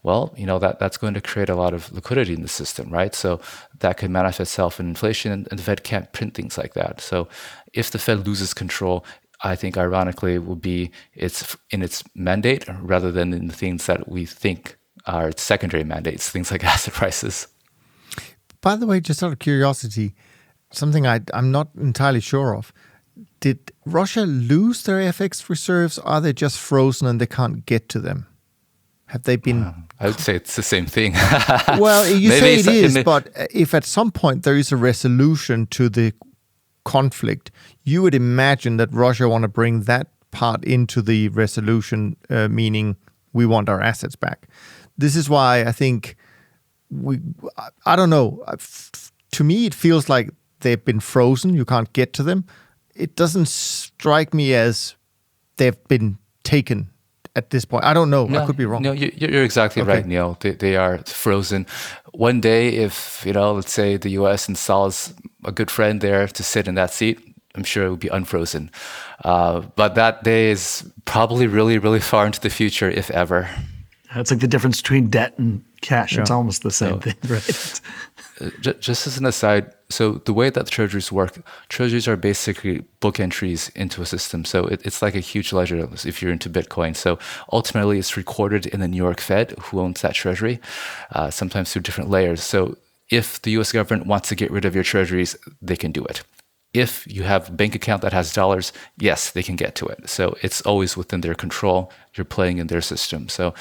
well, 0.04 0.34
you 0.36 0.44
know, 0.44 0.58
that, 0.58 0.78
that's 0.78 0.98
going 0.98 1.14
to 1.14 1.20
create 1.20 1.48
a 1.48 1.56
lot 1.56 1.72
of 1.72 1.90
liquidity 1.90 2.34
in 2.34 2.42
the 2.42 2.48
system, 2.48 2.90
right? 2.90 3.14
So 3.14 3.40
that 3.78 3.96
could 3.96 4.10
manifest 4.10 4.40
itself 4.40 4.78
in 4.78 4.86
inflation, 4.86 5.32
and, 5.32 5.48
and 5.50 5.58
the 5.58 5.64
Fed 5.64 5.82
can't 5.82 6.12
print 6.12 6.34
things 6.34 6.58
like 6.58 6.74
that. 6.74 7.00
So 7.00 7.26
if 7.72 7.90
the 7.90 7.98
Fed 7.98 8.26
loses 8.26 8.52
control, 8.52 9.04
I 9.42 9.56
think 9.56 9.78
ironically 9.78 10.34
it 10.34 10.44
will 10.44 10.56
be 10.56 10.90
it's 11.14 11.56
in 11.70 11.82
its 11.82 12.04
mandate 12.14 12.66
rather 12.80 13.10
than 13.10 13.32
in 13.32 13.48
the 13.48 13.54
things 13.54 13.86
that 13.86 14.06
we 14.06 14.26
think 14.26 14.76
are 15.06 15.28
its 15.28 15.42
secondary 15.42 15.84
mandates, 15.84 16.28
things 16.28 16.50
like 16.50 16.62
asset 16.72 16.94
prices. 16.94 17.48
By 18.60 18.76
the 18.76 18.86
way, 18.86 19.00
just 19.00 19.22
out 19.22 19.32
of 19.32 19.38
curiosity, 19.38 20.14
something 20.70 21.06
I, 21.06 21.20
I'm 21.32 21.50
not 21.50 21.68
entirely 21.78 22.20
sure 22.20 22.54
of. 22.54 22.74
Did 23.40 23.72
Russia 23.86 24.22
lose 24.22 24.82
their 24.82 24.98
FX 24.98 25.48
reserves? 25.48 25.98
Are 25.98 26.20
they 26.20 26.32
just 26.34 26.58
frozen 26.58 27.06
and 27.06 27.20
they 27.20 27.26
can't 27.26 27.64
get 27.64 27.88
to 27.90 28.00
them? 28.00 28.26
Have 29.14 29.22
they 29.22 29.36
been? 29.36 29.62
Um, 29.62 29.86
I 30.00 30.06
would 30.06 30.18
say 30.18 30.34
it's 30.34 30.56
the 30.56 30.62
same 30.64 30.86
thing. 30.86 31.12
well, 31.78 32.04
you 32.04 32.30
say 32.30 32.56
it 32.56 32.66
is, 32.66 32.98
but 33.04 33.28
if 33.52 33.72
at 33.72 33.84
some 33.84 34.10
point 34.10 34.42
there 34.42 34.56
is 34.56 34.72
a 34.72 34.76
resolution 34.76 35.68
to 35.68 35.88
the 35.88 36.12
conflict, 36.84 37.52
you 37.84 38.02
would 38.02 38.16
imagine 38.16 38.76
that 38.78 38.92
Russia 38.92 39.28
want 39.28 39.42
to 39.42 39.48
bring 39.48 39.82
that 39.82 40.08
part 40.32 40.64
into 40.64 41.00
the 41.00 41.28
resolution, 41.28 42.16
uh, 42.28 42.48
meaning 42.48 42.96
we 43.32 43.46
want 43.46 43.68
our 43.68 43.80
assets 43.80 44.16
back. 44.16 44.48
This 44.98 45.14
is 45.14 45.30
why 45.30 45.60
I 45.60 45.70
think 45.70 46.16
we. 46.90 47.20
I 47.86 47.94
don't 47.94 48.10
know. 48.10 48.44
To 49.30 49.44
me, 49.44 49.66
it 49.66 49.74
feels 49.74 50.08
like 50.08 50.30
they've 50.58 50.84
been 50.84 50.98
frozen. 50.98 51.54
You 51.54 51.64
can't 51.64 51.92
get 51.92 52.14
to 52.14 52.24
them. 52.24 52.46
It 52.96 53.14
doesn't 53.14 53.46
strike 53.46 54.34
me 54.34 54.54
as 54.54 54.96
they've 55.56 55.80
been 55.86 56.18
taken 56.42 56.90
at 57.36 57.50
this 57.50 57.64
point. 57.64 57.84
I 57.84 57.92
don't 57.92 58.10
know. 58.10 58.26
No, 58.26 58.40
I 58.40 58.46
could 58.46 58.56
be 58.56 58.66
wrong. 58.66 58.82
No, 58.82 58.92
you're 58.92 59.44
exactly 59.44 59.82
okay. 59.82 59.90
right, 59.92 60.06
Neil. 60.06 60.36
They, 60.40 60.52
they 60.52 60.76
are 60.76 60.98
frozen. 60.98 61.66
One 62.12 62.40
day, 62.40 62.68
if 62.68 63.22
you 63.26 63.32
know, 63.32 63.52
let's 63.52 63.72
say 63.72 63.96
the 63.96 64.10
U.S. 64.10 64.48
installs 64.48 65.14
a 65.44 65.52
good 65.52 65.70
friend 65.70 66.00
there 66.00 66.26
to 66.28 66.42
sit 66.42 66.68
in 66.68 66.74
that 66.76 66.92
seat, 66.92 67.18
I'm 67.54 67.64
sure 67.64 67.86
it 67.86 67.90
would 67.90 68.00
be 68.00 68.08
unfrozen. 68.08 68.70
Uh, 69.24 69.60
but 69.76 69.94
that 69.94 70.22
day 70.24 70.50
is 70.50 70.90
probably 71.04 71.46
really, 71.46 71.78
really 71.78 72.00
far 72.00 72.26
into 72.26 72.40
the 72.40 72.50
future, 72.50 72.90
if 72.90 73.10
ever. 73.10 73.48
It's 74.16 74.30
like 74.30 74.40
the 74.40 74.48
difference 74.48 74.80
between 74.80 75.08
debt 75.08 75.36
and 75.38 75.64
cash. 75.80 76.14
Yeah. 76.14 76.20
It's 76.20 76.30
almost 76.30 76.62
the 76.62 76.70
same 76.70 77.00
so, 77.00 77.10
thing, 77.10 77.16
right? 77.28 77.80
Just 78.60 79.06
as 79.06 79.16
an 79.16 79.26
aside, 79.26 79.72
so 79.88 80.14
the 80.24 80.32
way 80.32 80.50
that 80.50 80.66
treasuries 80.66 81.12
work, 81.12 81.40
treasuries 81.68 82.08
are 82.08 82.16
basically 82.16 82.80
book 83.00 83.20
entries 83.20 83.70
into 83.76 84.02
a 84.02 84.06
system. 84.06 84.44
So 84.44 84.66
it, 84.66 84.84
it's 84.84 85.02
like 85.02 85.14
a 85.14 85.20
huge 85.20 85.52
ledger 85.52 85.88
if 86.04 86.20
you're 86.20 86.32
into 86.32 86.50
Bitcoin. 86.50 86.96
So 86.96 87.18
ultimately, 87.52 87.98
it's 87.98 88.16
recorded 88.16 88.66
in 88.66 88.80
the 88.80 88.88
New 88.88 88.96
York 88.96 89.20
Fed, 89.20 89.52
who 89.60 89.80
owns 89.80 90.00
that 90.02 90.14
treasury, 90.14 90.60
uh, 91.12 91.30
sometimes 91.30 91.72
through 91.72 91.82
different 91.82 92.10
layers. 92.10 92.42
So 92.42 92.76
if 93.10 93.40
the 93.42 93.52
US 93.52 93.72
government 93.72 94.06
wants 94.06 94.28
to 94.30 94.34
get 94.34 94.50
rid 94.50 94.64
of 94.64 94.74
your 94.74 94.84
treasuries, 94.84 95.36
they 95.62 95.76
can 95.76 95.92
do 95.92 96.04
it. 96.04 96.22
If 96.72 97.06
you 97.06 97.22
have 97.22 97.48
a 97.48 97.52
bank 97.52 97.76
account 97.76 98.02
that 98.02 98.12
has 98.12 98.32
dollars, 98.32 98.72
yes, 98.98 99.30
they 99.30 99.44
can 99.44 99.54
get 99.54 99.76
to 99.76 99.86
it. 99.86 100.08
So 100.08 100.36
it's 100.42 100.60
always 100.62 100.96
within 100.96 101.20
their 101.20 101.36
control. 101.36 101.92
You're 102.14 102.24
playing 102.24 102.58
in 102.58 102.66
their 102.66 102.80
system. 102.80 103.28
So 103.28 103.54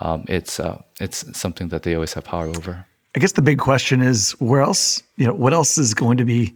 um, 0.00 0.24
it's 0.28 0.60
uh, 0.60 0.80
it's 1.00 1.36
something 1.36 1.68
that 1.70 1.82
they 1.82 1.94
always 1.94 2.12
have 2.12 2.24
power 2.24 2.46
over. 2.46 2.86
I 3.14 3.18
guess 3.18 3.32
the 3.32 3.42
big 3.42 3.58
question 3.58 4.02
is 4.02 4.32
where 4.32 4.60
else, 4.60 5.02
you 5.16 5.26
know, 5.26 5.34
what 5.34 5.52
else 5.52 5.78
is 5.78 5.94
going 5.94 6.16
to 6.18 6.24
be, 6.24 6.54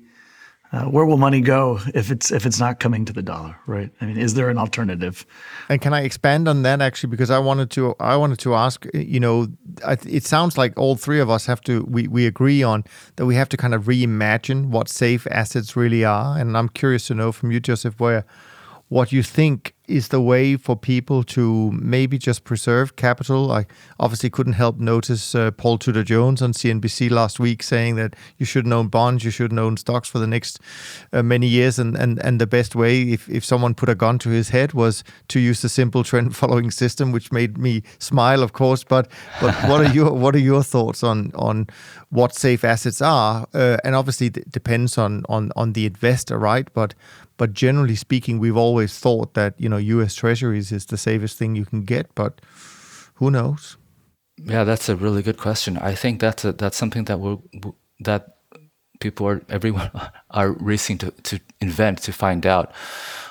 uh, 0.70 0.84
where 0.84 1.04
will 1.04 1.16
money 1.16 1.40
go 1.40 1.80
if 1.94 2.10
it's 2.12 2.30
if 2.30 2.46
it's 2.46 2.60
not 2.60 2.78
coming 2.78 3.04
to 3.04 3.12
the 3.12 3.22
dollar, 3.22 3.56
right? 3.66 3.90
I 4.00 4.06
mean, 4.06 4.16
is 4.16 4.34
there 4.34 4.48
an 4.50 4.58
alternative? 4.58 5.26
And 5.68 5.80
can 5.80 5.92
I 5.92 6.02
expand 6.02 6.46
on 6.48 6.62
that 6.62 6.80
actually 6.80 7.10
because 7.10 7.30
I 7.30 7.38
wanted 7.38 7.70
to 7.72 7.94
I 7.98 8.16
wanted 8.16 8.38
to 8.40 8.54
ask, 8.54 8.86
you 8.94 9.18
know, 9.18 9.48
it 10.06 10.24
sounds 10.24 10.56
like 10.56 10.78
all 10.78 10.94
three 10.94 11.20
of 11.20 11.28
us 11.28 11.46
have 11.46 11.60
to 11.62 11.84
we 11.88 12.06
we 12.06 12.26
agree 12.26 12.62
on 12.62 12.84
that 13.16 13.26
we 13.26 13.34
have 13.34 13.48
to 13.50 13.56
kind 13.56 13.74
of 13.74 13.84
reimagine 13.84 14.66
what 14.66 14.88
safe 14.88 15.26
assets 15.30 15.76
really 15.76 16.04
are, 16.04 16.38
and 16.38 16.56
I'm 16.56 16.68
curious 16.68 17.08
to 17.08 17.14
know 17.14 17.32
from 17.32 17.50
you, 17.50 17.58
Joseph, 17.58 17.98
where 17.98 18.24
what 18.88 19.10
you 19.12 19.22
think 19.24 19.73
is 19.86 20.08
the 20.08 20.20
way 20.20 20.56
for 20.56 20.76
people 20.76 21.22
to 21.22 21.70
maybe 21.72 22.16
just 22.16 22.44
preserve 22.44 22.96
capital. 22.96 23.52
I 23.52 23.66
obviously 24.00 24.30
couldn't 24.30 24.54
help 24.54 24.78
notice 24.78 25.34
uh, 25.34 25.50
Paul 25.50 25.76
Tudor 25.76 26.02
Jones 26.02 26.40
on 26.40 26.52
CNBC 26.52 27.10
last 27.10 27.38
week 27.38 27.62
saying 27.62 27.96
that 27.96 28.16
you 28.38 28.46
shouldn't 28.46 28.72
own 28.72 28.88
bonds, 28.88 29.24
you 29.24 29.30
shouldn't 29.30 29.60
own 29.60 29.76
stocks 29.76 30.08
for 30.08 30.18
the 30.18 30.26
next 30.26 30.58
uh, 31.12 31.22
many 31.22 31.46
years, 31.46 31.78
and, 31.78 31.96
and 31.96 32.18
and 32.24 32.40
the 32.40 32.46
best 32.46 32.74
way, 32.74 33.02
if 33.02 33.28
if 33.28 33.44
someone 33.44 33.74
put 33.74 33.88
a 33.88 33.94
gun 33.94 34.18
to 34.20 34.30
his 34.30 34.48
head, 34.48 34.72
was 34.72 35.04
to 35.28 35.38
use 35.38 35.60
the 35.60 35.68
simple 35.68 36.02
trend 36.02 36.34
following 36.40 36.70
system, 36.70 37.12
which 37.12 37.30
made 37.30 37.58
me 37.58 37.82
smile, 37.98 38.42
of 38.42 38.52
course. 38.52 38.84
But 38.84 39.10
but 39.40 39.54
what 39.68 39.80
are 39.80 39.92
your 39.92 40.12
what 40.12 40.34
are 40.34 40.46
your 40.52 40.62
thoughts 40.62 41.02
on 41.02 41.30
on 41.34 41.66
what 42.08 42.34
safe 42.34 42.64
assets 42.64 43.02
are? 43.02 43.46
Uh, 43.52 43.76
and 43.84 43.94
obviously, 43.94 44.28
it 44.28 44.50
depends 44.50 44.96
on 44.96 45.24
on 45.28 45.52
on 45.56 45.74
the 45.74 45.84
investor, 45.84 46.38
right? 46.38 46.72
But 46.72 46.94
but 47.36 47.52
generally 47.52 47.96
speaking, 47.96 48.38
we've 48.38 48.56
always 48.56 48.98
thought 48.98 49.34
that 49.34 49.54
you 49.58 49.68
know 49.68 49.76
U.S. 49.76 50.14
Treasuries 50.14 50.72
is 50.72 50.86
the 50.86 50.96
safest 50.96 51.38
thing 51.38 51.56
you 51.56 51.64
can 51.64 51.82
get, 51.82 52.14
but 52.14 52.40
who 53.14 53.30
knows? 53.30 53.76
Yeah, 54.36 54.64
that's 54.64 54.88
a 54.88 54.96
really 54.96 55.22
good 55.22 55.36
question. 55.36 55.78
I 55.78 55.94
think 55.94 56.20
that's 56.20 56.44
a, 56.44 56.52
that's 56.52 56.76
something 56.76 57.04
that 57.04 57.20
we 57.20 57.38
that 58.00 58.36
people 59.00 59.26
are 59.26 59.42
everyone 59.48 59.90
are 60.30 60.52
racing 60.52 60.98
to 60.98 61.10
to 61.10 61.40
invent 61.60 62.02
to 62.02 62.12
find 62.12 62.46
out. 62.46 62.72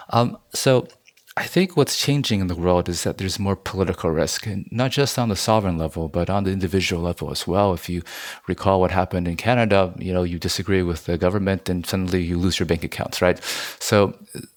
Um, 0.10 0.38
so 0.54 0.88
I 1.36 1.47
think 1.47 1.75
what's 1.75 1.97
changing 1.97 2.41
in 2.41 2.47
the 2.47 2.55
world 2.55 2.88
is 2.88 3.03
that 3.03 3.17
there's 3.17 3.39
more 3.39 3.55
political 3.55 4.11
risk, 4.11 4.45
and 4.45 4.67
not 4.71 4.91
just 4.91 5.17
on 5.17 5.29
the 5.29 5.36
sovereign 5.36 5.79
level, 5.79 6.07
but 6.07 6.29
on 6.29 6.43
the 6.43 6.51
individual 6.51 7.01
level 7.01 7.31
as 7.31 7.47
well. 7.47 7.73
If 7.73 7.89
you 7.89 8.03
recall 8.47 8.79
what 8.79 8.91
happened 8.91 9.27
in 9.27 9.36
Canada, 9.36 9.95
you 9.97 10.13
know, 10.13 10.21
you 10.21 10.38
disagree 10.38 10.84
with 10.84 11.05
the 11.05 11.17
government, 11.17 11.69
and 11.69 11.86
suddenly 11.86 12.21
you 12.21 12.38
lose 12.38 12.59
your 12.59 12.67
bank 12.67 12.84
accounts, 12.84 13.19
right? 13.19 13.41
So 13.79 14.13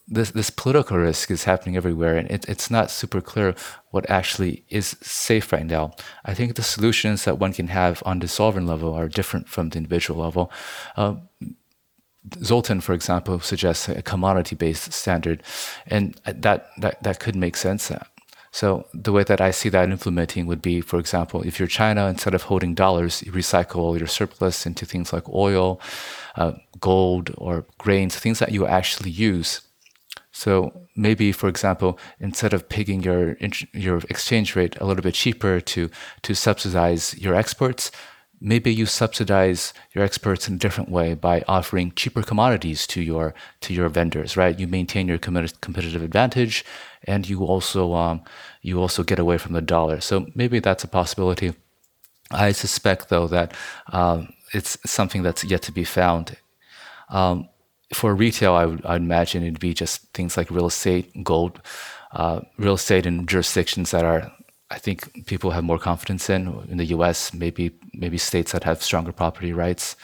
this 0.07 0.33
this 0.33 0.51
political 0.51 0.99
risk 0.99 1.31
is 1.31 1.45
happening 1.45 1.77
everywhere, 1.77 2.19
and 2.19 2.31
it, 2.31 2.47
it's 2.47 2.71
not 2.71 2.91
super 2.91 3.23
clear 3.23 3.55
what 3.91 4.11
actually 4.11 4.63
is 4.69 4.97
safe 5.01 5.53
right 5.53 5.67
now. 5.67 5.93
I 6.27 6.35
think 6.35 6.57
the 6.57 6.63
solutions 6.63 7.25
that 7.25 7.39
one 7.39 7.55
can 7.55 7.69
have 7.69 8.03
on 8.05 8.19
the 8.19 8.29
sovereign 8.29 8.67
level 8.67 8.93
are 8.93 9.09
different 9.09 9.49
from 9.49 9.71
the 9.71 9.79
individual 9.79 10.23
level. 10.23 10.53
Uh, 10.95 11.15
Zoltan, 12.43 12.81
for 12.81 12.93
example, 12.93 13.41
suggests 13.41 13.89
a 13.89 14.03
commodity-based 14.03 14.93
standard, 14.93 15.43
and 15.87 16.15
that, 16.25 16.71
that, 16.79 17.03
that 17.03 17.21
could 17.21 17.37
make 17.37 17.57
sense. 17.57 17.93
So 18.51 18.87
the 18.95 19.13
way 19.13 19.23
that 19.25 19.41
I 19.41 19.51
see 19.51 19.69
that 19.69 19.91
implementing 19.91 20.47
would 20.47 20.63
be, 20.63 20.81
for 20.81 20.99
example, 20.99 21.43
if 21.43 21.59
you're 21.59 21.69
China, 21.69 22.07
instead 22.07 22.35
of 22.35 22.45
holding 22.45 22.75
dollars, 22.75 23.23
you 23.23 23.33
recycle 23.33 23.77
all 23.77 23.99
your 23.99 24.07
surplus 24.07 24.65
into 24.65 24.87
things 24.87 25.13
like 25.13 25.29
oil, 25.29 25.81
uh, 26.37 26.53
gold, 26.81 27.35
or 27.37 27.67
grains, 27.77 28.17
things 28.17 28.39
that 28.39 28.53
you 28.53 28.67
actually 28.67 29.11
use. 29.11 29.61
So 30.33 30.73
maybe, 30.95 31.33
for 31.33 31.49
example, 31.49 31.99
instead 32.19 32.55
of 32.55 32.69
picking 32.69 33.03
your 33.03 33.37
your 33.73 33.99
exchange 34.09 34.57
rate 34.57 34.77
a 34.81 34.87
little 34.87 35.03
bit 35.03 35.15
cheaper 35.15 35.61
to 35.61 35.91
to 36.23 36.35
subsidize 36.35 37.17
your 37.19 37.35
exports, 37.35 37.91
maybe 38.41 38.73
you 38.73 38.87
subsidize 38.87 39.73
your 39.93 40.05
experts 40.05 40.49
in 40.49 40.55
a 40.55 40.59
different 40.59 40.91
way 40.91 41.15
by 41.15 41.43
offering 41.49 41.93
cheaper 41.93 42.23
commodities 42.23 42.87
to 42.89 43.01
your 43.01 43.35
to 43.61 43.75
your 43.75 43.89
vendors 43.89 44.37
right? 44.37 44.59
You 44.59 44.67
maintain 44.67 45.09
your 45.09 45.19
competitive 45.19 46.03
advantage 46.03 46.65
and 47.05 47.29
you 47.29 47.45
also 47.45 47.95
um, 47.95 48.23
you 48.63 48.81
also 48.81 49.03
get 49.03 49.19
away 49.19 49.39
from 49.39 49.53
the 49.53 49.63
dollar. 49.63 50.01
So 50.01 50.27
maybe 50.35 50.59
that's 50.59 50.85
a 50.85 50.89
possibility. 50.89 51.55
I 52.31 52.53
suspect 52.53 53.09
though 53.09 53.29
that 53.29 53.55
um, 53.93 54.33
it's 54.53 54.79
something 54.85 55.23
that's 55.23 55.45
yet 55.45 55.63
to 55.63 55.73
be 55.73 55.85
found. 55.85 56.37
Um, 57.09 57.49
for 57.95 58.15
retail 58.15 58.55
I 58.55 58.67
would 58.67 58.85
I'd 58.85 59.01
imagine 59.01 59.43
it'd 59.43 59.61
be 59.61 59.75
just 59.75 60.03
things 60.13 60.37
like 60.37 60.51
real 60.51 60.67
estate 60.67 61.23
gold 61.23 61.61
uh, 62.13 62.41
real 62.59 62.75
estate 62.75 63.07
in 63.07 63.27
jurisdictions 63.27 63.91
that 63.93 64.05
are 64.05 64.33
I 64.71 64.79
think 64.79 65.27
people 65.27 65.53
have 65.53 65.65
more 65.65 65.79
confidence 65.79 66.29
in 66.29 66.49
in 66.69 66.77
the 66.79 66.87
U.S. 66.97 67.33
Maybe 67.33 67.73
maybe 67.95 68.19
states 68.19 68.53
that 68.53 68.65
have 68.65 68.83
stronger 68.83 69.13
property 69.13 69.53
rights. 69.53 69.97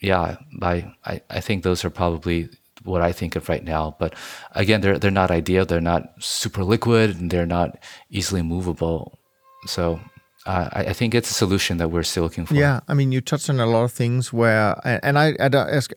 Yeah, 0.00 0.36
I 0.62 0.92
I, 1.04 1.20
I 1.30 1.40
think 1.40 1.62
those 1.62 1.84
are 1.84 1.90
probably 1.90 2.48
what 2.84 3.02
I 3.02 3.12
think 3.12 3.36
of 3.36 3.48
right 3.48 3.64
now. 3.64 3.96
But 3.98 4.14
again, 4.52 4.80
they're 4.80 4.98
they're 4.98 5.10
not 5.10 5.30
ideal. 5.30 5.64
They're 5.66 5.80
not 5.80 6.22
super 6.22 6.62
liquid, 6.64 7.18
and 7.18 7.30
they're 7.30 7.46
not 7.46 7.78
easily 8.10 8.42
movable. 8.42 9.18
So 9.66 10.00
uh, 10.48 10.68
I, 10.72 10.80
I, 10.84 10.92
think 10.94 11.14
it's 11.14 11.30
a 11.30 11.34
solution 11.34 11.76
that 11.76 11.90
we're 11.90 12.02
still 12.02 12.22
looking 12.22 12.46
for. 12.46 12.54
Yeah, 12.54 12.80
I 12.88 12.94
mean, 12.94 13.12
you 13.12 13.20
touched 13.20 13.50
on 13.50 13.60
a 13.60 13.66
lot 13.66 13.84
of 13.84 13.92
things 13.92 14.32
where, 14.32 14.80
and 14.84 15.18
I, 15.18 15.34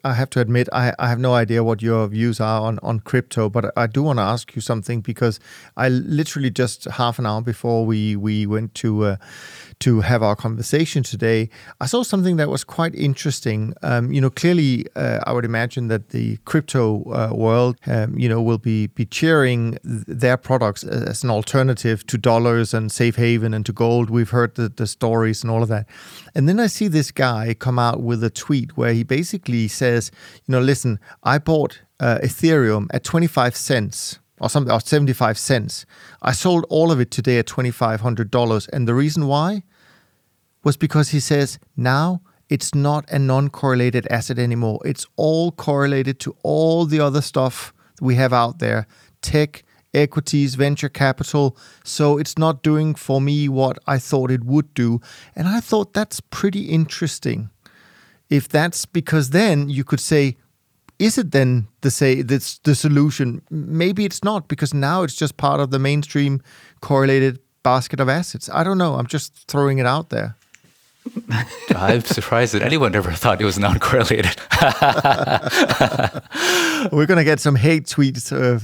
I 0.04 0.14
have 0.14 0.30
to 0.32 0.42
admit, 0.42 0.68
I, 0.74 0.94
I 1.00 1.08
have 1.08 1.20
no 1.20 1.34
idea 1.34 1.64
what 1.64 1.82
your 1.82 2.06
views 2.08 2.42
are 2.42 2.60
on, 2.62 2.78
on 2.84 3.00
crypto, 3.00 3.50
but 3.50 3.72
I 3.78 3.88
do 3.88 4.04
want 4.04 4.20
to 4.20 4.24
ask 4.24 4.54
you 4.54 4.62
something 4.62 5.00
because 5.00 5.40
I 5.78 5.88
literally 5.88 6.50
just 6.50 6.84
half 6.84 7.18
an 7.18 7.26
hour 7.26 7.42
before 7.42 7.86
we 7.86 8.18
we 8.18 8.46
went 8.46 8.76
to. 8.76 9.06
Uh, 9.06 9.16
to 9.82 10.02
have 10.02 10.24
our 10.24 10.36
conversation 10.36 11.04
today, 11.04 11.50
I 11.80 11.86
saw 11.86 12.04
something 12.04 12.38
that 12.38 12.50
was 12.50 12.64
quite 12.64 12.96
interesting. 12.96 13.74
Um, 13.82 14.12
you 14.12 14.22
know, 14.22 14.30
clearly, 14.30 14.86
uh, 14.96 15.20
I 15.26 15.34
would 15.34 15.46
imagine 15.46 15.88
that 15.90 16.10
the 16.10 16.38
crypto 16.46 17.04
uh, 17.12 17.34
world, 17.36 17.78
um, 17.88 18.18
you 18.18 18.30
know, 18.30 18.42
will 18.42 18.58
be 18.58 18.88
be 18.88 19.06
cheering 19.06 19.78
their 19.84 20.38
products 20.38 20.84
as 20.84 21.24
an 21.24 21.30
alternative 21.30 22.06
to 22.08 22.18
dollars 22.18 22.74
and 22.74 22.92
safe 22.92 23.16
haven 23.16 23.54
and 23.54 23.66
to 23.66 23.74
gold. 23.74 24.10
We've 24.10 24.30
heard 24.30 24.56
the, 24.56 24.70
the 24.70 24.88
stories 24.88 25.44
and 25.44 25.52
all 25.52 25.64
of 25.64 25.70
that, 25.70 25.88
and 26.36 26.48
then 26.48 26.60
I 26.60 26.68
see 26.68 26.88
this 26.88 27.12
guy 27.12 27.54
come 27.54 27.80
out 27.80 28.02
with 28.02 28.24
a 28.24 28.30
tweet 28.30 28.78
where 28.78 28.94
he 28.94 29.04
basically 29.04 29.68
says, 29.68 30.12
you 30.46 30.52
know, 30.52 30.62
listen, 30.62 31.00
I 31.24 31.40
bought 31.40 31.82
uh, 32.00 32.20
Ethereum 32.24 32.88
at 32.92 33.04
twenty 33.04 33.28
five 33.28 33.56
cents 33.56 34.20
or 34.42 34.50
something 34.50 34.74
or 34.74 34.80
75 34.80 35.38
cents. 35.38 35.86
I 36.22 36.32
sold 36.32 36.66
all 36.70 36.92
of 36.92 37.00
it 37.00 37.12
today 37.12 37.38
at 37.38 37.46
$2500 37.46 38.70
and 38.74 38.88
the 38.88 38.96
reason 38.96 39.28
why 39.28 39.62
was 40.64 40.78
because 40.78 41.10
he 41.10 41.20
says 41.20 41.60
now 41.76 42.22
it's 42.50 42.76
not 42.76 43.10
a 43.10 43.18
non 43.18 43.50
correlated 43.50 44.06
asset 44.08 44.38
anymore. 44.38 44.80
It's 44.84 45.06
all 45.16 45.52
correlated 45.52 46.20
to 46.20 46.36
all 46.44 46.86
the 46.86 47.00
other 47.00 47.22
stuff 47.22 47.74
we 48.02 48.16
have 48.16 48.34
out 48.34 48.60
there 48.60 48.88
tech, 49.22 49.64
equities, 49.94 50.56
venture 50.56 50.90
capital. 50.90 51.56
So 51.84 52.18
it's 52.18 52.38
not 52.38 52.64
doing 52.64 52.96
for 52.96 53.22
me 53.22 53.48
what 53.48 53.78
I 53.88 54.00
thought 54.00 54.32
it 54.32 54.44
would 54.44 54.74
do. 54.74 55.00
And 55.36 55.48
I 55.48 55.60
thought 55.60 55.94
that's 55.94 56.20
pretty 56.20 56.66
interesting. 56.66 57.50
If 58.30 58.50
that's 58.50 58.86
because 58.86 59.30
then 59.30 59.70
you 59.70 59.84
could 59.84 60.00
say, 60.00 60.38
is 61.00 61.18
it 61.18 61.32
then 61.32 61.68
the 61.82 61.92
say 61.92 62.22
that's 62.22 62.60
the 62.60 62.76
solution? 62.76 63.42
Maybe 63.50 64.06
it's 64.06 64.24
not 64.24 64.48
because 64.48 64.74
now 64.74 65.04
it's 65.04 65.16
just 65.16 65.38
part 65.38 65.60
of 65.60 65.72
the 65.72 65.80
mainstream 65.80 66.42
correlated 66.82 67.40
basket 67.64 68.00
of 68.00 68.10
assets. 68.10 68.50
I 68.54 68.64
don't 68.64 68.78
know. 68.78 68.96
I'm 68.96 69.08
just 69.08 69.48
throwing 69.48 69.80
it 69.80 69.86
out 69.86 70.10
there. 70.10 70.36
I'm 71.76 72.02
surprised 72.02 72.54
that 72.54 72.62
anyone 72.62 72.96
ever 72.96 73.12
thought 73.12 73.42
it 73.42 73.46
was 73.46 73.58
non-correlated. 73.58 74.36
We're 76.92 77.06
gonna 77.06 77.24
get 77.24 77.40
some 77.40 77.56
hate 77.56 77.86
tweets 77.86 78.32
uh, 78.32 78.60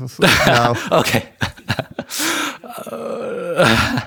now. 0.46 0.76
okay. 1.00 1.30
Uh, 2.92 4.02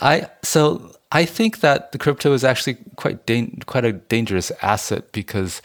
I 0.00 0.28
so 0.42 0.92
I 1.10 1.24
think 1.24 1.60
that 1.60 1.92
the 1.92 1.98
crypto 1.98 2.32
is 2.32 2.44
actually 2.44 2.78
quite 2.96 3.26
quite 3.66 3.84
a 3.84 3.92
dangerous 3.92 4.52
asset 4.62 5.12
because 5.12 5.62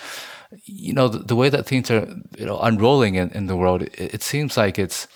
you 0.65 0.93
know 0.93 1.07
the, 1.07 1.19
the, 1.19 1.35
way 1.35 1.49
that 1.49 1.65
things 1.65 1.89
are 1.91 2.07
you 2.37 2.45
know 2.45 2.59
unrolling 2.59 3.15
in, 3.15 3.29
in 3.29 3.47
the 3.47 3.55
world, 3.55 3.83
it, 3.83 4.15
it 4.15 4.23
seems 4.23 4.57
like 4.57 4.79
it's 4.79 5.07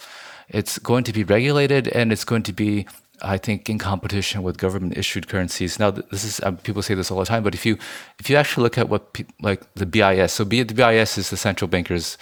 it's 0.49 0.77
going 0.77 1.03
to 1.03 1.13
be 1.13 1.23
regulated 1.23 1.87
and 1.89 2.11
it's 2.11 2.23
going 2.23 2.43
to 2.43 2.53
be 2.53 2.85
I 3.21 3.37
think 3.37 3.69
in 3.69 3.77
competition 3.77 4.43
with 4.43 4.57
government 4.57 4.97
issued 4.97 5.27
currencies. 5.27 5.79
Now, 5.79 5.91
this 5.91 6.23
is 6.23 6.41
um, 6.43 6.57
people 6.57 6.81
say 6.81 6.95
this 6.95 7.11
all 7.11 7.19
the 7.19 7.25
time, 7.25 7.43
but 7.43 7.53
if 7.53 7.65
you 7.65 7.77
if 8.19 8.29
you 8.29 8.35
actually 8.35 8.63
look 8.63 8.77
at 8.77 8.89
what 8.89 9.13
pe- 9.13 9.25
like 9.41 9.61
the 9.75 9.85
BIS, 9.85 10.33
so 10.33 10.45
B, 10.45 10.63
the 10.63 10.73
BIS 10.73 11.17
is 11.17 11.29
the 11.29 11.37
central 11.37 11.67
bankers. 11.67 12.17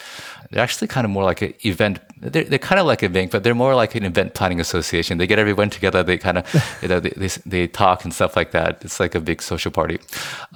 They're 0.51 0.61
actually 0.61 0.87
kind 0.87 1.05
of 1.05 1.11
more 1.11 1.23
like 1.23 1.41
an 1.41 1.53
event. 1.65 1.99
They're, 2.17 2.43
they're 2.43 2.59
kind 2.59 2.79
of 2.79 2.85
like 2.85 3.01
a 3.01 3.09
bank, 3.09 3.31
but 3.31 3.43
they're 3.43 3.55
more 3.55 3.73
like 3.73 3.95
an 3.95 4.03
event 4.05 4.35
planning 4.35 4.59
association. 4.59 5.17
They 5.17 5.25
get 5.25 5.39
everyone 5.39 5.69
together. 5.69 6.03
They 6.03 6.17
kind 6.17 6.37
of 6.37 6.77
you 6.81 6.87
know 6.87 6.99
they, 6.99 7.13
they, 7.15 7.27
they 7.45 7.67
talk 7.67 8.03
and 8.03 8.13
stuff 8.13 8.35
like 8.35 8.51
that. 8.51 8.83
It's 8.85 8.99
like 8.99 9.15
a 9.15 9.19
big 9.19 9.41
social 9.41 9.71
party. 9.71 9.99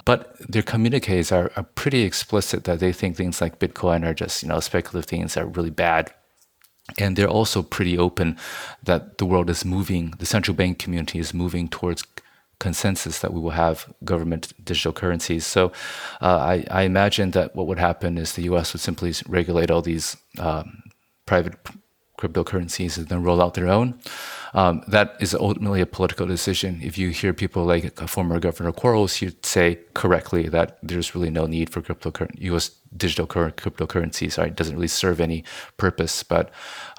But 0.06 0.36
their 0.40 0.64
communiques 0.64 1.32
are, 1.32 1.52
are 1.56 1.64
pretty 1.64 2.04
explicit 2.04 2.66
that 2.66 2.80
they 2.80 2.94
think 2.94 3.16
things 3.16 3.42
like 3.42 3.60
Bitcoin 3.60 4.06
are 4.06 4.14
just 4.14 4.44
you 4.44 4.50
know 4.50 4.60
speculative 4.60 5.10
things 5.10 5.34
that 5.34 5.44
are 5.44 5.48
really 5.48 5.72
bad 5.72 6.12
and 6.98 7.16
they're 7.16 7.30
also 7.30 7.62
pretty 7.62 7.98
open 7.98 8.38
that 8.84 9.18
the 9.18 9.26
world 9.26 9.50
is 9.50 9.66
moving, 9.66 10.14
the 10.20 10.26
central 10.26 10.56
bank 10.56 10.80
community 10.80 11.20
is 11.20 11.34
moving 11.34 11.68
towards 11.68 12.04
consensus 12.60 13.20
that 13.20 13.34
we 13.34 13.40
will 13.40 13.52
have 13.52 13.94
government 14.04 14.54
digital 14.64 14.92
currencies. 14.92 15.46
So 15.46 15.72
uh, 16.22 16.38
I, 16.38 16.66
I, 16.72 16.82
imagine 16.84 17.32
that 17.32 17.56
what 17.56 17.68
would 17.68 17.78
happen 17.78 18.18
is 18.18 18.34
the 18.34 18.44
US 18.44 18.74
would 18.74 18.82
simply 18.82 19.14
regulate 19.28 19.70
all 19.70 19.84
these 19.84 20.18
um, 20.40 20.82
private 21.28 21.54
cryptocurrencies 22.18 22.98
and 22.98 23.08
then 23.08 23.24
roll 23.24 23.42
out 23.42 23.54
their 23.54 23.68
own. 23.68 24.00
Um, 24.54 24.84
that 24.88 25.16
is 25.20 25.36
ultimately 25.36 25.82
a 25.82 25.86
political 25.86 26.26
decision. 26.26 26.80
If 26.82 26.98
you 26.98 27.10
hear 27.10 27.34
people 27.34 27.66
like 27.66 27.96
former 28.08 28.40
Governor 28.40 28.72
Quarles, 28.72 29.22
you'd 29.22 29.46
say 29.46 29.80
correctly 29.94 30.48
that 30.50 30.80
there's 30.82 31.14
really 31.14 31.30
no 31.30 31.46
need 31.46 31.70
for 31.70 31.82
cryptocurrency, 31.82 32.42
U.S. 32.42 32.72
digital 32.96 33.28
cryptocurrencies. 33.28 34.38
Right? 34.38 34.48
It 34.48 34.56
doesn't 34.56 34.76
really 34.76 34.88
serve 34.88 35.20
any 35.20 35.44
purpose. 35.78 36.24
But 36.24 36.50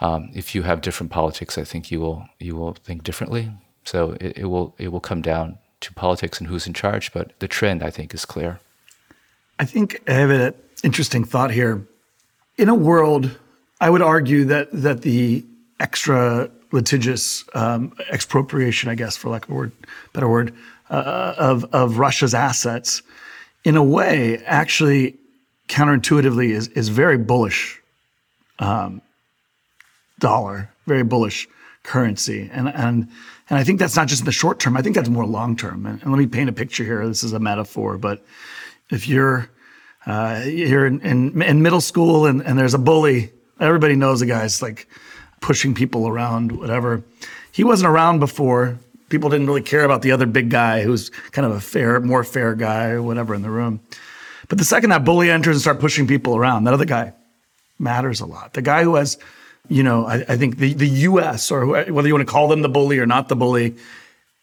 um, 0.01 0.31
if 0.35 0.55
you 0.55 0.63
have 0.63 0.81
different 0.81 1.11
politics, 1.11 1.59
I 1.59 1.65
think 1.65 1.91
you 1.91 2.01
will 2.01 2.29
you 2.39 2.55
will 2.55 2.75
think 2.75 3.03
differently. 3.03 3.51
So 3.85 4.17
it, 4.21 4.39
it 4.39 4.47
will 4.47 4.75
it 4.79 4.89
will 4.89 5.01
come 5.01 5.23
down 5.23 5.59
to 5.81 5.93
politics 5.95 6.39
and 6.39 6.49
who's 6.49 6.67
in 6.67 6.75
charge. 6.75 7.13
But 7.13 7.33
the 7.41 7.49
trend, 7.49 7.83
I 7.83 7.91
think, 7.91 8.15
is 8.15 8.25
clear. 8.25 8.61
I 9.59 9.65
think 9.65 10.01
I 10.07 10.13
have 10.13 10.31
an 10.31 10.55
interesting 10.85 11.25
thought 11.25 11.51
here. 11.51 11.87
In 12.57 12.69
a 12.69 12.75
world, 12.75 13.39
I 13.81 13.91
would 13.91 14.03
argue 14.03 14.45
that 14.47 14.69
that 14.73 15.03
the 15.03 15.45
extra 15.81 16.51
litigious 16.73 17.45
um, 17.55 17.95
expropriation, 18.11 18.91
I 18.91 18.95
guess, 18.95 19.17
for 19.17 19.31
lack 19.31 19.45
of 19.45 19.51
a 19.51 19.55
word, 19.55 19.73
better 20.13 20.29
word, 20.29 20.55
uh, 20.91 21.35
of 21.39 21.65
of 21.73 21.99
Russia's 21.99 22.35
assets, 22.35 23.03
in 23.65 23.77
a 23.77 23.85
way, 23.85 24.39
actually, 24.45 25.17
counterintuitively, 25.69 26.51
is 26.51 26.69
is 26.69 26.89
very 26.89 27.19
bullish. 27.19 27.81
Um, 28.59 29.03
dollar, 30.19 30.69
very 30.87 31.05
bullish 31.05 31.49
currency, 31.85 32.51
and 32.53 32.69
and 32.69 33.09
and 33.49 33.59
I 33.59 33.65
think 33.65 33.79
that's 33.79 33.97
not 33.97 34.09
just 34.09 34.23
in 34.23 34.27
the 34.27 34.33
short 34.33 34.59
term. 34.59 34.77
I 34.77 34.83
think 34.83 34.97
that's 34.97 35.09
more 35.09 35.25
long 35.25 35.57
term. 35.57 35.87
And, 35.87 36.03
and 36.03 36.11
let 36.11 36.19
me 36.19 36.27
paint 36.27 36.51
a 36.51 36.53
picture 36.53 36.85
here. 36.85 37.07
This 37.07 37.23
is 37.23 37.33
a 37.33 37.39
metaphor, 37.39 37.97
but 37.97 38.25
if 38.91 39.09
you're 39.09 39.49
uh, 40.07 40.43
you're 40.45 40.87
in, 40.87 41.01
in, 41.01 41.43
in 41.43 41.63
middle 41.63 41.81
school 41.81 42.27
and, 42.27 42.43
and 42.43 42.59
there's 42.59 42.75
a 42.75 42.79
bully, 42.79 43.31
everybody 43.61 43.97
knows 43.97 44.21
the 44.21 44.27
guy's 44.27 44.63
like 44.63 44.89
pushing 45.41 45.75
people 45.75 46.09
around, 46.09 46.53
whatever. 46.53 47.03
He 47.53 47.65
wasn't 47.65 47.91
around 47.91 48.19
before. 48.21 48.79
People 49.09 49.31
didn't 49.31 49.47
really 49.47 49.63
care 49.63 49.85
about 49.85 50.03
the 50.03 50.13
other 50.13 50.27
big 50.27 50.51
guy 50.51 50.83
who's 50.83 51.11
kind 51.33 51.47
of 51.47 51.53
a 51.53 51.61
fair, 51.61 52.01
more 52.01 52.25
fair 52.25 52.55
guy 52.55 52.91
or 52.91 53.03
whatever 53.03 53.35
in 53.35 53.43
the 53.43 53.51
room. 53.51 53.81
But 54.49 54.59
the 54.59 54.65
second 54.65 54.91
that 54.91 55.05
bully 55.05 55.31
enters 55.31 55.57
and 55.57 55.61
start 55.61 55.81
pushing 55.81 56.07
people 56.07 56.37
around, 56.37 56.65
that 56.65 56.75
other 56.75 56.85
guy 56.85 57.13
matters 57.79 58.21
a 58.21 58.27
lot. 58.27 58.55
The 58.55 58.63
guy 58.63 58.83
who 58.83 58.97
has, 58.97 59.19
you 59.69 59.83
know, 59.83 60.07
I, 60.07 60.25
I 60.29 60.37
think 60.37 60.59
the, 60.59 60.75
the 60.75 60.89
U.S. 60.89 61.51
or 61.51 61.67
whether 61.67 62.09
you 62.09 62.15
want 62.15 62.27
to 62.27 62.33
call 62.33 62.49
them 62.49 62.63
the 62.63 62.69
bully 62.69 62.99
or 62.99 63.07
not 63.07 63.29
the 63.29 63.37
bully, 63.37 63.77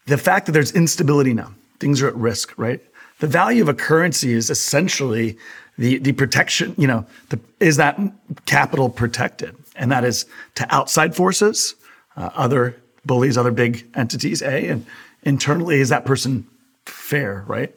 the 0.05 0.17
fact 0.17 0.45
that 0.45 0.51
there's 0.51 0.71
instability 0.71 1.33
now, 1.33 1.53
things 1.79 2.01
are 2.01 2.07
at 2.07 2.15
risk, 2.15 2.53
right? 2.57 2.81
The 3.19 3.27
value 3.27 3.61
of 3.61 3.69
a 3.69 3.73
currency 3.73 4.33
is 4.33 4.49
essentially 4.49 5.37
the 5.77 5.97
the 5.99 6.11
protection. 6.13 6.75
You 6.77 6.87
know, 6.87 7.05
the, 7.29 7.39
is 7.59 7.77
that 7.77 7.99
capital 8.45 8.89
protected? 8.89 9.55
and 9.75 9.91
that 9.91 10.03
is 10.03 10.25
to 10.55 10.73
outside 10.73 11.15
forces, 11.15 11.75
uh, 12.17 12.29
other 12.33 12.81
bullies, 13.05 13.37
other 13.37 13.51
big 13.51 13.85
entities. 13.95 14.41
A 14.41 14.67
and 14.67 14.85
internally, 15.23 15.79
is 15.79 15.89
that 15.89 16.05
person 16.05 16.47
fair, 16.85 17.43
right? 17.47 17.73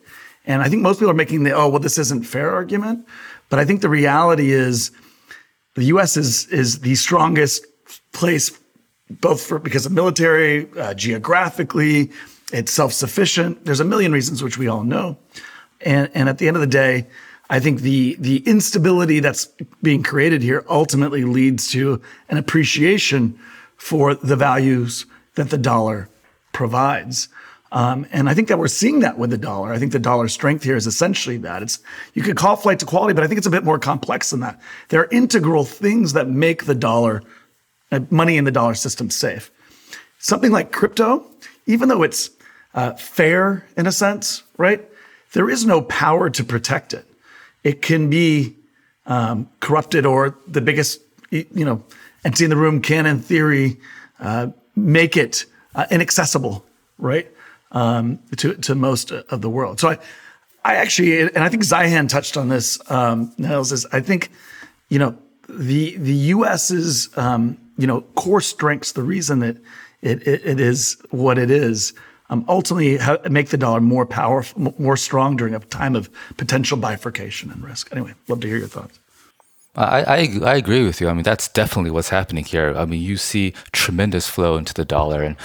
And 0.47 0.63
I 0.63 0.69
think 0.69 0.83
most 0.83 0.99
people 0.99 1.11
are 1.11 1.15
making 1.15 1.43
the 1.43 1.53
oh 1.53 1.69
well, 1.69 1.81
this 1.81 1.99
isn't 1.99 2.25
fair 2.25 2.51
argument, 2.51 3.07
but 3.49 3.59
I 3.59 3.65
think 3.65 3.81
the 3.81 3.89
reality 3.89 4.53
is 4.53 4.91
the 5.75 5.85
U.S. 5.85 6.17
is 6.17 6.47
is 6.47 6.81
the 6.81 6.95
strongest 6.95 7.67
place, 8.13 8.59
both 9.11 9.43
for 9.43 9.59
because 9.59 9.87
of 9.87 9.93
military, 9.93 10.69
uh, 10.79 10.95
geographically, 10.95 12.11
it's 12.53 12.73
self 12.73 12.93
sufficient. 12.93 13.65
There's 13.65 13.81
a 13.81 13.85
million 13.85 14.13
reasons 14.13 14.43
which 14.43 14.57
we 14.57 14.69
all 14.69 14.85
know, 14.85 15.19
and 15.81 16.11
and 16.15 16.29
at 16.29 16.39
the 16.39 16.49
end 16.49 16.57
of 16.57 16.61
the 16.61 16.67
day 16.67 17.07
I 17.51 17.61
think 17.61 17.81
the 17.81 18.17
the 18.19 18.39
instability 18.47 19.21
that's 19.21 19.49
being 19.83 20.03
created 20.03 20.43
here 20.43 20.65
ultimately 20.69 21.25
leads 21.25 21.71
to 21.73 22.01
an 22.29 22.37
appreciation 22.37 23.39
for 23.77 24.15
the 24.15 24.37
values 24.37 25.07
that 25.37 25.51
the 25.51 25.59
dollar 25.59 26.09
provides. 26.53 27.29
Um, 27.71 28.07
and 28.13 28.29
I 28.29 28.35
think 28.35 28.49
that 28.49 28.59
we're 28.59 28.69
seeing 28.69 29.01
that 29.01 29.19
with 29.19 29.31
the 29.31 29.39
dollar. 29.39 29.73
I 29.73 29.79
think 29.79 29.93
the 29.93 29.99
dollar 29.99 30.29
strength 30.29 30.65
here 30.65 30.77
is 30.77 30.87
essentially 30.87 31.37
that. 31.39 31.63
It's 31.63 31.79
you 32.15 32.23
could 32.23 32.37
call 32.37 32.57
flight 32.57 32.79
to 32.81 32.87
quality, 32.87 33.15
but 33.15 33.25
I 33.25 33.27
think 33.27 33.39
it's 33.39 33.47
a 33.47 33.51
bit 33.51 33.65
more 33.65 33.79
complex 33.79 34.31
than 34.31 34.41
that. 34.41 34.61
There 34.89 35.01
are 35.01 35.09
integral 35.11 35.65
things 35.65 36.15
that 36.15 36.29
make 36.29 36.65
the 36.65 36.75
dollar, 36.75 37.23
uh, 37.93 38.01
money 38.11 38.37
in 38.37 38.45
the 38.45 38.51
dollar 38.51 38.75
system 38.75 39.11
safe. 39.11 39.51
Something 40.19 40.51
like 40.51 40.73
crypto, 40.73 41.27
even 41.67 41.89
though 41.89 42.03
it's 42.03 42.31
uh, 42.75 42.93
fair 42.95 43.67
in 43.77 43.87
a 43.87 43.93
sense, 43.93 44.43
right? 44.57 44.85
There 45.33 45.51
is 45.51 45.65
no 45.65 45.83
power 45.83 46.31
to 46.31 46.45
protect 46.45 46.95
it 46.95 47.08
it 47.69 47.83
can 47.83 48.09
be 48.09 48.57
um, 49.05 49.47
corrupted 49.61 50.07
or 50.07 50.39
the 50.47 50.63
biggest, 50.63 51.03
you 51.31 51.47
know, 51.53 51.85
entity 52.25 52.45
in 52.45 52.51
the 52.51 52.57
room 52.57 52.81
can, 52.81 53.05
in 53.05 53.21
theory, 53.21 53.77
uh, 54.21 54.49
make 54.75 55.19
it 55.19 55.45
uh, 55.75 55.85
inaccessible, 55.91 56.65
right, 56.97 57.31
um, 57.73 58.19
to 58.39 58.55
to 58.55 58.75
most 58.75 59.13
of 59.13 59.43
the 59.43 59.51
world. 59.51 59.81
So 59.81 59.91
I, 59.91 59.99
I 60.65 60.77
actually, 60.77 61.21
and 61.21 61.39
I 61.39 61.51
think 61.51 61.63
Zeihan 61.63 62.09
touched 62.09 62.39
on 62.39 62.49
this. 62.49 62.79
Um, 62.91 63.33
Niels 63.37 63.71
is 63.71 63.85
I 63.93 64.01
think, 64.01 64.31
you 64.89 64.99
know, 64.99 65.19
the 65.47 65.97
the 65.99 66.15
U.S.'s 66.37 67.11
um, 67.19 67.59
you 67.77 67.87
know 67.87 68.01
core 68.15 68.41
strengths, 68.41 68.93
the 68.93 69.03
reason 69.03 69.41
that 69.41 69.59
it, 70.01 70.27
it, 70.27 70.41
it 70.45 70.61
is 70.61 70.97
what 71.11 71.37
it 71.37 71.51
is 71.51 71.93
um, 72.31 72.45
ultimately 72.49 72.99
make 73.31 73.49
the 73.49 73.57
dollar 73.57 73.81
more 73.81 74.07
powerful, 74.07 74.75
more 74.79 74.97
strong 74.97 75.37
during 75.37 75.55
a 75.55 75.61
time 75.61 75.97
of 75.97 76.11
potential 76.37 76.77
bifurcation 76.77 77.51
and 77.51 77.65
risk. 77.65 77.89
Anyway, 77.93 78.15
love 78.29 78.41
to 78.41 78.47
hear 78.47 78.59
your 78.59 78.69
thoughts. 78.69 78.99
I, 79.75 80.03
I, 80.03 80.17
I 80.43 80.57
agree 80.57 80.85
with 80.85 81.01
you. 81.01 81.09
I 81.09 81.13
mean, 81.13 81.23
that's 81.23 81.49
definitely 81.49 81.91
what's 81.91 82.09
happening 82.09 82.45
here. 82.45 82.75
I 82.77 82.85
mean, 82.85 83.01
you 83.01 83.17
see 83.17 83.55
tremendous 83.73 84.29
flow 84.29 84.57
into 84.57 84.75
the 84.75 84.85
dollar, 84.85 85.23
and 85.23 85.37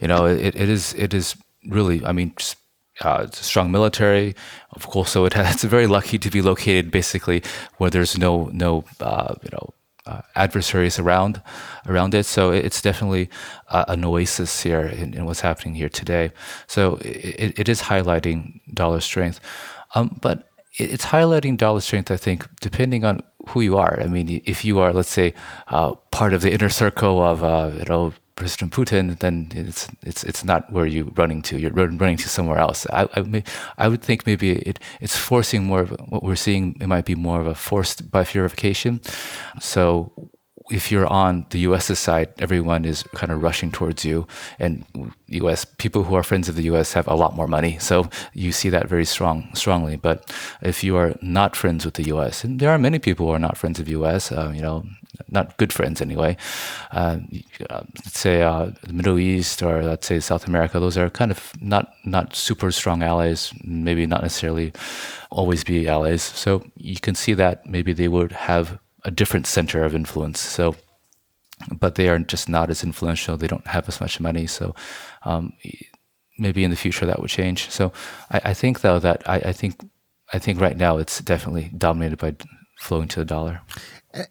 you 0.00 0.08
know, 0.08 0.26
it, 0.26 0.54
it 0.54 0.68
is 0.68 0.94
it 0.94 1.14
is 1.14 1.36
really. 1.66 2.04
I 2.04 2.12
mean, 2.12 2.34
just, 2.36 2.56
uh, 3.00 3.22
it's 3.26 3.40
a 3.40 3.44
strong 3.44 3.70
military, 3.70 4.34
of 4.72 4.86
course. 4.86 5.10
So 5.10 5.24
it 5.24 5.32
has, 5.32 5.54
it's 5.54 5.64
very 5.64 5.86
lucky 5.86 6.18
to 6.18 6.30
be 6.30 6.42
located 6.42 6.90
basically 6.90 7.42
where 7.78 7.90
there's 7.90 8.18
no 8.18 8.50
no 8.52 8.84
uh, 9.00 9.34
you 9.42 9.50
know 9.52 9.72
uh, 10.08 10.22
adversaries 10.34 10.98
around 10.98 11.42
around 11.86 12.14
it. 12.14 12.24
So 12.24 12.50
it's 12.50 12.80
definitely 12.82 13.28
uh, 13.68 13.84
an 13.88 14.04
oasis 14.04 14.62
here 14.62 14.86
in, 14.86 15.14
in, 15.14 15.26
what's 15.26 15.40
happening 15.40 15.74
here 15.74 15.88
today. 15.88 16.32
So 16.66 16.96
it, 17.02 17.58
it 17.60 17.68
is 17.68 17.82
highlighting 17.82 18.60
dollar 18.72 19.00
strength, 19.00 19.40
um, 19.94 20.18
but 20.20 20.48
it's 20.78 21.06
highlighting 21.06 21.56
dollar 21.56 21.80
strength. 21.80 22.10
I 22.10 22.16
think 22.16 22.46
depending 22.60 23.04
on 23.04 23.22
who 23.48 23.60
you 23.60 23.76
are. 23.76 23.98
I 24.00 24.06
mean, 24.06 24.42
if 24.44 24.64
you 24.64 24.78
are, 24.78 24.92
let's 24.92 25.10
say, 25.10 25.34
uh, 25.68 25.94
part 26.10 26.32
of 26.34 26.42
the 26.42 26.52
inner 26.52 26.68
circle 26.68 27.22
of 27.22 27.42
uh, 27.42 27.70
you 27.78 27.84
know 27.84 28.12
President 28.38 28.72
Putin, 28.72 29.18
then 29.18 29.48
it's 29.54 29.88
it's 30.06 30.22
it's 30.24 30.44
not 30.44 30.72
where 30.72 30.86
you're 30.86 31.12
running 31.16 31.42
to. 31.42 31.58
You're 31.58 31.72
running 31.72 32.16
to 32.18 32.28
somewhere 32.28 32.58
else. 32.58 32.86
I 32.90 33.08
I, 33.14 33.22
may, 33.22 33.42
I 33.76 33.88
would 33.88 34.02
think 34.02 34.26
maybe 34.26 34.52
it 34.52 34.78
it's 35.00 35.16
forcing 35.16 35.64
more 35.64 35.80
of 35.80 35.90
what 36.08 36.22
we're 36.22 36.36
seeing. 36.36 36.76
It 36.80 36.86
might 36.86 37.04
be 37.04 37.16
more 37.16 37.40
of 37.40 37.46
a 37.46 37.54
forced 37.54 38.10
bifurcation. 38.10 39.00
So 39.60 40.12
if 40.70 40.92
you're 40.92 41.06
on 41.06 41.46
the 41.50 41.60
U.S.'s 41.60 41.98
side, 41.98 42.28
everyone 42.38 42.84
is 42.84 43.02
kind 43.14 43.32
of 43.32 43.42
rushing 43.42 43.70
towards 43.72 44.04
you, 44.04 44.26
and 44.58 44.84
U.S. 45.28 45.64
people 45.64 46.04
who 46.04 46.14
are 46.14 46.22
friends 46.22 46.48
of 46.48 46.56
the 46.56 46.64
U.S. 46.64 46.92
have 46.92 47.06
a 47.08 47.14
lot 47.14 47.34
more 47.34 47.46
money, 47.46 47.78
so 47.78 48.08
you 48.34 48.52
see 48.52 48.68
that 48.68 48.88
very 48.88 49.04
strong, 49.04 49.48
strongly. 49.54 49.96
But 49.96 50.32
if 50.62 50.84
you 50.84 50.96
are 50.96 51.14
not 51.22 51.56
friends 51.56 51.84
with 51.84 51.94
the 51.94 52.04
U.S., 52.04 52.44
and 52.44 52.60
there 52.60 52.70
are 52.70 52.78
many 52.78 52.98
people 52.98 53.26
who 53.26 53.32
are 53.32 53.38
not 53.38 53.56
friends 53.56 53.80
of 53.80 53.88
U.S., 53.88 54.30
uh, 54.30 54.52
you 54.54 54.62
know, 54.62 54.84
not 55.30 55.56
good 55.56 55.72
friends 55.72 56.00
anyway. 56.00 56.36
Uh, 56.92 57.18
let's 57.70 58.18
say 58.18 58.42
uh, 58.42 58.70
the 58.82 58.92
Middle 58.92 59.18
East 59.18 59.62
or 59.62 59.82
let's 59.82 60.06
say 60.06 60.20
South 60.20 60.46
America, 60.46 60.78
those 60.78 60.96
are 60.96 61.10
kind 61.10 61.30
of 61.30 61.52
not 61.60 61.92
not 62.04 62.34
super 62.34 62.70
strong 62.70 63.02
allies. 63.02 63.52
Maybe 63.64 64.06
not 64.06 64.22
necessarily 64.22 64.72
always 65.30 65.64
be 65.64 65.88
allies. 65.88 66.22
So 66.22 66.64
you 66.76 66.96
can 67.00 67.14
see 67.14 67.34
that 67.34 67.66
maybe 67.66 67.92
they 67.92 68.08
would 68.08 68.32
have 68.32 68.78
a 69.08 69.10
different 69.10 69.46
center 69.46 69.84
of 69.84 69.94
influence. 69.94 70.38
So, 70.38 70.76
but 71.80 71.94
they 71.94 72.08
are 72.08 72.18
just 72.18 72.48
not 72.48 72.68
as 72.70 72.84
influential. 72.84 73.36
They 73.36 73.48
don't 73.48 73.66
have 73.66 73.88
as 73.88 74.00
much 74.00 74.20
money. 74.20 74.46
So, 74.46 74.74
um, 75.22 75.54
maybe 76.38 76.62
in 76.62 76.70
the 76.70 76.76
future 76.76 77.06
that 77.06 77.20
would 77.20 77.30
change. 77.30 77.70
So, 77.70 77.90
I, 78.30 78.40
I 78.50 78.54
think 78.54 78.82
though 78.82 78.98
that 78.98 79.28
I, 79.28 79.36
I, 79.36 79.52
think 79.52 79.80
I 80.32 80.38
think 80.38 80.60
right 80.60 80.76
now 80.76 80.98
it's 80.98 81.20
definitely 81.20 81.70
dominated 81.76 82.18
by 82.18 82.36
flowing 82.78 83.08
to 83.08 83.20
the 83.20 83.24
dollar 83.24 83.62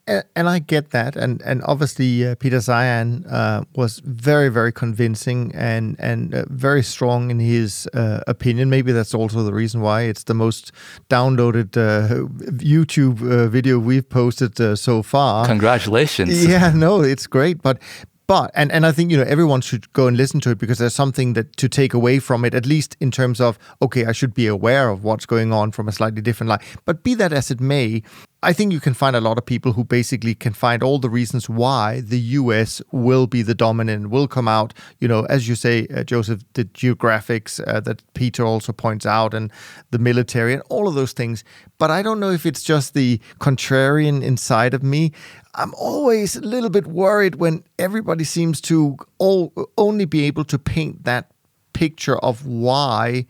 and 0.08 0.50
I 0.50 0.60
get 0.60 0.92
that, 0.92 1.16
and 1.16 1.42
and 1.42 1.62
obviously 1.64 2.26
uh, 2.26 2.36
Peter 2.36 2.58
Zeihan 2.58 3.26
uh, 3.32 3.64
was 3.76 4.00
very 4.00 4.50
very 4.50 4.72
convincing 4.72 5.52
and 5.56 5.96
and 6.00 6.34
uh, 6.34 6.46
very 6.50 6.84
strong 6.84 7.32
in 7.32 7.40
his 7.40 7.88
uh, 7.94 8.22
opinion. 8.28 8.70
Maybe 8.70 8.92
that's 8.92 9.14
also 9.14 9.44
the 9.44 9.54
reason 9.54 9.82
why 9.82 10.04
it's 10.04 10.24
the 10.24 10.34
most 10.34 10.72
downloaded 11.10 11.78
uh, 11.78 12.28
YouTube 12.58 13.22
uh, 13.22 13.48
video 13.48 13.80
we've 13.80 14.08
posted 14.08 14.78
so 14.78 15.04
far. 15.04 15.46
Congratulations! 15.46 16.46
Yeah, 16.48 16.72
no, 16.74 17.02
it's 17.02 17.28
great, 17.28 17.62
but 17.62 17.82
but 18.28 18.52
and, 18.54 18.72
and 18.74 18.86
I 18.86 18.92
think 18.92 19.10
you 19.10 19.18
know 19.18 19.24
everyone 19.24 19.62
should 19.62 19.92
go 19.94 20.08
and 20.08 20.18
listen 20.18 20.42
to 20.42 20.52
it 20.52 20.58
because 20.58 20.78
there's 20.78 20.94
something 20.94 21.34
that 21.34 21.56
to 21.58 21.70
take 21.70 21.94
away 21.94 22.20
from 22.20 22.44
it, 22.44 22.54
at 22.54 22.66
least 22.66 22.98
in 23.00 23.10
terms 23.10 23.40
of 23.40 23.58
okay, 23.82 24.06
I 24.06 24.12
should 24.12 24.34
be 24.34 24.48
aware 24.48 24.90
of 24.90 25.04
what's 25.04 25.26
going 25.26 25.54
on 25.54 25.72
from 25.72 25.88
a 25.88 25.94
slightly 25.94 26.22
different 26.22 26.50
light. 26.50 26.62
But 26.86 27.04
be 27.04 27.14
that 27.16 27.32
as 27.32 27.50
it 27.50 27.62
may, 27.62 28.04
I 28.44 28.54
think 28.54 28.72
you 28.72 28.80
can 28.80 28.94
find 28.94 29.16
a 29.16 29.22
lot 29.22 29.40
of 29.40 29.46
people 29.48 29.74
who 29.74 29.84
basically 29.84 30.36
can 30.36 30.54
find 30.54 30.84
all 30.84 31.00
the 31.00 31.10
reasons 31.10 31.50
why 31.50 32.02
the 32.02 32.20
US 32.20 32.84
will 32.92 33.26
be 33.26 33.42
the 33.42 33.56
dominant, 33.56 34.12
will 34.12 34.28
come 34.28 34.48
out, 34.48 34.76
you 35.00 35.08
know, 35.08 35.26
as 35.26 35.48
you 35.48 35.56
say, 35.56 35.88
uh, 35.88 36.04
Joseph, 36.04 36.44
the 36.54 36.66
geographics 36.66 37.60
uh, 37.68 37.80
that 37.80 38.04
Peter 38.14 38.46
also 38.46 38.72
points 38.72 39.08
out 39.08 39.34
and 39.34 39.52
the 39.90 39.98
military 39.98 40.54
and 40.54 40.62
all 40.70 40.88
of 40.88 40.94
those 40.94 41.14
things. 41.14 41.44
But 41.80 41.90
I 41.90 42.04
don't 42.04 42.20
know 42.20 42.30
if 42.30 42.46
it's 42.46 42.62
just 42.62 42.94
the 42.94 43.20
contrarian 43.40 44.22
inside 44.24 44.76
of 44.76 44.84
me. 44.84 45.14
I'm 45.56 45.74
always 45.74 46.36
a 46.36 46.42
little 46.42 46.70
bit 46.70 46.86
worried 46.86 47.36
when 47.36 47.64
everybody 47.80 48.24
seems 48.24 48.62
to 48.62 48.98
all, 49.18 49.52
only 49.80 50.06
be 50.06 50.26
able 50.26 50.46
to 50.46 50.60
paint 50.60 51.06
that 51.06 51.32
picture 51.74 52.18
of 52.20 52.46
why, 52.46 53.26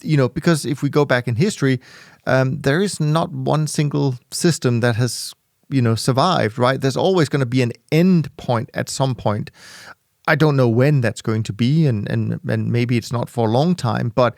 you 0.00 0.16
know, 0.16 0.28
because 0.28 0.64
if 0.64 0.82
we 0.82 0.88
go 0.88 1.04
back 1.04 1.28
in 1.28 1.36
history, 1.36 1.80
um, 2.26 2.60
there 2.60 2.80
is 2.80 3.00
not 3.00 3.30
one 3.30 3.66
single 3.66 4.14
system 4.30 4.80
that 4.80 4.96
has 4.96 5.34
you 5.68 5.82
know 5.82 5.94
survived 5.94 6.58
right 6.58 6.80
there's 6.80 6.96
always 6.96 7.28
going 7.28 7.40
to 7.40 7.46
be 7.46 7.62
an 7.62 7.72
end 7.92 8.34
point 8.36 8.68
at 8.74 8.88
some 8.88 9.14
point 9.14 9.50
i 10.26 10.34
don't 10.34 10.56
know 10.56 10.68
when 10.68 11.00
that's 11.00 11.22
going 11.22 11.42
to 11.42 11.52
be 11.52 11.86
and 11.86 12.08
and, 12.10 12.40
and 12.48 12.72
maybe 12.72 12.96
it's 12.96 13.12
not 13.12 13.30
for 13.30 13.48
a 13.48 13.50
long 13.50 13.74
time 13.74 14.10
but 14.14 14.36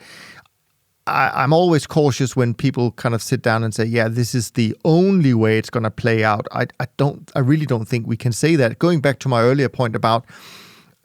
I, 1.05 1.43
am 1.43 1.51
always 1.51 1.85
cautious 1.85 2.35
when 2.35 2.53
people 2.53 2.91
kind 2.91 3.13
of 3.13 3.21
sit 3.21 3.41
down 3.41 3.63
and 3.63 3.75
say, 3.75 3.83
"Yeah, 3.83 4.07
this 4.07 4.33
is 4.33 4.51
the 4.51 4.75
only 4.85 5.33
way 5.33 5.57
it's 5.57 5.69
going 5.69 5.83
to 5.83 5.91
play 5.91 6.23
out." 6.23 6.47
I, 6.51 6.67
I 6.79 6.87
don't, 6.95 7.29
I 7.35 7.39
really 7.39 7.65
don't 7.65 7.85
think 7.85 8.07
we 8.07 8.15
can 8.15 8.31
say 8.31 8.55
that. 8.55 8.79
Going 8.79 9.01
back 9.01 9.19
to 9.19 9.27
my 9.27 9.41
earlier 9.41 9.67
point 9.67 9.95
about, 9.95 10.25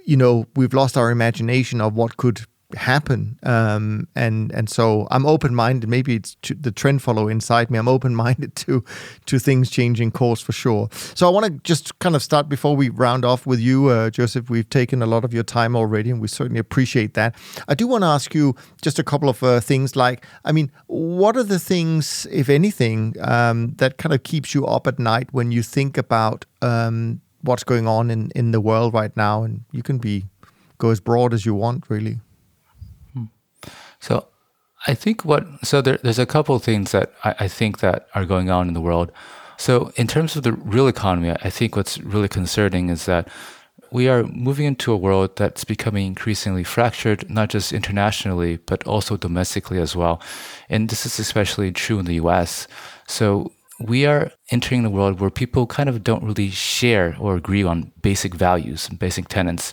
you 0.04 0.16
know, 0.16 0.46
we've 0.54 0.72
lost 0.72 0.96
our 0.96 1.10
imagination 1.10 1.80
of 1.80 1.94
what 1.94 2.16
could 2.16 2.42
happen. 2.76 3.38
Um, 3.44 4.08
and 4.14 4.52
and 4.52 4.68
so 4.68 5.08
I'm 5.10 5.24
open 5.24 5.54
minded 5.54 5.88
maybe 5.88 6.16
it's 6.16 6.36
the 6.42 6.70
trend 6.70 7.02
follow 7.02 7.28
inside 7.28 7.70
me. 7.70 7.78
I'm 7.78 7.88
open 7.88 8.14
minded 8.14 8.54
to 8.66 8.84
to 9.26 9.38
things 9.38 9.70
changing 9.70 10.10
course 10.10 10.40
for 10.40 10.52
sure. 10.52 10.88
So 10.92 11.26
I 11.26 11.30
want 11.30 11.46
to 11.46 11.52
just 11.62 11.98
kind 11.98 12.14
of 12.14 12.22
start 12.22 12.48
before 12.48 12.76
we 12.76 12.90
round 12.90 13.24
off 13.24 13.46
with 13.46 13.60
you 13.60 13.88
uh, 13.88 14.10
Joseph. 14.10 14.50
We've 14.50 14.68
taken 14.68 15.02
a 15.02 15.06
lot 15.06 15.24
of 15.24 15.32
your 15.32 15.44
time 15.44 15.74
already 15.74 16.10
and 16.10 16.20
we 16.20 16.28
certainly 16.28 16.60
appreciate 16.60 17.14
that. 17.14 17.34
I 17.68 17.74
do 17.74 17.86
want 17.86 18.02
to 18.02 18.08
ask 18.08 18.34
you 18.34 18.54
just 18.82 18.98
a 18.98 19.04
couple 19.04 19.28
of 19.30 19.42
uh, 19.42 19.60
things 19.60 19.96
like 19.96 20.26
I 20.44 20.52
mean 20.52 20.70
what 20.86 21.36
are 21.36 21.44
the 21.44 21.58
things 21.58 22.26
if 22.30 22.50
anything 22.50 23.14
um, 23.20 23.74
that 23.78 23.96
kind 23.96 24.14
of 24.14 24.22
keeps 24.24 24.54
you 24.54 24.66
up 24.66 24.86
at 24.86 24.98
night 24.98 25.28
when 25.32 25.52
you 25.52 25.62
think 25.62 25.96
about 25.96 26.44
um, 26.60 27.22
what's 27.40 27.64
going 27.64 27.88
on 27.88 28.10
in 28.10 28.30
in 28.34 28.50
the 28.50 28.60
world 28.60 28.92
right 28.92 29.16
now? 29.16 29.42
And 29.42 29.64
you 29.72 29.82
can 29.82 29.96
be 29.96 30.26
go 30.76 30.90
as 30.90 31.00
broad 31.00 31.32
as 31.32 31.46
you 31.46 31.54
want 31.54 31.88
really 31.88 32.18
so 34.00 34.26
I 34.86 34.94
think 34.94 35.24
what 35.24 35.44
so 35.64 35.80
there, 35.80 35.98
there's 36.02 36.18
a 36.18 36.26
couple 36.26 36.58
things 36.58 36.92
that 36.92 37.12
I, 37.24 37.34
I, 37.40 37.48
think 37.48 37.80
that 37.80 38.08
are 38.14 38.24
going 38.24 38.50
on 38.50 38.68
in 38.68 38.74
the 38.74 38.80
world. 38.80 39.10
So 39.56 39.92
in 39.96 40.06
terms 40.06 40.36
of 40.36 40.44
the 40.44 40.52
real 40.52 40.86
economy, 40.86 41.30
I 41.30 41.50
think 41.50 41.74
what's 41.74 41.98
really 41.98 42.28
concerning 42.28 42.90
is 42.90 43.06
that 43.06 43.28
we 43.90 44.08
are 44.08 44.24
moving 44.24 44.66
into 44.66 44.92
a 44.92 44.96
world 44.96 45.36
that's 45.36 45.64
becoming 45.64 46.06
increasingly 46.06 46.62
fractured, 46.62 47.28
not 47.30 47.48
just 47.48 47.72
internationally, 47.72 48.58
but 48.66 48.86
also 48.86 49.16
domestically 49.16 49.78
as 49.80 49.96
well. 49.96 50.20
And 50.68 50.88
this 50.90 51.06
is 51.06 51.18
especially 51.18 51.72
true 51.72 51.98
in 51.98 52.04
the 52.04 52.14
US. 52.14 52.68
So 53.06 53.52
we 53.80 54.06
are 54.06 54.32
entering 54.50 54.84
a 54.84 54.90
world 54.90 55.20
where 55.20 55.30
people 55.30 55.66
kind 55.66 55.88
of 55.88 56.02
don't 56.02 56.24
really 56.24 56.50
share 56.50 57.16
or 57.20 57.36
agree 57.36 57.62
on 57.62 57.92
basic 58.02 58.34
values 58.34 58.88
and 58.88 58.98
basic 58.98 59.28
tenets. 59.28 59.72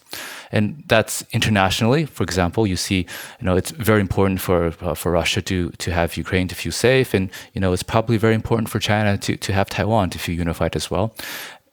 And 0.51 0.84
that's 0.88 1.24
internationally. 1.32 2.06
For 2.06 2.24
example, 2.24 2.68
you 2.68 2.76
see, 2.76 3.08
you 3.39 3.45
know, 3.45 3.56
it's 3.56 3.72
very 3.72 4.01
important 4.01 4.41
for 4.41 4.74
uh, 4.82 4.93
for 4.93 5.12
Russia 5.12 5.41
to 5.43 5.70
to 5.70 5.91
have 5.91 6.18
Ukraine 6.18 6.47
to 6.49 6.56
feel 6.56 6.72
safe, 6.72 7.14
and 7.14 7.32
you 7.53 7.62
know, 7.62 7.74
it's 7.74 7.84
probably 7.84 8.18
very 8.18 8.36
important 8.36 8.70
for 8.70 8.80
China 8.80 9.18
to 9.18 9.38
to 9.38 9.53
have 9.53 9.70
Taiwan 9.70 10.10
to 10.12 10.20
feel 10.20 10.36
unified 10.36 10.76
as 10.76 10.91
well. 10.91 11.16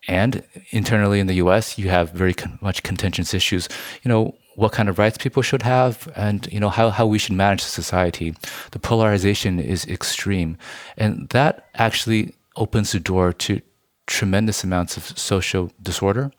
And 0.09 0.43
internally 0.70 1.20
in 1.20 1.28
the 1.28 1.35
U.S., 1.35 1.78
you 1.78 1.89
have 1.89 2.11
very 2.11 2.35
con- 2.35 2.59
much 2.61 2.83
contentious 2.83 3.35
issues. 3.35 3.68
You 4.03 4.09
know, 4.09 4.35
what 4.55 4.72
kind 4.72 4.88
of 4.88 4.98
rights 4.98 5.18
people 5.18 5.42
should 5.42 5.62
have 5.62 6.11
and 6.16 6.48
you 6.53 6.61
know 6.61 6.68
how, 6.68 6.90
how 6.90 7.07
we 7.07 7.18
should 7.18 7.34
manage 7.34 7.62
society. 7.62 8.34
The 8.72 8.78
polarization 8.78 9.59
is 9.59 9.86
extreme. 9.86 10.59
And 10.96 11.28
that 11.30 11.68
actually 11.74 12.34
opens 12.57 12.92
the 12.92 13.00
door 13.00 13.32
to 13.32 13.61
tremendous 14.07 14.64
amounts 14.64 14.96
of 14.96 15.16
social 15.18 15.70
disorder 15.80 16.30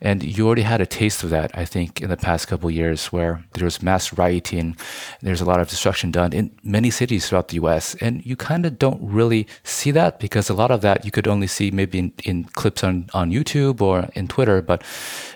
and 0.00 0.22
you 0.22 0.46
already 0.46 0.62
had 0.62 0.80
a 0.80 0.86
taste 0.86 1.24
of 1.24 1.30
that, 1.30 1.50
I 1.54 1.64
think, 1.64 2.00
in 2.00 2.10
the 2.10 2.16
past 2.16 2.48
couple 2.48 2.70
years, 2.70 3.06
where 3.06 3.44
there 3.52 3.64
was 3.64 3.82
mass 3.82 4.12
rioting, 4.12 4.76
there's 5.22 5.40
a 5.40 5.44
lot 5.44 5.60
of 5.60 5.68
destruction 5.68 6.10
done 6.10 6.32
in 6.32 6.50
many 6.62 6.90
cities 6.90 7.28
throughout 7.28 7.48
the 7.48 7.56
U.S. 7.56 7.94
And 8.00 8.24
you 8.24 8.36
kind 8.36 8.66
of 8.66 8.78
don't 8.78 9.00
really 9.02 9.46
see 9.62 9.90
that 9.92 10.20
because 10.20 10.50
a 10.50 10.54
lot 10.54 10.70
of 10.70 10.80
that 10.82 11.04
you 11.04 11.10
could 11.10 11.26
only 11.26 11.46
see 11.46 11.70
maybe 11.70 11.98
in, 11.98 12.12
in 12.24 12.44
clips 12.44 12.84
on, 12.84 13.08
on 13.14 13.30
YouTube 13.30 13.80
or 13.80 14.08
in 14.14 14.28
Twitter. 14.28 14.60
But 14.62 14.82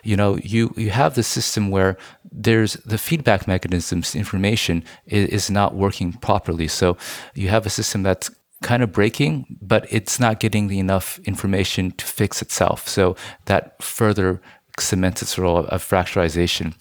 you 0.02 0.16
know, 0.16 0.36
you 0.38 0.72
you 0.76 0.90
have 0.90 1.14
the 1.14 1.22
system 1.22 1.70
where 1.70 1.96
there's 2.32 2.74
the 2.74 2.98
feedback 2.98 3.48
mechanisms, 3.48 4.14
information 4.14 4.84
is, 5.06 5.28
is 5.28 5.50
not 5.50 5.74
working 5.74 6.12
properly. 6.12 6.68
So 6.68 6.96
you 7.34 7.48
have 7.48 7.66
a 7.66 7.70
system 7.70 8.02
that's 8.02 8.30
kind 8.62 8.82
of 8.82 8.92
breaking, 8.92 9.58
but 9.61 9.86
it's 9.90 10.20
not 10.20 10.40
getting 10.40 10.68
the 10.68 10.78
enough 10.78 11.18
information 11.24 11.92
to 11.92 12.04
fix 12.04 12.42
itself. 12.42 12.88
So 12.88 13.16
that 13.46 13.82
further 13.82 14.40
cements 14.78 15.22
its 15.22 15.38
role 15.38 15.58
of 15.58 15.86
fracturization. 15.86 16.74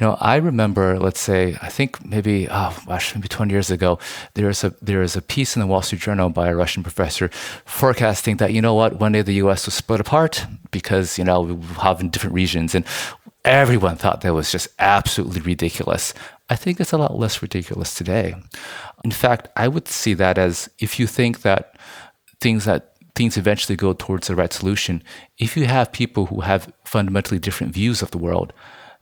You 0.00 0.06
know, 0.06 0.16
I 0.20 0.36
remember, 0.36 0.98
let's 0.98 1.20
say, 1.20 1.56
I 1.62 1.68
think 1.68 2.04
maybe, 2.04 2.48
oh 2.50 2.76
gosh, 2.86 3.14
maybe 3.14 3.28
20 3.28 3.52
years 3.52 3.70
ago, 3.70 3.98
there 4.34 4.48
is 4.48 4.64
a 4.64 4.74
there 4.82 5.02
is 5.02 5.16
a 5.16 5.22
piece 5.22 5.56
in 5.56 5.60
the 5.60 5.66
Wall 5.66 5.82
Street 5.82 6.02
Journal 6.02 6.28
by 6.28 6.48
a 6.48 6.56
Russian 6.56 6.82
professor 6.82 7.28
forecasting 7.64 8.36
that 8.38 8.52
you 8.52 8.60
know 8.60 8.74
what, 8.74 9.00
one 9.00 9.12
day 9.12 9.22
the 9.22 9.34
U.S. 9.34 9.66
will 9.66 9.72
split 9.72 10.00
apart 10.00 10.44
because 10.70 11.18
you 11.18 11.24
know 11.24 11.42
we 11.42 11.66
have 11.76 12.00
in 12.00 12.10
different 12.10 12.34
regions, 12.34 12.74
and 12.74 12.84
everyone 13.44 13.96
thought 13.96 14.20
that 14.22 14.34
was 14.34 14.50
just 14.50 14.68
absolutely 14.78 15.40
ridiculous. 15.40 16.12
I 16.48 16.56
think 16.56 16.80
it's 16.80 16.92
a 16.92 16.98
lot 16.98 17.18
less 17.18 17.42
ridiculous 17.42 17.94
today. 17.94 18.36
In 19.04 19.10
fact, 19.10 19.48
I 19.56 19.68
would 19.68 19.88
see 19.88 20.14
that 20.14 20.38
as 20.38 20.70
if 20.78 21.00
you 21.00 21.06
think 21.06 21.42
that 21.42 21.76
things 22.40 22.64
that 22.64 22.92
things 23.14 23.36
eventually 23.36 23.76
go 23.76 23.94
towards 23.94 24.28
the 24.28 24.36
right 24.36 24.52
solution, 24.52 25.02
if 25.38 25.56
you 25.56 25.64
have 25.64 25.90
people 25.90 26.26
who 26.26 26.42
have 26.42 26.72
fundamentally 26.84 27.38
different 27.38 27.72
views 27.72 28.02
of 28.02 28.10
the 28.10 28.18
world, 28.18 28.52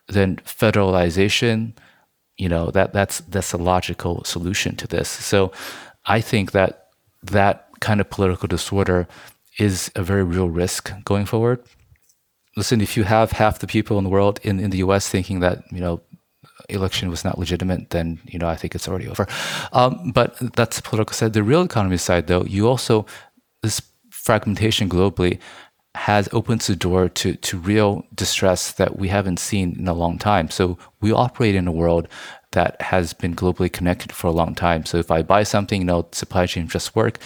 then 0.09 0.36
federalization, 0.36 1.72
you 2.38 2.49
know, 2.49 2.70
that 2.70 2.92
that's 2.92 3.20
that's 3.20 3.53
a 3.53 3.59
logical 3.59 4.24
solution 4.24 4.76
to 4.76 4.86
this. 4.86 5.09
So 5.09 5.53
I 6.07 6.20
think 6.20 6.53
that 6.53 6.88
that 7.22 7.68
kind 7.80 8.01
of 8.01 8.09
political 8.09 8.49
disorder 8.49 9.07
is 9.59 9.90
a 9.95 10.03
very 10.03 10.24
real 10.24 10.49
risk 10.49 10.92
going 11.05 11.26
forward. 11.26 11.62
Listen, 12.57 12.80
if 12.80 12.97
you 12.97 13.05
have 13.05 13.32
half 13.32 13.59
the 13.59 13.66
people 13.66 13.99
in 13.99 14.05
the 14.05 14.11
world 14.11 14.38
in, 14.42 14.61
in 14.61 14.70
the 14.70 14.78
US 14.78 15.09
thinking 15.09 15.40
that, 15.40 15.62
you 15.72 15.80
know, 15.80 16.01
election 16.69 17.11
was 17.11 17.25
not 17.25 17.39
legitimate, 17.39 17.91
then 17.91 18.21
you 18.27 18.39
know 18.39 18.49
I 18.49 18.57
think 18.57 18.75
it's 18.75 18.89
already 18.89 19.09
over. 19.09 19.27
Um, 19.73 20.12
but 20.12 20.37
that's 20.55 20.77
the 20.77 20.83
political 20.83 21.15
side. 21.15 21.33
The 21.33 21.43
real 21.43 21.62
economy 21.62 21.97
side, 21.97 22.27
though, 22.27 22.45
you 22.45 22.69
also 22.69 23.07
this 23.62 23.83
fragmentation 24.11 24.89
globally 24.89 25.39
has 25.97 26.29
opens 26.33 26.67
the 26.67 26.77
door 26.77 27.09
to 27.09 27.35
to 27.37 27.59
real 27.59 28.05
distress 28.15 28.73
that 28.73 28.99
we 28.99 29.09
haven't 29.09 29.39
seen 29.39 29.77
in 29.79 29.89
a 29.89 29.95
long 29.95 30.19
time. 30.19 30.51
So 30.51 30.79
we 31.01 31.12
operate 31.12 31.55
in 31.55 31.69
a 31.69 31.73
world 31.73 32.09
that 32.53 32.81
has 32.81 33.12
been 33.12 33.35
globally 33.35 33.73
connected 33.73 34.12
for 34.12 34.29
a 34.29 34.33
long 34.33 34.55
time. 34.55 34.85
So 34.87 34.99
if 34.99 35.11
I 35.11 35.23
buy 35.23 35.43
something, 35.43 35.81
you 35.81 35.87
know, 35.87 36.07
supply 36.12 36.47
chain 36.47 36.69
just 36.69 36.95
work 36.97 37.19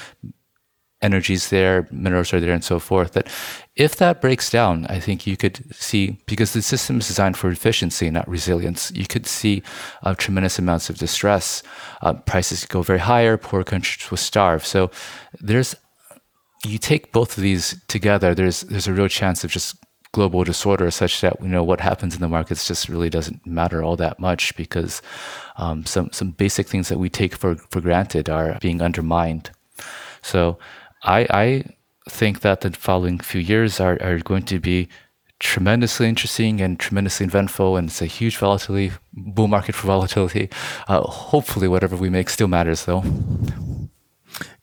energy's 1.00 1.50
there, 1.50 1.86
minerals 1.90 2.32
are 2.32 2.40
there, 2.40 2.52
and 2.52 2.64
so 2.64 2.78
forth. 2.78 3.12
That 3.12 3.28
if 3.76 3.96
that 3.96 4.20
breaks 4.20 4.50
down, 4.50 4.86
I 4.86 4.98
think 5.00 5.26
you 5.26 5.36
could 5.36 5.74
see 5.74 6.18
because 6.26 6.52
the 6.52 6.62
system 6.62 6.98
is 6.98 7.08
designed 7.08 7.36
for 7.36 7.50
efficiency, 7.50 8.10
not 8.10 8.28
resilience. 8.28 8.90
You 8.94 9.06
could 9.06 9.26
see 9.26 9.62
uh, 10.02 10.14
tremendous 10.14 10.58
amounts 10.58 10.90
of 10.90 10.98
distress. 10.98 11.62
Uh, 12.02 12.14
prices 12.14 12.64
go 12.64 12.82
very 12.82 12.98
higher. 12.98 13.36
Poor 13.36 13.64
countries 13.64 14.10
will 14.10 14.18
starve. 14.18 14.66
So 14.66 14.90
there's 15.40 15.76
you 16.66 16.78
take 16.78 17.12
both 17.12 17.36
of 17.36 17.42
these 17.42 17.80
together. 17.88 18.34
There's 18.34 18.62
there's 18.62 18.88
a 18.88 18.92
real 18.92 19.08
chance 19.08 19.44
of 19.44 19.50
just 19.50 19.76
global 20.12 20.42
disorder 20.42 20.90
such 20.90 21.20
that 21.20 21.36
you 21.40 21.48
know 21.48 21.62
what 21.62 21.80
happens 21.80 22.14
in 22.14 22.20
the 22.20 22.28
markets 22.28 22.66
just 22.66 22.88
really 22.88 23.10
doesn't 23.10 23.46
matter 23.46 23.82
all 23.82 23.94
that 23.96 24.18
much 24.18 24.56
because 24.56 25.02
um, 25.56 25.84
some 25.84 26.10
some 26.12 26.30
basic 26.32 26.66
things 26.66 26.88
that 26.88 26.98
we 26.98 27.08
take 27.08 27.36
for 27.36 27.56
for 27.70 27.80
granted 27.80 28.28
are 28.28 28.58
being 28.60 28.82
undermined. 28.82 29.50
So 30.22 30.58
I, 31.02 31.26
I 31.30 31.64
think 32.08 32.40
that 32.40 32.60
the 32.62 32.70
following 32.70 33.18
few 33.18 33.40
years 33.40 33.80
are, 33.80 33.98
are 34.02 34.18
going 34.18 34.44
to 34.44 34.58
be 34.58 34.88
tremendously 35.40 36.08
interesting 36.08 36.60
and 36.60 36.78
tremendously 36.80 37.26
eventful, 37.26 37.76
and 37.76 37.88
it's 37.88 38.02
a 38.02 38.06
huge 38.06 38.36
volatility, 38.36 38.92
bull 39.12 39.48
market 39.48 39.74
for 39.74 39.86
volatility. 39.86 40.50
Uh, 40.88 41.02
hopefully, 41.02 41.68
whatever 41.68 41.96
we 41.96 42.10
make 42.10 42.28
still 42.28 42.48
matters, 42.48 42.84
though. 42.84 43.04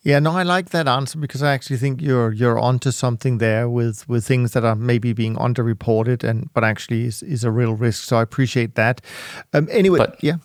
Yeah, 0.02 0.20
no, 0.20 0.38
I 0.38 0.44
like 0.44 0.70
that 0.70 0.88
answer 0.88 1.18
because 1.18 1.42
I 1.42 1.52
actually 1.54 1.78
think 1.78 2.00
you're 2.00 2.32
you're 2.32 2.60
onto 2.60 2.92
something 2.92 3.40
there 3.40 3.68
with 3.68 4.08
with 4.08 4.24
things 4.24 4.52
that 4.52 4.64
are 4.64 4.76
maybe 4.76 5.14
being 5.14 5.36
underreported 5.36 6.24
and 6.24 6.54
but 6.54 6.64
actually 6.64 7.06
is, 7.06 7.24
is 7.24 7.44
a 7.44 7.50
real 7.50 7.74
risk. 7.74 8.04
So 8.04 8.18
I 8.18 8.22
appreciate 8.22 8.76
that. 8.76 9.02
Um, 9.52 9.68
anyway, 9.72 9.98
but, 9.98 10.24
yeah. 10.24 10.36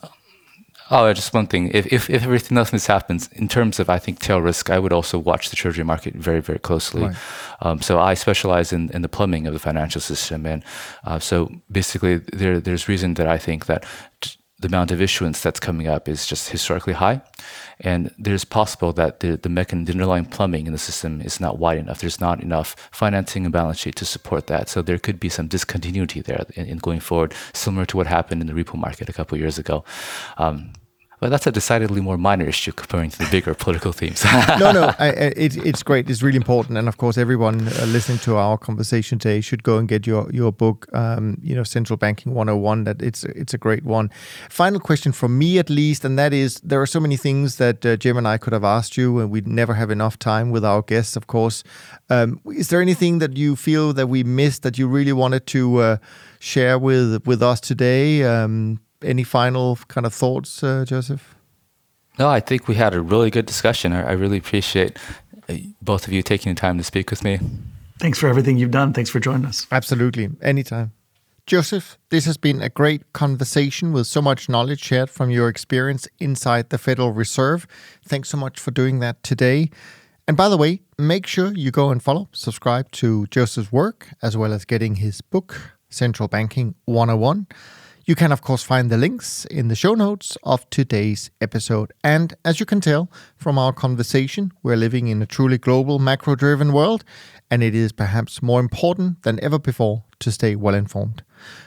Oh, 0.93 1.13
just 1.13 1.33
one 1.33 1.47
thing. 1.47 1.71
If, 1.73 1.87
if, 1.93 2.11
if 2.11 2.25
everything 2.25 2.59
else 2.59 2.87
happens, 2.87 3.29
in 3.33 3.47
terms 3.47 3.79
of, 3.79 3.89
I 3.89 3.99
think, 3.99 4.19
tail 4.19 4.41
risk, 4.41 4.71
I 4.71 4.79
would 4.81 4.93
also 4.93 5.19
watch 5.19 5.51
the 5.51 5.57
treasury 5.57 5.85
market 5.85 6.15
very, 6.15 6.41
very 6.41 6.59
closely. 6.59 7.03
Right. 7.05 7.17
Um, 7.61 7.81
so 7.81 8.01
I 8.01 8.15
specialize 8.15 8.73
in, 8.73 8.91
in 8.91 9.03
the 9.03 9.09
plumbing 9.09 9.47
of 9.47 9.53
the 9.53 9.61
financial 9.61 10.01
system. 10.01 10.47
And 10.47 10.65
uh, 11.05 11.21
so 11.21 11.51
basically, 11.71 12.17
there, 12.33 12.59
there's 12.59 12.89
reason 12.89 13.15
that 13.15 13.29
I 13.29 13.39
think 13.39 13.67
that 13.67 13.85
t- 14.21 14.40
the 14.61 14.69
amount 14.69 14.91
of 14.91 15.01
issuance 15.01 15.41
that's 15.41 15.59
coming 15.59 15.89
up 15.89 16.09
is 16.09 16.27
just 16.27 16.51
historically 16.51 16.93
high. 16.93 17.23
And 17.81 18.15
there's 18.19 18.45
possible 18.45 18.93
that 18.93 19.21
the, 19.21 19.37
the 19.37 19.49
mechanism, 19.49 19.87
the 19.87 19.93
underlying 19.93 20.27
plumbing 20.27 20.67
in 20.67 20.73
the 20.73 20.79
system 20.79 21.23
is 21.23 21.41
not 21.41 21.59
wide 21.59 21.79
enough. 21.79 22.01
There's 22.01 22.21
not 22.21 22.43
enough 22.43 22.77
financing 22.93 23.45
and 23.45 23.53
balance 23.53 23.79
sheet 23.79 23.97
to 23.97 24.05
support 24.05 24.49
that. 24.49 24.69
So 24.69 24.83
there 24.83 24.99
could 24.99 25.19
be 25.19 25.31
some 25.31 25.49
discontinuity 25.49 26.21
there 26.21 26.45
in, 26.55 26.67
in 26.67 26.79
going 26.79 27.01
forward, 27.01 27.35
similar 27.55 27.87
to 27.87 27.97
what 27.97 28.07
happened 28.07 28.43
in 28.43 28.47
the 28.47 28.53
repo 28.53 28.75
market 28.75 29.09
a 29.09 29.15
couple 29.15 29.39
years 29.39 29.59
ago. 29.59 29.83
Um, 30.37 30.73
but 31.21 31.29
that's 31.29 31.47
a 31.47 31.53
decidedly 31.53 32.01
more 32.01 32.17
minor 32.17 32.49
issue 32.49 32.73
comparing 32.73 33.11
to 33.11 33.19
the 33.19 33.29
bigger 33.31 33.53
political 33.55 33.93
themes. 33.93 34.25
no, 34.59 34.73
no, 34.73 34.95
I, 34.99 35.09
I, 35.09 35.11
it, 35.37 35.57
it's 35.59 35.83
great. 35.83 36.09
It's 36.09 36.23
really 36.23 36.39
important, 36.39 36.79
and 36.79 36.89
of 36.89 36.97
course, 36.97 37.19
everyone 37.19 37.69
uh, 37.69 37.85
listening 37.87 38.19
to 38.21 38.37
our 38.37 38.57
conversation 38.57 39.19
today 39.19 39.43
should 39.43 39.63
go 39.63 39.77
and 39.77 39.87
get 39.87 40.07
your 40.07 40.31
your 40.33 40.51
book. 40.51 40.87
Um, 40.95 41.39
you 41.43 41.55
know, 41.55 41.63
Central 41.63 41.99
Banking 41.99 42.35
101. 42.35 42.85
That 42.85 43.03
it's 43.03 43.25
it's 43.25 43.53
a 43.53 43.59
great 43.59 43.85
one. 43.85 44.11
Final 44.49 44.81
question 44.81 45.13
from 45.13 45.39
me, 45.39 45.59
at 45.59 45.69
least, 45.69 46.05
and 46.05 46.19
that 46.19 46.33
is: 46.33 46.59
there 46.65 46.81
are 46.81 46.87
so 46.87 47.01
many 47.01 47.19
things 47.19 47.57
that 47.57 47.85
uh, 47.85 47.99
Cem 47.99 48.17
and 48.17 48.27
I 48.27 48.39
could 48.39 48.55
have 48.55 48.65
asked 48.65 48.97
you, 48.97 49.19
and 49.21 49.31
we'd 49.31 49.47
never 49.47 49.75
have 49.75 49.91
enough 49.91 50.19
time 50.19 50.51
with 50.51 50.65
our 50.65 50.81
guests, 50.81 51.17
of 51.17 51.27
course. 51.27 51.63
Um, 52.09 52.41
is 52.47 52.69
there 52.69 52.81
anything 52.81 53.19
that 53.19 53.37
you 53.37 53.57
feel 53.57 53.93
that 53.93 54.07
we 54.07 54.25
missed 54.25 54.63
that 54.63 54.79
you 54.79 54.89
really 54.89 55.13
wanted 55.13 55.47
to 55.49 55.79
uh, 55.79 55.97
share 56.39 56.79
with 56.79 57.27
with 57.27 57.43
us 57.43 57.61
today? 57.61 58.25
Um, 58.25 58.81
any 59.03 59.25
final 59.25 59.77
kind 59.89 60.07
of 60.07 60.15
thoughts, 60.15 60.63
uh, 60.63 60.85
Joseph? 60.87 61.35
No, 62.19 62.29
I 62.29 62.41
think 62.41 62.69
we 62.69 62.75
had 62.75 62.95
a 62.95 63.01
really 63.01 63.31
good 63.31 63.47
discussion. 63.47 63.93
I, 63.93 64.03
I 64.03 64.13
really 64.13 64.39
appreciate 64.39 64.99
uh, 65.49 65.55
both 65.81 66.07
of 66.07 66.13
you 66.13 66.23
taking 66.23 66.55
the 66.55 66.61
time 66.61 66.77
to 66.79 66.85
speak 66.85 67.11
with 67.11 67.25
me. 67.25 67.39
Thanks 67.99 68.19
for 68.19 68.29
everything 68.29 68.59
you've 68.59 68.71
done. 68.71 68.93
Thanks 68.93 69.11
for 69.11 69.21
joining 69.21 69.47
us. 69.47 69.67
Absolutely. 69.71 70.31
Anytime. 70.43 70.93
Joseph, 71.47 71.99
this 72.11 72.27
has 72.27 72.37
been 72.37 72.63
a 72.63 72.69
great 72.69 73.13
conversation 73.13 73.93
with 73.93 74.07
so 74.07 74.23
much 74.23 74.49
knowledge 74.49 74.81
shared 74.83 75.11
from 75.11 75.31
your 75.31 75.49
experience 75.49 76.07
inside 76.19 76.71
the 76.71 76.79
Federal 76.79 77.13
Reserve. 77.13 77.67
Thanks 78.07 78.29
so 78.29 78.37
much 78.37 78.61
for 78.61 78.71
doing 78.71 79.01
that 79.01 79.23
today. 79.23 79.71
And 80.29 80.37
by 80.37 80.49
the 80.49 80.57
way, 80.57 80.83
make 80.97 81.27
sure 81.27 81.53
you 81.53 81.73
go 81.73 81.91
and 81.91 82.01
follow, 82.01 82.29
subscribe 82.33 82.91
to 82.93 83.27
Joseph's 83.29 83.73
work, 83.73 84.09
as 84.23 84.37
well 84.37 84.53
as 84.53 84.65
getting 84.65 84.97
his 84.97 85.21
book, 85.23 85.73
Central 85.89 86.29
Banking 86.29 86.77
101. 86.85 87.49
You 88.11 88.17
can, 88.17 88.33
of 88.33 88.43
course, 88.43 88.65
find 88.65 88.91
the 88.91 88.97
links 88.97 89.45
in 89.45 89.69
the 89.69 89.77
show 89.77 89.95
notes 89.95 90.37
of 90.43 90.69
today's 90.71 91.31
episode. 91.41 91.93
And 92.03 92.35
as 92.45 92.59
you 92.59 92.67
can 92.67 92.81
tell 92.81 93.09
from 93.37 93.57
our 93.57 93.73
conversation, 93.73 94.51
we're 94.65 94.75
living 94.75 95.07
in 95.07 95.23
a 95.23 95.27
truly 95.27 95.59
global, 95.59 96.01
macro 96.01 96.35
driven 96.35 96.73
world, 96.73 97.05
and 97.53 97.63
it 97.63 97.73
is 97.73 97.93
perhaps 97.93 98.43
more 98.43 98.59
important 98.59 99.23
than 99.23 99.39
ever 99.45 99.61
before 99.61 100.03
to 100.19 100.33
stay 100.33 100.57
well 100.57 100.75
informed. 100.75 101.23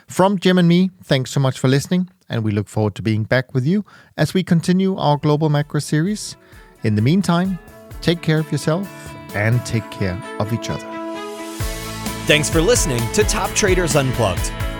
From 0.06 0.38
Cem 0.38 0.58
and 0.58 0.68
me, 0.68 0.90
thanks 1.02 1.30
so 1.30 1.40
much 1.40 1.58
for 1.58 1.68
listening, 1.68 2.10
and 2.28 2.44
we 2.44 2.52
look 2.52 2.68
forward 2.68 2.94
to 2.96 3.02
being 3.02 3.24
back 3.24 3.54
with 3.54 3.64
you 3.64 3.82
as 4.18 4.34
we 4.34 4.42
continue 4.42 4.98
our 4.98 5.16
Global 5.16 5.48
Macro 5.48 5.80
series. 5.80 6.36
In 6.82 6.94
the 6.94 7.00
meantime, 7.00 7.58
take 8.02 8.20
care 8.20 8.40
of 8.40 8.52
yourself 8.52 8.86
and 9.34 9.64
take 9.64 9.90
care 9.90 10.22
of 10.38 10.52
each 10.52 10.68
other. 10.68 10.84
Thanks 12.26 12.50
for 12.50 12.60
listening 12.60 13.00
to 13.14 13.24
Top 13.24 13.48
Traders 13.52 13.96
Unplugged. 13.96 14.52